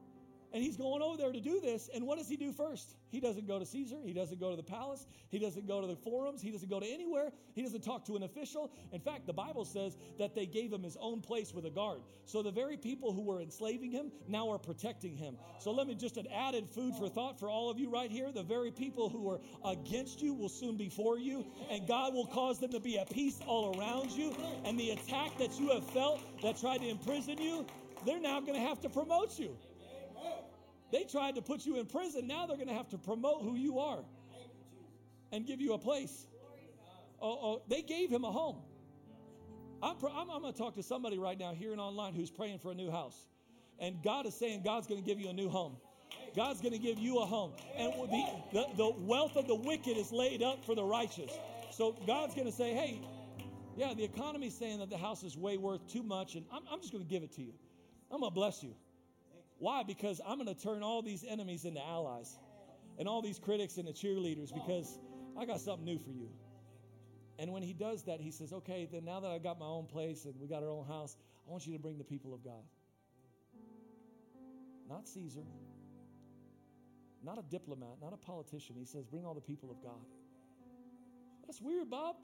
And 0.53 0.63
he's 0.63 0.77
going 0.77 1.01
over 1.01 1.17
there 1.17 1.33
to 1.33 1.41
do 1.41 1.61
this. 1.61 1.89
And 1.95 2.07
what 2.07 2.19
does 2.19 2.29
he 2.29 2.37
do 2.37 2.53
first? 2.53 2.97
He 3.09 3.21
doesn't 3.21 3.47
go 3.47 3.59
to 3.59 3.67
Caesar. 3.67 3.97
He 4.05 4.13
doesn't 4.13 4.41
go 4.41 4.51
to 4.51 4.57
the 4.57 4.63
palace. 4.63 5.07
He 5.29 5.39
doesn't 5.39 5.67
go 5.67 5.81
to 5.81 5.87
the 5.87 5.97
forums. 5.97 6.43
He 6.43 6.51
doesn't 6.51 6.69
go 6.69 6.81
to 6.81 6.87
anywhere. 6.87 7.31
He 7.55 7.63
doesn't 7.63 7.83
talk 7.83 8.05
to 8.07 8.17
an 8.17 8.25
official. 8.25 8.71
In 8.93 9.01
fact, 9.01 9.27
the 9.27 9.33
Bible 9.33 9.65
says 9.65 9.97
that 10.19 10.35
they 10.35 10.47
gave 10.47 10.73
him 10.73 10.83
his 10.83 10.97
own 11.01 11.21
place 11.21 11.55
with 11.55 11.67
a 11.67 11.71
guard. 11.71 12.01
So 12.25 12.43
the 12.43 12.51
very 12.51 12.77
people 12.77 13.13
who 13.13 13.23
were 13.23 13.41
enslaving 13.41 13.93
him 13.93 14.11
now 14.27 14.51
are 14.51 14.59
protecting 14.59 15.17
him. 15.17 15.37
So 15.61 15.71
let 15.71 15.87
me 15.87 15.95
just 15.95 16.17
an 16.17 16.27
added 16.29 16.69
food 16.69 16.97
for 16.97 17.09
thought 17.09 17.39
for 17.39 17.49
all 17.49 17.71
of 17.71 17.79
you 17.79 17.89
right 17.89 18.11
here. 18.11 18.33
The 18.33 18.43
very 18.43 18.73
people 18.73 19.09
who 19.09 19.31
are 19.31 19.41
against 19.65 20.21
you 20.21 20.35
will 20.35 20.49
soon 20.49 20.77
be 20.77 20.89
for 20.89 21.19
you. 21.19 21.47
And 21.71 21.87
God 21.87 22.13
will 22.13 22.27
cause 22.27 22.59
them 22.59 22.73
to 22.73 22.81
be 22.81 22.99
at 22.99 23.11
peace 23.11 23.39
all 23.47 23.79
around 23.79 24.11
you. 24.11 24.35
And 24.65 24.79
the 24.79 24.91
attack 24.91 25.39
that 25.39 25.59
you 25.61 25.71
have 25.71 25.89
felt 25.91 26.21
that 26.43 26.59
tried 26.59 26.79
to 26.79 26.89
imprison 26.89 27.39
you, 27.41 27.67
they're 28.05 28.21
now 28.21 28.41
going 28.41 28.55
to 28.55 28.67
have 28.67 28.81
to 28.81 28.89
promote 28.89 29.39
you. 29.39 29.57
They 30.93 31.05
tried 31.05 31.37
to 31.37 31.43
put 31.43 31.65
you 31.67 31.79
in 31.79 31.87
prison. 31.87 32.27
Now 32.27 32.47
they're 32.47 32.57
going 32.57 32.69
to 32.69 32.75
have 32.75 32.89
to 32.91 32.99
promote 32.99 33.43
who 33.43 33.55
you 33.55 33.79
are 33.79 34.01
and 35.33 35.47
give 35.47 35.61
you 35.61 35.75
a 35.75 35.79
place. 35.79 36.27
Oh, 37.21 37.39
oh 37.43 37.63
they 37.69 37.83
gave 37.83 38.11
him 38.11 38.25
a 38.25 38.31
home. 38.31 38.57
I'm, 39.83 39.97
I'm, 40.05 40.31
I'm 40.31 40.41
going 40.43 40.53
to 40.53 40.59
talk 40.59 40.75
to 40.75 40.83
somebody 40.83 41.19
right 41.19 41.39
now 41.39 41.53
here 41.53 41.73
and 41.73 41.81
online 41.81 42.15
who's 42.15 42.31
praying 42.31 42.59
for 42.59 42.71
a 42.71 42.75
new 42.75 42.91
house. 42.91 43.17
And 43.79 44.03
God 44.03 44.27
is 44.27 44.35
saying 44.35 44.63
God's 44.63 44.87
going 44.87 45.03
to 45.03 45.07
give 45.07 45.19
you 45.19 45.31
a 45.31 45.33
new 45.33 45.49
home. 45.49 45.77
God's 46.37 46.61
going 46.61 46.73
to 46.73 46.79
give 46.79 46.99
you 46.99 47.21
a 47.21 47.27
home. 47.27 47.53
And 47.77 47.93
the, 47.93 48.25
the, 48.53 48.67
the 48.77 48.91
wealth 48.99 49.37
of 49.37 49.47
the 49.47 49.55
wicked 49.55 49.97
is 49.97 50.13
laid 50.13 50.43
up 50.43 50.65
for 50.65 50.75
the 50.75 50.85
righteous. 50.85 51.33
So 51.71 51.97
God's 52.07 52.35
going 52.35 52.47
to 52.47 52.53
say, 52.53 52.75
hey, 52.75 53.01
yeah, 53.77 53.95
the 53.95 54.05
economy's 54.05 54.57
saying 54.57 54.81
that 54.81 54.91
the 54.91 54.99
house 54.99 55.23
is 55.23 55.37
way 55.37 55.57
worth 55.57 55.87
too 55.89 56.03
much, 56.03 56.35
and 56.35 56.45
I'm, 56.53 56.63
I'm 56.71 56.81
just 56.81 56.93
going 56.93 57.05
to 57.05 57.09
give 57.09 57.23
it 57.23 57.33
to 57.37 57.43
you. 57.43 57.55
I'm 58.11 58.21
going 58.21 58.31
to 58.31 58.35
bless 58.35 58.63
you. 58.63 58.75
Why? 59.61 59.83
Because 59.83 60.23
I'm 60.27 60.43
going 60.43 60.53
to 60.53 60.61
turn 60.61 60.83
all 60.83 61.03
these 61.03 61.23
enemies 61.23 61.67
into 61.67 61.87
allies 61.87 62.39
and 62.99 63.07
all 63.07 63.21
these 63.21 63.39
critics 63.39 63.77
into 63.77 63.93
cheerleaders 63.93 64.53
because 64.53 64.99
I 65.39 65.45
got 65.45 65.61
something 65.61 65.85
new 65.85 65.99
for 65.99 66.11
you. 66.11 66.31
And 67.39 67.53
when 67.53 67.63
he 67.63 67.75
does 67.75 68.03
that, 68.05 68.21
he 68.21 68.31
says, 68.31 68.55
okay, 68.55 68.89
then 68.91 69.05
now 69.05 69.21
that 69.21 69.31
I 69.31 69.39
got 69.39 69.59
my 69.59 69.67
own 69.67 69.87
place 69.87 70.25
and 70.25 70.35
we 70.41 70.49
got 70.49 70.63
our 70.63 70.71
own 70.71 70.87
house, 70.87 71.15
I 71.47 71.51
want 71.51 71.67
you 71.67 71.75
to 71.75 71.79
bring 71.79 71.99
the 71.99 72.05
people 72.05 72.33
of 72.33 72.43
God. 72.43 72.65
Not 74.89 75.07
Caesar, 75.07 75.45
not 77.23 77.39
a 77.39 77.43
diplomat, 77.43 77.99
not 78.03 78.15
a 78.15 78.17
politician. 78.17 78.77
He 78.79 78.87
says, 78.87 79.05
bring 79.05 79.27
all 79.27 79.35
the 79.35 79.43
people 79.43 79.71
of 79.71 79.83
God. 79.83 80.01
That's 81.47 81.61
weird, 81.61 81.91
Bob. 81.91 82.17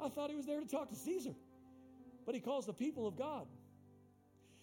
I 0.00 0.08
thought 0.08 0.30
he 0.30 0.36
was 0.36 0.46
there 0.46 0.60
to 0.60 0.66
talk 0.66 0.88
to 0.90 0.94
Caesar, 0.94 1.34
but 2.24 2.36
he 2.36 2.40
calls 2.40 2.66
the 2.66 2.72
people 2.72 3.08
of 3.08 3.16
God. 3.16 3.48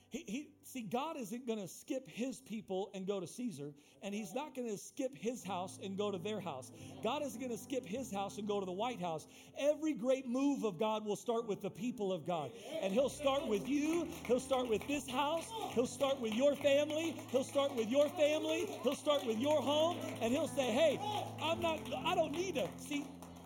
He, 0.09 0.23
he, 0.27 0.49
see, 0.63 0.83
God 0.83 1.17
isn't 1.17 1.45
going 1.47 1.59
to 1.59 1.67
skip 1.67 2.07
his 2.09 2.39
people 2.39 2.89
and 2.93 3.05
go 3.05 3.19
to 3.19 3.27
Caesar, 3.27 3.73
and 4.01 4.13
he's 4.13 4.33
not 4.33 4.55
going 4.55 4.69
to 4.69 4.77
skip 4.77 5.17
his 5.17 5.43
house 5.43 5.79
and 5.83 5.97
go 5.97 6.11
to 6.11 6.17
their 6.17 6.39
house. 6.39 6.71
God 7.03 7.23
isn't 7.23 7.39
going 7.39 7.51
to 7.51 7.57
skip 7.57 7.85
his 7.85 8.11
house 8.11 8.37
and 8.37 8.47
go 8.47 8.59
to 8.59 8.65
the 8.65 8.71
White 8.71 9.01
House. 9.01 9.27
Every 9.57 9.93
great 9.93 10.27
move 10.27 10.63
of 10.63 10.77
God 10.79 11.05
will 11.05 11.15
start 11.15 11.47
with 11.47 11.61
the 11.61 11.69
people 11.69 12.13
of 12.13 12.25
God. 12.25 12.51
And 12.81 12.93
he'll 12.93 13.09
start 13.09 13.47
with 13.47 13.67
you, 13.67 14.07
he'll 14.25 14.39
start 14.39 14.69
with 14.69 14.87
this 14.87 15.09
house, 15.09 15.51
he'll 15.71 15.87
start 15.87 16.21
with 16.21 16.33
your 16.33 16.55
family, 16.55 17.15
he'll 17.31 17.43
start 17.43 17.75
with 17.75 17.89
your 17.89 18.07
family, 18.09 18.69
he'll 18.83 18.95
start 18.95 19.25
with 19.25 19.39
your 19.39 19.61
home, 19.61 19.97
and 20.21 20.31
he'll 20.31 20.47
say, 20.47 20.71
Hey, 20.71 20.99
I'm 21.41 21.59
not, 21.61 21.79
I 22.05 22.15
don't 22.15 22.31
need 22.31 22.55
to. 22.55 22.67
See, 22.77 23.05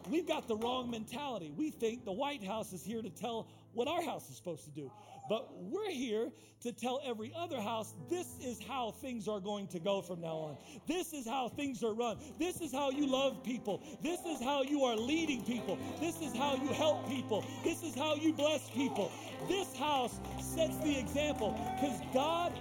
we've 0.09 0.27
got 0.27 0.47
the 0.47 0.57
wrong 0.57 0.91
mentality. 0.91 1.51
We 1.55 1.71
think 1.71 2.05
the 2.05 2.11
White 2.11 2.43
House 2.43 2.73
is 2.73 2.83
here 2.83 3.01
to 3.01 3.09
tell 3.09 3.47
what 3.73 3.87
our 3.87 4.03
house 4.03 4.29
is 4.29 4.35
supposed 4.35 4.65
to 4.65 4.71
do. 4.71 4.91
But 5.29 5.47
we're 5.61 5.91
here 5.91 6.31
to 6.61 6.71
tell 6.73 6.99
every 7.05 7.31
other 7.37 7.61
house 7.61 7.93
this 8.09 8.27
is 8.43 8.59
how 8.67 8.91
things 8.99 9.27
are 9.27 9.39
going 9.39 9.67
to 9.67 9.79
go 9.79 10.01
from 10.01 10.21
now 10.21 10.35
on. 10.35 10.57
This 10.87 11.13
is 11.13 11.27
how 11.27 11.49
things 11.49 11.83
are 11.83 11.93
run. 11.93 12.17
This 12.39 12.59
is 12.59 12.73
how 12.73 12.89
you 12.89 13.05
love 13.05 13.43
people. 13.43 13.83
This 14.01 14.19
is 14.25 14.41
how 14.41 14.63
you 14.63 14.83
are 14.83 14.95
leading 14.95 15.43
people. 15.45 15.77
This 15.99 16.19
is 16.19 16.35
how 16.35 16.55
you 16.55 16.69
help 16.69 17.07
people. 17.07 17.45
This 17.63 17.83
is 17.83 17.93
how 17.93 18.15
you 18.15 18.33
bless 18.33 18.69
people. 18.71 19.11
This 19.47 19.73
house 19.77 20.19
sets 20.41 20.77
the 20.77 20.97
example 20.97 21.51
because 21.75 22.01
God 22.13 22.51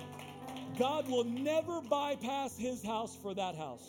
God 0.78 1.08
will 1.08 1.24
never 1.24 1.80
bypass 1.80 2.56
his 2.56 2.84
house 2.84 3.16
for 3.20 3.34
that 3.34 3.56
house. 3.56 3.82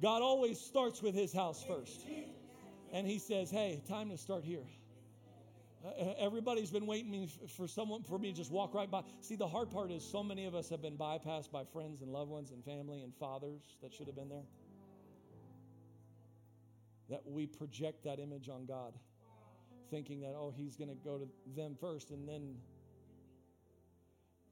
God 0.00 0.22
always 0.22 0.60
starts 0.60 1.02
with 1.02 1.14
his 1.14 1.32
house 1.32 1.64
first. 1.66 2.06
And 2.92 3.06
he 3.06 3.18
says, 3.18 3.50
"Hey, 3.50 3.82
time 3.88 4.10
to 4.10 4.18
start 4.18 4.44
here." 4.44 4.66
Uh, 5.84 6.12
everybody's 6.18 6.70
been 6.70 6.86
waiting 6.86 7.26
for 7.56 7.66
someone 7.66 8.02
for 8.02 8.18
me 8.18 8.30
to 8.30 8.36
just 8.36 8.50
walk 8.50 8.74
right 8.74 8.90
by. 8.90 9.02
See, 9.20 9.36
the 9.36 9.48
hard 9.48 9.70
part 9.70 9.90
is 9.90 10.04
so 10.04 10.22
many 10.22 10.44
of 10.44 10.54
us 10.54 10.68
have 10.68 10.82
been 10.82 10.96
bypassed 10.96 11.50
by 11.50 11.64
friends 11.64 12.02
and 12.02 12.12
loved 12.12 12.30
ones 12.30 12.50
and 12.50 12.62
family 12.62 13.00
and 13.00 13.14
fathers 13.14 13.62
that 13.82 13.94
should 13.94 14.06
have 14.06 14.16
been 14.16 14.28
there. 14.28 14.44
That 17.08 17.22
we 17.26 17.46
project 17.46 18.04
that 18.04 18.18
image 18.20 18.50
on 18.50 18.66
God, 18.66 18.92
thinking 19.90 20.20
that, 20.20 20.34
oh, 20.36 20.52
He's 20.54 20.76
going 20.76 20.90
to 20.90 20.96
go 21.02 21.18
to 21.18 21.28
them 21.56 21.76
first. 21.80 22.10
And 22.10 22.28
then 22.28 22.56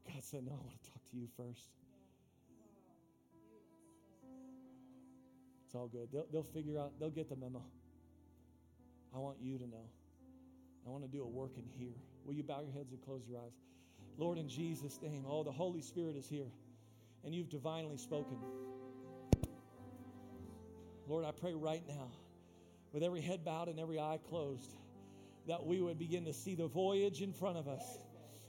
God 0.07 0.25
said, 0.25 0.45
no, 0.47 0.53
I 0.53 0.65
want 0.65 0.83
to 0.83 0.91
talk 0.91 1.03
to 1.11 1.17
you 1.17 1.29
first. 1.37 1.69
It's 5.67 5.75
all 5.75 5.89
good. 5.89 6.09
They'll, 6.11 6.27
they'll 6.33 6.43
figure 6.43 6.79
out, 6.79 6.93
they'll 6.99 7.11
get 7.11 7.29
the 7.29 7.37
memo. 7.37 7.63
I 9.15 9.19
want 9.19 9.37
you 9.43 9.59
to 9.59 9.67
know. 9.67 9.85
I 10.89 10.91
want 10.91 11.05
to 11.05 11.11
do 11.11 11.23
a 11.23 11.27
work 11.27 11.53
in 11.59 11.65
here. 11.79 11.95
Will 12.25 12.33
you 12.33 12.43
bow 12.43 12.61
your 12.63 12.73
heads 12.73 12.93
and 12.93 13.03
close 13.03 13.21
your 13.29 13.39
eyes? 13.39 13.53
Lord, 14.17 14.39
in 14.39 14.49
Jesus' 14.49 14.99
name, 15.03 15.25
oh, 15.29 15.45
the 15.45 15.53
Holy 15.53 15.83
Spirit 15.83 16.17
is 16.17 16.27
here, 16.27 16.51
and 17.25 17.35
you've 17.35 17.51
divinely 17.51 17.99
spoken. 17.99 18.39
Lord, 21.07 21.27
I 21.27 21.33
pray 21.33 21.53
right 21.53 21.83
now, 21.87 22.11
with 22.93 23.03
every 23.03 23.21
head 23.21 23.45
bowed 23.45 23.69
and 23.69 23.79
every 23.79 23.99
eye 23.99 24.19
closed, 24.31 24.77
that 25.47 25.67
we 25.67 25.81
would 25.81 25.99
begin 25.99 26.25
to 26.25 26.33
see 26.33 26.55
the 26.55 26.67
voyage 26.67 27.21
in 27.21 27.35
front 27.35 27.59
of 27.59 27.69
us. 27.69 27.85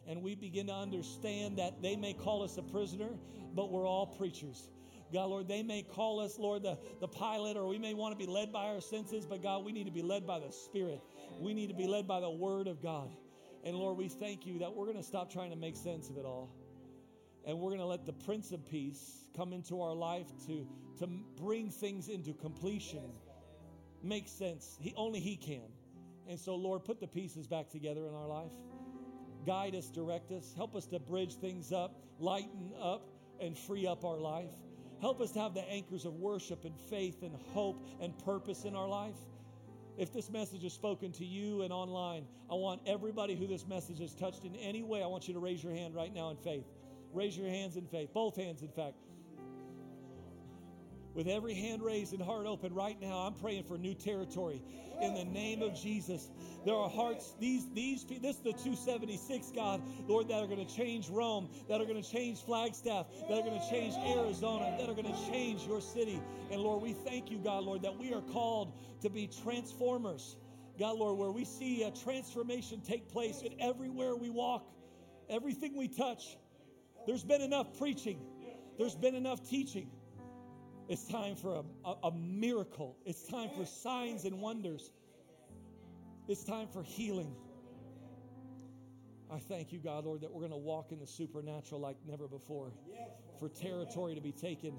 And 0.08 0.24
we 0.24 0.36
begin 0.36 0.68
to 0.68 0.74
understand 0.74 1.58
that 1.58 1.82
they 1.82 1.98
may 1.98 2.14
call 2.14 2.44
us 2.44 2.58
a 2.58 2.64
prisoner, 2.64 3.10
but 3.54 3.70
we're 3.70 3.88
all 3.88 4.08
preachers. 4.08 4.70
God, 5.12 5.26
Lord, 5.26 5.48
they 5.48 5.64
may 5.64 5.82
call 5.82 6.20
us, 6.20 6.38
Lord, 6.38 6.64
the, 6.64 6.78
the 7.00 7.08
pilot, 7.08 7.58
or 7.58 7.68
we 7.68 7.80
may 7.80 7.94
want 7.94 8.18
to 8.18 8.18
be 8.18 8.32
led 8.32 8.52
by 8.52 8.66
our 8.66 8.82
senses, 8.82 9.26
but 9.26 9.42
God, 9.42 9.66
we 9.66 9.72
need 9.72 9.86
to 9.86 9.92
be 9.92 10.04
led 10.04 10.28
by 10.28 10.40
the 10.40 10.52
Spirit. 10.52 11.02
We 11.40 11.54
need 11.54 11.68
to 11.68 11.76
be 11.76 11.88
led 11.88 12.08
by 12.08 12.20
the 12.20 12.30
Word 12.30 12.68
of 12.68 12.82
God. 12.82 13.10
And 13.64 13.76
Lord, 13.76 13.98
we 13.98 14.08
thank 14.08 14.46
you 14.46 14.60
that 14.60 14.74
we're 14.74 14.86
going 14.86 14.98
to 14.98 15.04
stop 15.04 15.32
trying 15.32 15.50
to 15.50 15.56
make 15.56 15.76
sense 15.76 16.10
of 16.10 16.18
it 16.18 16.26
all. 16.26 16.50
And 17.46 17.58
we're 17.60 17.70
going 17.70 17.80
to 17.80 17.86
let 17.86 18.06
the 18.06 18.14
Prince 18.14 18.52
of 18.52 18.66
Peace 18.70 19.26
come 19.36 19.54
into 19.54 19.82
our 19.82 19.94
life 19.94 20.28
to, 20.48 20.68
to 21.00 21.08
bring 21.42 21.70
things 21.70 22.08
into 22.08 22.34
completion, 22.34 23.12
make 24.04 24.28
sense. 24.28 24.78
He, 24.80 24.94
only 24.96 25.20
He 25.20 25.36
can. 25.36 25.72
And 26.28 26.40
so, 26.40 26.56
Lord, 26.56 26.86
put 26.86 27.00
the 27.00 27.08
pieces 27.08 27.48
back 27.48 27.70
together 27.70 28.08
in 28.08 28.14
our 28.14 28.28
life. 28.28 28.52
Guide 29.46 29.74
us, 29.74 29.90
direct 29.90 30.32
us, 30.32 30.54
help 30.56 30.76
us 30.76 30.86
to 30.88 31.00
bridge 31.00 31.34
things 31.36 31.72
up, 31.72 32.04
lighten 32.20 32.72
up, 32.80 33.10
and 33.40 33.58
free 33.58 33.88
up 33.88 34.06
our 34.06 34.20
life. 34.20 34.52
Help 35.02 35.22
us 35.22 35.32
to 35.32 35.40
have 35.40 35.54
the 35.54 35.68
anchors 35.70 36.06
of 36.06 36.16
worship 36.16 36.66
and 36.66 36.78
faith 36.90 37.24
and 37.24 37.36
hope 37.54 37.86
and 38.02 38.18
purpose 38.26 38.66
in 38.66 38.76
our 38.76 38.88
life. 38.88 39.16
If 39.98 40.14
this 40.14 40.30
message 40.30 40.64
is 40.64 40.74
spoken 40.74 41.12
to 41.14 41.26
you 41.26 41.62
and 41.62 41.74
online, 41.74 42.26
I 42.50 42.56
want 42.56 42.82
everybody 42.86 43.36
who 43.36 43.48
this 43.48 43.68
message 43.68 44.00
has 44.00 44.14
touched 44.14 44.46
in 44.46 44.56
any 44.56 44.84
way, 44.84 45.04
I 45.04 45.08
want 45.08 45.28
you 45.28 45.34
to 45.34 45.40
raise 45.40 45.64
your 45.64 45.74
hand 45.74 45.96
right 45.96 46.14
now 46.14 46.30
in 46.30 46.38
faith. 46.38 46.66
Raise 47.14 47.38
your 47.38 47.50
hands 47.50 47.76
in 47.76 47.86
faith, 47.86 48.14
both 48.14 48.36
hands, 48.36 48.62
in 48.62 48.70
fact. 48.70 48.96
With 51.14 51.28
every 51.28 51.54
hand 51.54 51.82
raised 51.82 52.14
and 52.14 52.22
heart 52.22 52.46
open 52.46 52.74
right 52.74 53.00
now, 53.02 53.20
I'm 53.20 53.34
praying 53.34 53.64
for 53.64 53.78
new 53.78 53.96
territory 53.96 54.62
in 55.02 55.16
the 55.16 55.26
name 55.26 55.62
of 55.62 55.74
Jesus. 55.74 56.30
There 56.66 56.76
are 56.76 56.90
hearts, 56.90 57.34
these, 57.40 57.68
these, 57.74 58.06
this 58.06 58.36
is 58.36 58.42
the 58.44 58.52
276, 58.52 59.52
God, 59.56 59.82
Lord, 60.08 60.28
that 60.28 60.44
are 60.44 60.48
going 60.48 60.66
to 60.66 60.76
change 60.76 61.10
Rome, 61.10 61.50
that 61.68 61.82
are 61.82 61.86
going 61.86 62.02
to 62.02 62.08
change 62.08 62.44
Flagstaff, 62.44 63.08
that 63.28 63.38
are 63.38 63.42
going 63.42 63.60
to 63.60 63.70
change 63.70 63.96
Arizona, 63.96 64.76
that 64.78 64.90
are 64.90 64.94
going 64.94 65.12
to 65.12 65.32
change 65.32 65.66
your 65.66 65.82
city. 65.82 66.22
And 66.52 66.62
Lord, 66.62 66.82
we 66.82 66.94
thank 66.94 67.32
you, 67.32 67.40
God, 67.40 67.64
Lord, 67.64 67.82
that 67.82 67.98
we 67.98 68.14
are 68.14 68.22
called 68.22 68.74
to 69.02 69.10
be 69.10 69.28
transformers. 69.44 70.36
God, 70.78 70.98
Lord, 70.98 71.18
where 71.18 71.32
we 71.32 71.44
see 71.44 71.84
a 71.84 71.92
transformation 71.92 72.82
take 72.82 73.10
place 73.10 73.42
in 73.42 73.60
everywhere 73.60 74.16
we 74.16 74.30
walk, 74.30 74.70
everything 75.30 75.76
we 75.76 75.88
touch. 75.88 76.38
There's 77.08 77.24
been 77.24 77.42
enough 77.42 77.78
preaching, 77.78 78.20
there's 78.78 78.96
been 78.96 79.16
enough 79.16 79.48
teaching. 79.50 79.90
It's 80.90 81.06
time 81.06 81.36
for 81.36 81.54
a, 81.54 81.88
a, 81.88 82.08
a, 82.08 82.12
miracle. 82.12 82.98
It's 83.06 83.22
time 83.28 83.52
for 83.56 83.64
signs 83.64 84.26
and 84.26 84.42
wonders. 84.42 84.90
It's 86.28 86.44
time 86.44 86.68
for 86.68 86.82
healing. 86.82 87.36
I 89.32 89.38
thank 89.38 89.72
you, 89.72 89.78
God, 89.78 90.06
Lord, 90.06 90.22
that 90.22 90.32
we're 90.32 90.42
going 90.42 90.52
to 90.52 90.58
walk 90.58 90.92
in 90.92 91.00
the 91.00 91.06
supernatural 91.06 91.80
like 91.80 91.98
never 92.08 92.28
before. 92.28 92.72
For 93.40 93.50
territory 93.50 94.16
to 94.16 94.22
be 94.22 94.32
taken. 94.32 94.74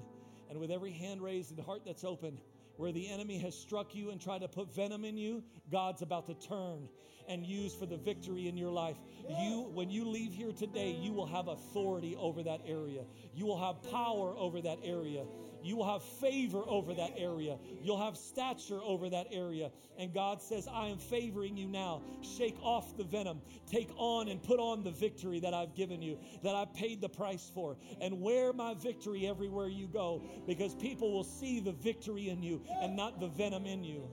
And 0.49 0.59
with 0.59 0.69
every 0.69 0.91
hand 0.91 1.21
raised 1.21 1.51
and 1.51 1.65
heart 1.65 1.83
that's 1.85 2.03
open, 2.03 2.37
where 2.75 2.91
the 2.91 3.09
enemy 3.09 3.37
has 3.39 3.57
struck 3.57 3.95
you 3.95 4.11
and 4.11 4.19
tried 4.19 4.41
to 4.41 4.49
put 4.49 4.75
venom 4.75 5.05
in 5.05 5.17
you, 5.17 5.41
God's 5.71 6.01
about 6.01 6.27
to 6.27 6.33
turn 6.33 6.89
and 7.29 7.45
use 7.45 7.73
for 7.73 7.85
the 7.85 7.95
victory 7.95 8.49
in 8.49 8.57
your 8.57 8.71
life. 8.71 8.97
You, 9.29 9.69
when 9.73 9.89
you 9.89 10.09
leave 10.09 10.33
here 10.33 10.51
today, 10.51 10.91
you 10.91 11.13
will 11.13 11.27
have 11.27 11.47
authority 11.47 12.17
over 12.17 12.43
that 12.43 12.59
area. 12.67 13.03
You 13.33 13.45
will 13.45 13.59
have 13.59 13.89
power 13.89 14.35
over 14.37 14.59
that 14.61 14.79
area. 14.83 15.23
You 15.63 15.77
will 15.77 15.91
have 15.91 16.03
favor 16.03 16.63
over 16.67 16.93
that 16.93 17.13
area. 17.17 17.57
You'll 17.81 18.03
have 18.03 18.17
stature 18.17 18.79
over 18.83 19.09
that 19.09 19.27
area. 19.31 19.71
And 19.97 20.13
God 20.13 20.41
says, 20.41 20.67
I 20.71 20.87
am 20.87 20.97
favoring 20.97 21.57
you 21.57 21.67
now. 21.67 22.01
Shake 22.37 22.57
off 22.61 22.97
the 22.97 23.03
venom. 23.03 23.41
Take 23.69 23.89
on 23.95 24.27
and 24.27 24.41
put 24.41 24.59
on 24.59 24.83
the 24.83 24.91
victory 24.91 25.39
that 25.41 25.53
I've 25.53 25.75
given 25.75 26.01
you, 26.01 26.17
that 26.43 26.55
I 26.55 26.65
paid 26.65 27.01
the 27.01 27.09
price 27.09 27.51
for. 27.53 27.77
And 27.99 28.21
wear 28.21 28.53
my 28.53 28.73
victory 28.73 29.27
everywhere 29.27 29.67
you 29.67 29.87
go 29.87 30.23
because 30.47 30.73
people 30.75 31.11
will 31.11 31.23
see 31.23 31.59
the 31.59 31.73
victory 31.73 32.29
in 32.29 32.41
you 32.41 32.61
and 32.81 32.95
not 32.95 33.19
the 33.19 33.27
venom 33.27 33.65
in 33.65 33.83
you. 33.83 34.07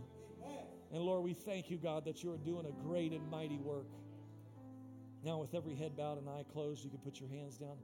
And 0.93 1.03
Lord, 1.03 1.23
we 1.23 1.35
thank 1.35 1.71
you, 1.71 1.77
God, 1.77 2.05
that 2.07 2.23
you 2.23 2.33
are 2.33 2.39
doing 2.39 2.67
a 2.67 2.87
great 2.87 3.13
and 3.13 3.29
mighty 3.31 3.59
work. 3.59 3.87
Now, 5.23 5.39
with 5.39 5.55
every 5.55 5.75
head 5.75 5.97
bowed 5.97 6.19
and 6.19 6.29
eye 6.29 6.45
closed, 6.53 6.85
you 6.85 6.91
can 6.91 7.01
put 7.01 7.21
your 7.21 7.29
hands 7.29 7.59
down. 7.59 7.77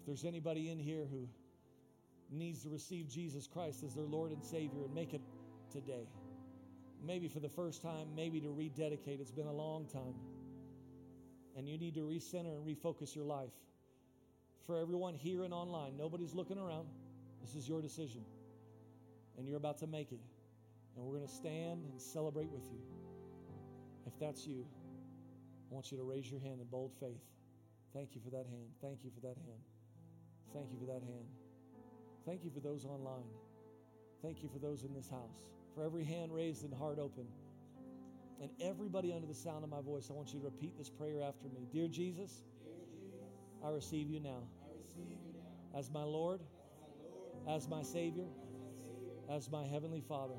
If 0.00 0.06
there's 0.06 0.24
anybody 0.24 0.70
in 0.70 0.78
here 0.78 1.06
who 1.10 1.28
needs 2.30 2.62
to 2.62 2.68
receive 2.68 3.08
Jesus 3.08 3.46
Christ 3.46 3.82
as 3.82 3.94
their 3.94 4.04
Lord 4.04 4.30
and 4.30 4.42
Savior 4.42 4.84
and 4.84 4.94
make 4.94 5.14
it 5.14 5.20
today. 5.70 6.06
Maybe 7.04 7.28
for 7.28 7.40
the 7.40 7.48
first 7.48 7.82
time, 7.82 8.08
maybe 8.14 8.40
to 8.40 8.50
rededicate. 8.50 9.20
It's 9.20 9.30
been 9.30 9.46
a 9.46 9.52
long 9.52 9.86
time. 9.86 10.14
And 11.56 11.68
you 11.68 11.78
need 11.78 11.94
to 11.94 12.00
recenter 12.00 12.56
and 12.56 12.66
refocus 12.66 13.14
your 13.14 13.24
life. 13.24 13.52
For 14.66 14.78
everyone 14.78 15.14
here 15.14 15.44
and 15.44 15.52
online, 15.52 15.96
nobody's 15.96 16.34
looking 16.34 16.58
around. 16.58 16.86
This 17.40 17.54
is 17.54 17.68
your 17.68 17.80
decision. 17.80 18.22
And 19.36 19.48
you're 19.48 19.56
about 19.56 19.78
to 19.78 19.86
make 19.86 20.12
it. 20.12 20.20
And 20.96 21.04
we're 21.04 21.16
going 21.16 21.26
to 21.26 21.34
stand 21.34 21.84
and 21.90 22.00
celebrate 22.00 22.50
with 22.50 22.66
you. 22.70 22.78
If 24.06 24.18
that's 24.18 24.46
you, 24.46 24.66
I 25.70 25.74
want 25.74 25.90
you 25.90 25.98
to 25.98 26.04
raise 26.04 26.30
your 26.30 26.40
hand 26.40 26.60
in 26.60 26.66
bold 26.66 26.92
faith. 27.00 27.22
Thank 27.92 28.14
you 28.14 28.20
for 28.20 28.30
that 28.30 28.46
hand. 28.46 28.68
Thank 28.80 29.04
you 29.04 29.10
for 29.10 29.20
that 29.20 29.36
hand. 29.36 29.62
Thank 30.52 30.70
you 30.70 30.78
for 30.78 30.86
that 30.86 31.02
hand. 31.02 31.49
Thank 32.30 32.44
you 32.44 32.50
for 32.50 32.60
those 32.60 32.84
online. 32.84 33.26
Thank 34.22 34.40
you 34.40 34.48
for 34.48 34.60
those 34.60 34.84
in 34.84 34.94
this 34.94 35.10
house. 35.10 35.34
For 35.74 35.82
every 35.82 36.04
hand 36.04 36.32
raised 36.32 36.62
and 36.62 36.72
heart 36.72 37.00
open. 37.00 37.26
And 38.40 38.50
everybody 38.60 39.12
under 39.12 39.26
the 39.26 39.34
sound 39.34 39.64
of 39.64 39.70
my 39.70 39.80
voice, 39.80 40.06
I 40.10 40.12
want 40.12 40.32
you 40.32 40.38
to 40.38 40.44
repeat 40.44 40.78
this 40.78 40.88
prayer 40.88 41.22
after 41.22 41.48
me. 41.48 41.66
Dear 41.72 41.88
Jesus, 41.88 42.44
Dear 42.62 42.74
Jesus 42.86 43.64
I, 43.64 43.70
receive 43.70 44.08
you 44.08 44.20
now. 44.20 44.44
I 44.62 44.78
receive 44.78 45.10
you 45.10 45.32
now. 45.34 45.76
As 45.76 45.90
my 45.90 46.04
Lord, 46.04 46.40
as 47.48 47.66
my, 47.66 47.78
Lord, 47.78 47.82
as 47.82 47.82
my 47.82 47.82
Savior, 47.82 48.26
as 49.28 49.50
my, 49.50 49.62
as 49.62 49.64
my 49.64 49.64
Heavenly 49.64 50.00
Father. 50.00 50.38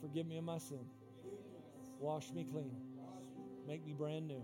Forgive 0.00 0.26
me 0.26 0.38
of 0.38 0.44
my 0.44 0.56
sin. 0.56 0.86
Wash 1.98 2.32
me 2.32 2.46
clean. 2.50 2.74
Make 3.68 3.84
me 3.84 3.92
brand 3.92 4.26
new. 4.26 4.42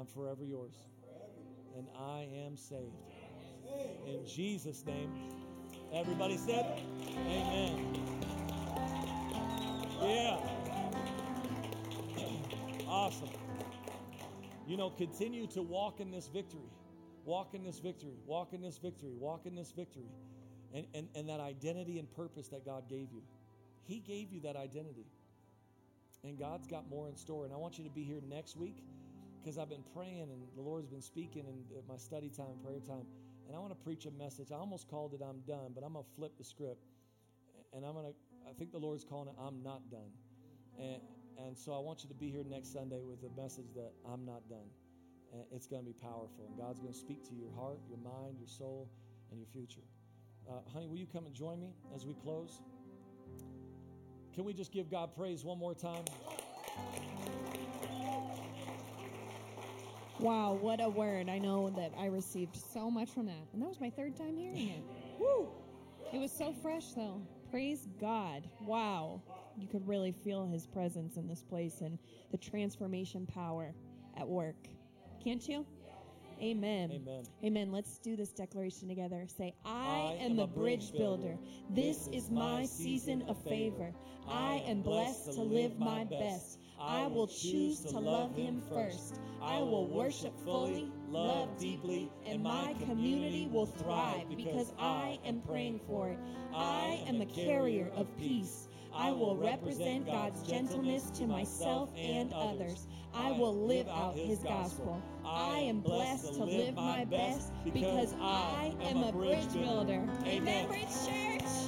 I'm 0.00 0.06
forever 0.06 0.46
yours. 0.46 0.76
And 1.76 1.88
I 1.94 2.26
am 2.46 2.56
saved. 2.56 3.13
In 4.06 4.26
Jesus' 4.26 4.84
name. 4.86 5.10
Everybody 5.92 6.36
said, 6.36 6.80
Amen. 7.08 7.94
Yeah. 10.02 10.38
Awesome. 12.86 13.30
You 14.66 14.76
know, 14.76 14.90
continue 14.90 15.46
to 15.48 15.62
walk 15.62 16.00
in 16.00 16.10
this 16.10 16.28
victory. 16.28 16.70
Walk 17.24 17.54
in 17.54 17.62
this 17.62 17.78
victory. 17.78 18.16
Walk 18.26 18.52
in 18.52 18.60
this 18.60 18.78
victory. 18.78 19.12
Walk 19.18 19.46
in 19.46 19.54
this 19.54 19.72
victory. 19.72 20.10
And, 20.74 20.86
and, 20.94 21.08
and 21.14 21.28
that 21.28 21.40
identity 21.40 21.98
and 21.98 22.12
purpose 22.16 22.48
that 22.48 22.64
God 22.64 22.88
gave 22.88 23.12
you. 23.12 23.22
He 23.84 24.00
gave 24.00 24.32
you 24.32 24.40
that 24.40 24.56
identity. 24.56 25.06
And 26.24 26.38
God's 26.38 26.66
got 26.66 26.88
more 26.88 27.08
in 27.08 27.16
store. 27.16 27.44
And 27.44 27.54
I 27.54 27.56
want 27.56 27.78
you 27.78 27.84
to 27.84 27.90
be 27.90 28.02
here 28.02 28.20
next 28.28 28.56
week 28.56 28.76
because 29.42 29.58
I've 29.58 29.68
been 29.68 29.84
praying 29.94 30.22
and 30.22 30.42
the 30.56 30.62
Lord's 30.62 30.88
been 30.88 31.02
speaking 31.02 31.44
in 31.46 31.76
uh, 31.76 31.82
my 31.88 31.98
study 31.98 32.30
time, 32.30 32.56
prayer 32.64 32.80
time 32.80 33.06
and 33.46 33.56
I 33.56 33.58
want 33.58 33.72
to 33.72 33.84
preach 33.84 34.06
a 34.06 34.10
message. 34.10 34.48
I 34.52 34.56
almost 34.56 34.88
called 34.88 35.14
it 35.14 35.20
I'm 35.22 35.40
done, 35.46 35.72
but 35.74 35.84
I'm 35.84 35.92
going 35.92 36.04
to 36.04 36.10
flip 36.16 36.32
the 36.38 36.44
script. 36.44 36.84
And 37.72 37.84
I'm 37.84 37.92
going 37.92 38.06
to, 38.06 38.14
I 38.48 38.52
think 38.52 38.72
the 38.72 38.78
Lord's 38.78 39.04
calling 39.04 39.28
it 39.28 39.34
I'm 39.40 39.62
not 39.62 39.90
done. 39.90 40.10
And, 40.78 41.00
and 41.38 41.58
so 41.58 41.72
I 41.72 41.78
want 41.78 42.02
you 42.02 42.08
to 42.08 42.14
be 42.14 42.30
here 42.30 42.44
next 42.48 42.72
Sunday 42.72 43.02
with 43.02 43.18
a 43.24 43.40
message 43.40 43.74
that 43.74 43.92
I'm 44.10 44.24
not 44.24 44.48
done. 44.48 44.68
And 45.32 45.42
it's 45.52 45.66
going 45.66 45.82
to 45.82 45.86
be 45.86 45.94
powerful. 45.94 46.46
And 46.48 46.56
God's 46.56 46.78
going 46.78 46.92
to 46.92 46.98
speak 46.98 47.28
to 47.28 47.34
your 47.34 47.50
heart, 47.56 47.80
your 47.88 47.98
mind, 47.98 48.36
your 48.38 48.48
soul, 48.48 48.88
and 49.30 49.38
your 49.40 49.48
future. 49.52 49.82
Uh, 50.48 50.60
honey, 50.72 50.86
will 50.86 50.98
you 50.98 51.06
come 51.06 51.26
and 51.26 51.34
join 51.34 51.60
me 51.60 51.74
as 51.94 52.06
we 52.06 52.14
close? 52.14 52.60
Can 54.34 54.44
we 54.44 54.52
just 54.52 54.72
give 54.72 54.90
God 54.90 55.14
praise 55.16 55.44
one 55.44 55.58
more 55.58 55.74
time? 55.74 56.04
Wow, 60.20 60.56
what 60.60 60.82
a 60.82 60.88
word. 60.88 61.28
I 61.28 61.38
know 61.38 61.70
that 61.70 61.92
I 61.98 62.06
received 62.06 62.56
so 62.56 62.90
much 62.90 63.10
from 63.10 63.26
that. 63.26 63.46
And 63.52 63.60
that 63.60 63.68
was 63.68 63.80
my 63.80 63.90
third 63.90 64.16
time 64.16 64.36
hearing 64.36 64.68
it. 64.68 64.82
Woo! 65.18 65.48
It 66.12 66.18
was 66.18 66.30
so 66.30 66.52
fresh, 66.52 66.92
though. 66.94 67.20
Praise 67.50 67.88
God. 68.00 68.48
Wow. 68.64 69.20
You 69.56 69.66
could 69.66 69.86
really 69.86 70.12
feel 70.12 70.46
his 70.46 70.66
presence 70.66 71.16
in 71.16 71.26
this 71.28 71.42
place 71.42 71.80
and 71.80 71.98
the 72.30 72.38
transformation 72.38 73.26
power 73.26 73.74
at 74.16 74.26
work. 74.26 74.56
Can't 75.22 75.46
you? 75.48 75.66
Amen. 76.42 76.90
Amen. 76.92 77.24
Amen. 77.44 77.72
Let's 77.72 77.98
do 77.98 78.16
this 78.16 78.30
declaration 78.30 78.88
together. 78.88 79.24
Say, 79.26 79.54
I, 79.64 80.16
I 80.18 80.24
am, 80.24 80.36
the 80.36 80.46
bridge 80.46 80.92
builder. 80.92 81.36
This 81.70 82.08
is 82.08 82.30
my 82.30 82.66
season 82.66 83.22
of 83.28 83.42
favor. 83.44 83.92
I 84.28 84.62
am 84.66 84.82
blessed 84.82 85.32
to 85.34 85.42
live 85.42 85.78
my 85.78 86.04
best. 86.04 86.58
I 86.80 87.06
will 87.06 87.26
choose 87.26 87.80
to 87.80 87.98
love 87.98 88.34
Him 88.36 88.62
first. 88.72 89.20
I 89.40 89.58
will 89.58 89.86
worship 89.86 90.32
fully, 90.44 90.90
love 91.08 91.58
deeply, 91.58 92.10
and 92.26 92.42
my 92.42 92.74
community 92.86 93.48
will 93.52 93.66
thrive 93.66 94.28
because 94.36 94.72
I 94.78 95.18
am 95.24 95.40
praying 95.42 95.80
for 95.86 96.08
it. 96.08 96.18
I 96.54 97.02
am 97.06 97.20
a 97.20 97.26
carrier 97.26 97.90
of 97.94 98.06
peace. 98.18 98.68
I 98.96 99.10
will 99.10 99.36
represent 99.36 100.06
God's 100.06 100.42
gentleness 100.42 101.10
to 101.18 101.26
myself 101.26 101.90
and 101.96 102.32
others. 102.32 102.86
I 103.12 103.32
will 103.32 103.66
live 103.66 103.88
out 103.88 104.14
His 104.14 104.38
gospel. 104.38 105.02
I 105.24 105.58
am 105.58 105.80
blessed 105.80 106.34
to 106.34 106.44
live 106.44 106.74
my 106.74 107.04
best 107.04 107.52
because 107.72 108.14
I 108.20 108.74
am 108.82 109.02
a 109.02 109.12
bridge 109.12 109.52
builder. 109.52 110.02
Amen, 110.26 110.68
Bridge 110.68 110.86
Church. 111.06 111.63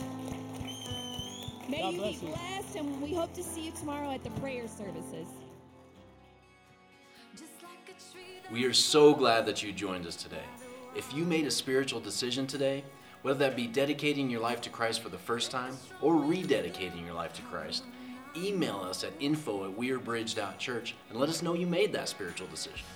May 1.69 1.83
God 1.83 1.95
you 1.95 2.01
bless 2.01 2.21
be 2.21 2.27
you. 2.27 2.35
and 2.79 3.03
we 3.03 3.15
hope 3.15 3.33
to 3.35 3.43
see 3.43 3.67
you 3.67 3.73
tomorrow 3.73 4.13
at 4.13 4.23
the 4.23 4.31
prayer 4.31 4.69
services. 4.69 5.27
We 8.51 8.65
are 8.65 8.73
so 8.73 9.13
glad 9.13 9.45
that 9.47 9.63
you 9.63 9.73
joined 9.73 10.07
us 10.07 10.15
today. 10.15 10.45
If 10.95 11.13
you 11.13 11.25
made 11.25 11.47
a 11.47 11.51
spiritual 11.51 11.99
decision 12.01 12.47
today, 12.47 12.85
whether 13.23 13.41
that 13.41 13.57
be 13.57 13.67
dedicating 13.67 14.31
your 14.31 14.41
life 14.41 14.61
to 14.63 14.71
Christ 14.71 15.01
for 15.03 15.09
the 15.09 15.19
first 15.19 15.51
time 15.51 15.77
or 16.01 16.15
rededicating 16.15 17.05
your 17.05 17.15
life 17.15 17.33
to 17.35 17.43
Christ, 17.43 17.83
email 18.37 18.77
us 18.77 19.03
at 19.03 19.13
info 19.19 19.65
at 19.65 19.77
wearebridge.church 19.77 20.95
and 21.11 21.19
let 21.19 21.29
us 21.29 21.43
know 21.43 21.55
you 21.55 21.67
made 21.67 21.93
that 21.93 22.09
spiritual 22.09 22.47
decision. 22.47 22.87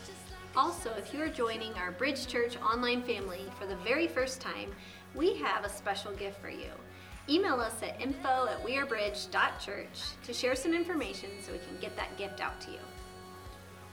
Also, 0.56 0.90
if 0.96 1.12
you 1.12 1.20
are 1.20 1.28
joining 1.28 1.72
our 1.74 1.90
Bridge 1.90 2.26
Church 2.26 2.56
online 2.58 3.02
family 3.02 3.42
for 3.58 3.66
the 3.66 3.76
very 3.76 4.06
first 4.06 4.40
time, 4.40 4.72
we 5.14 5.34
have 5.36 5.64
a 5.64 5.68
special 5.68 6.12
gift 6.12 6.40
for 6.40 6.50
you. 6.50 6.70
Email 7.30 7.60
us 7.60 7.80
at 7.82 8.00
info 8.00 8.48
at 8.50 8.60
wearebridge.church 8.66 10.00
to 10.24 10.32
share 10.32 10.56
some 10.56 10.74
information 10.74 11.30
so 11.40 11.52
we 11.52 11.58
can 11.58 11.76
get 11.80 11.94
that 11.96 12.16
gift 12.18 12.40
out 12.40 12.60
to 12.62 12.72
you. 12.72 12.78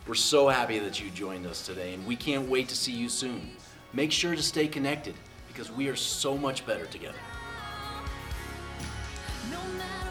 We're 0.08 0.16
so 0.16 0.48
happy 0.48 0.80
that 0.80 1.00
you 1.00 1.12
joined 1.12 1.46
us 1.46 1.64
today 1.64 1.94
and 1.94 2.04
we 2.08 2.16
can't 2.16 2.50
wait 2.50 2.68
to 2.70 2.76
see 2.76 2.94
you 2.94 3.10
soon. 3.10 3.52
Make 3.94 4.12
sure 4.12 4.36
to 4.36 4.42
stay 4.42 4.68
connected 4.68 5.14
because 5.50 5.72
we 5.72 5.88
are 5.88 5.96
so 5.96 6.36
much 6.36 6.66
better 6.66 6.88
together. 6.88 7.20
No 9.52 9.60
matter 9.78 10.07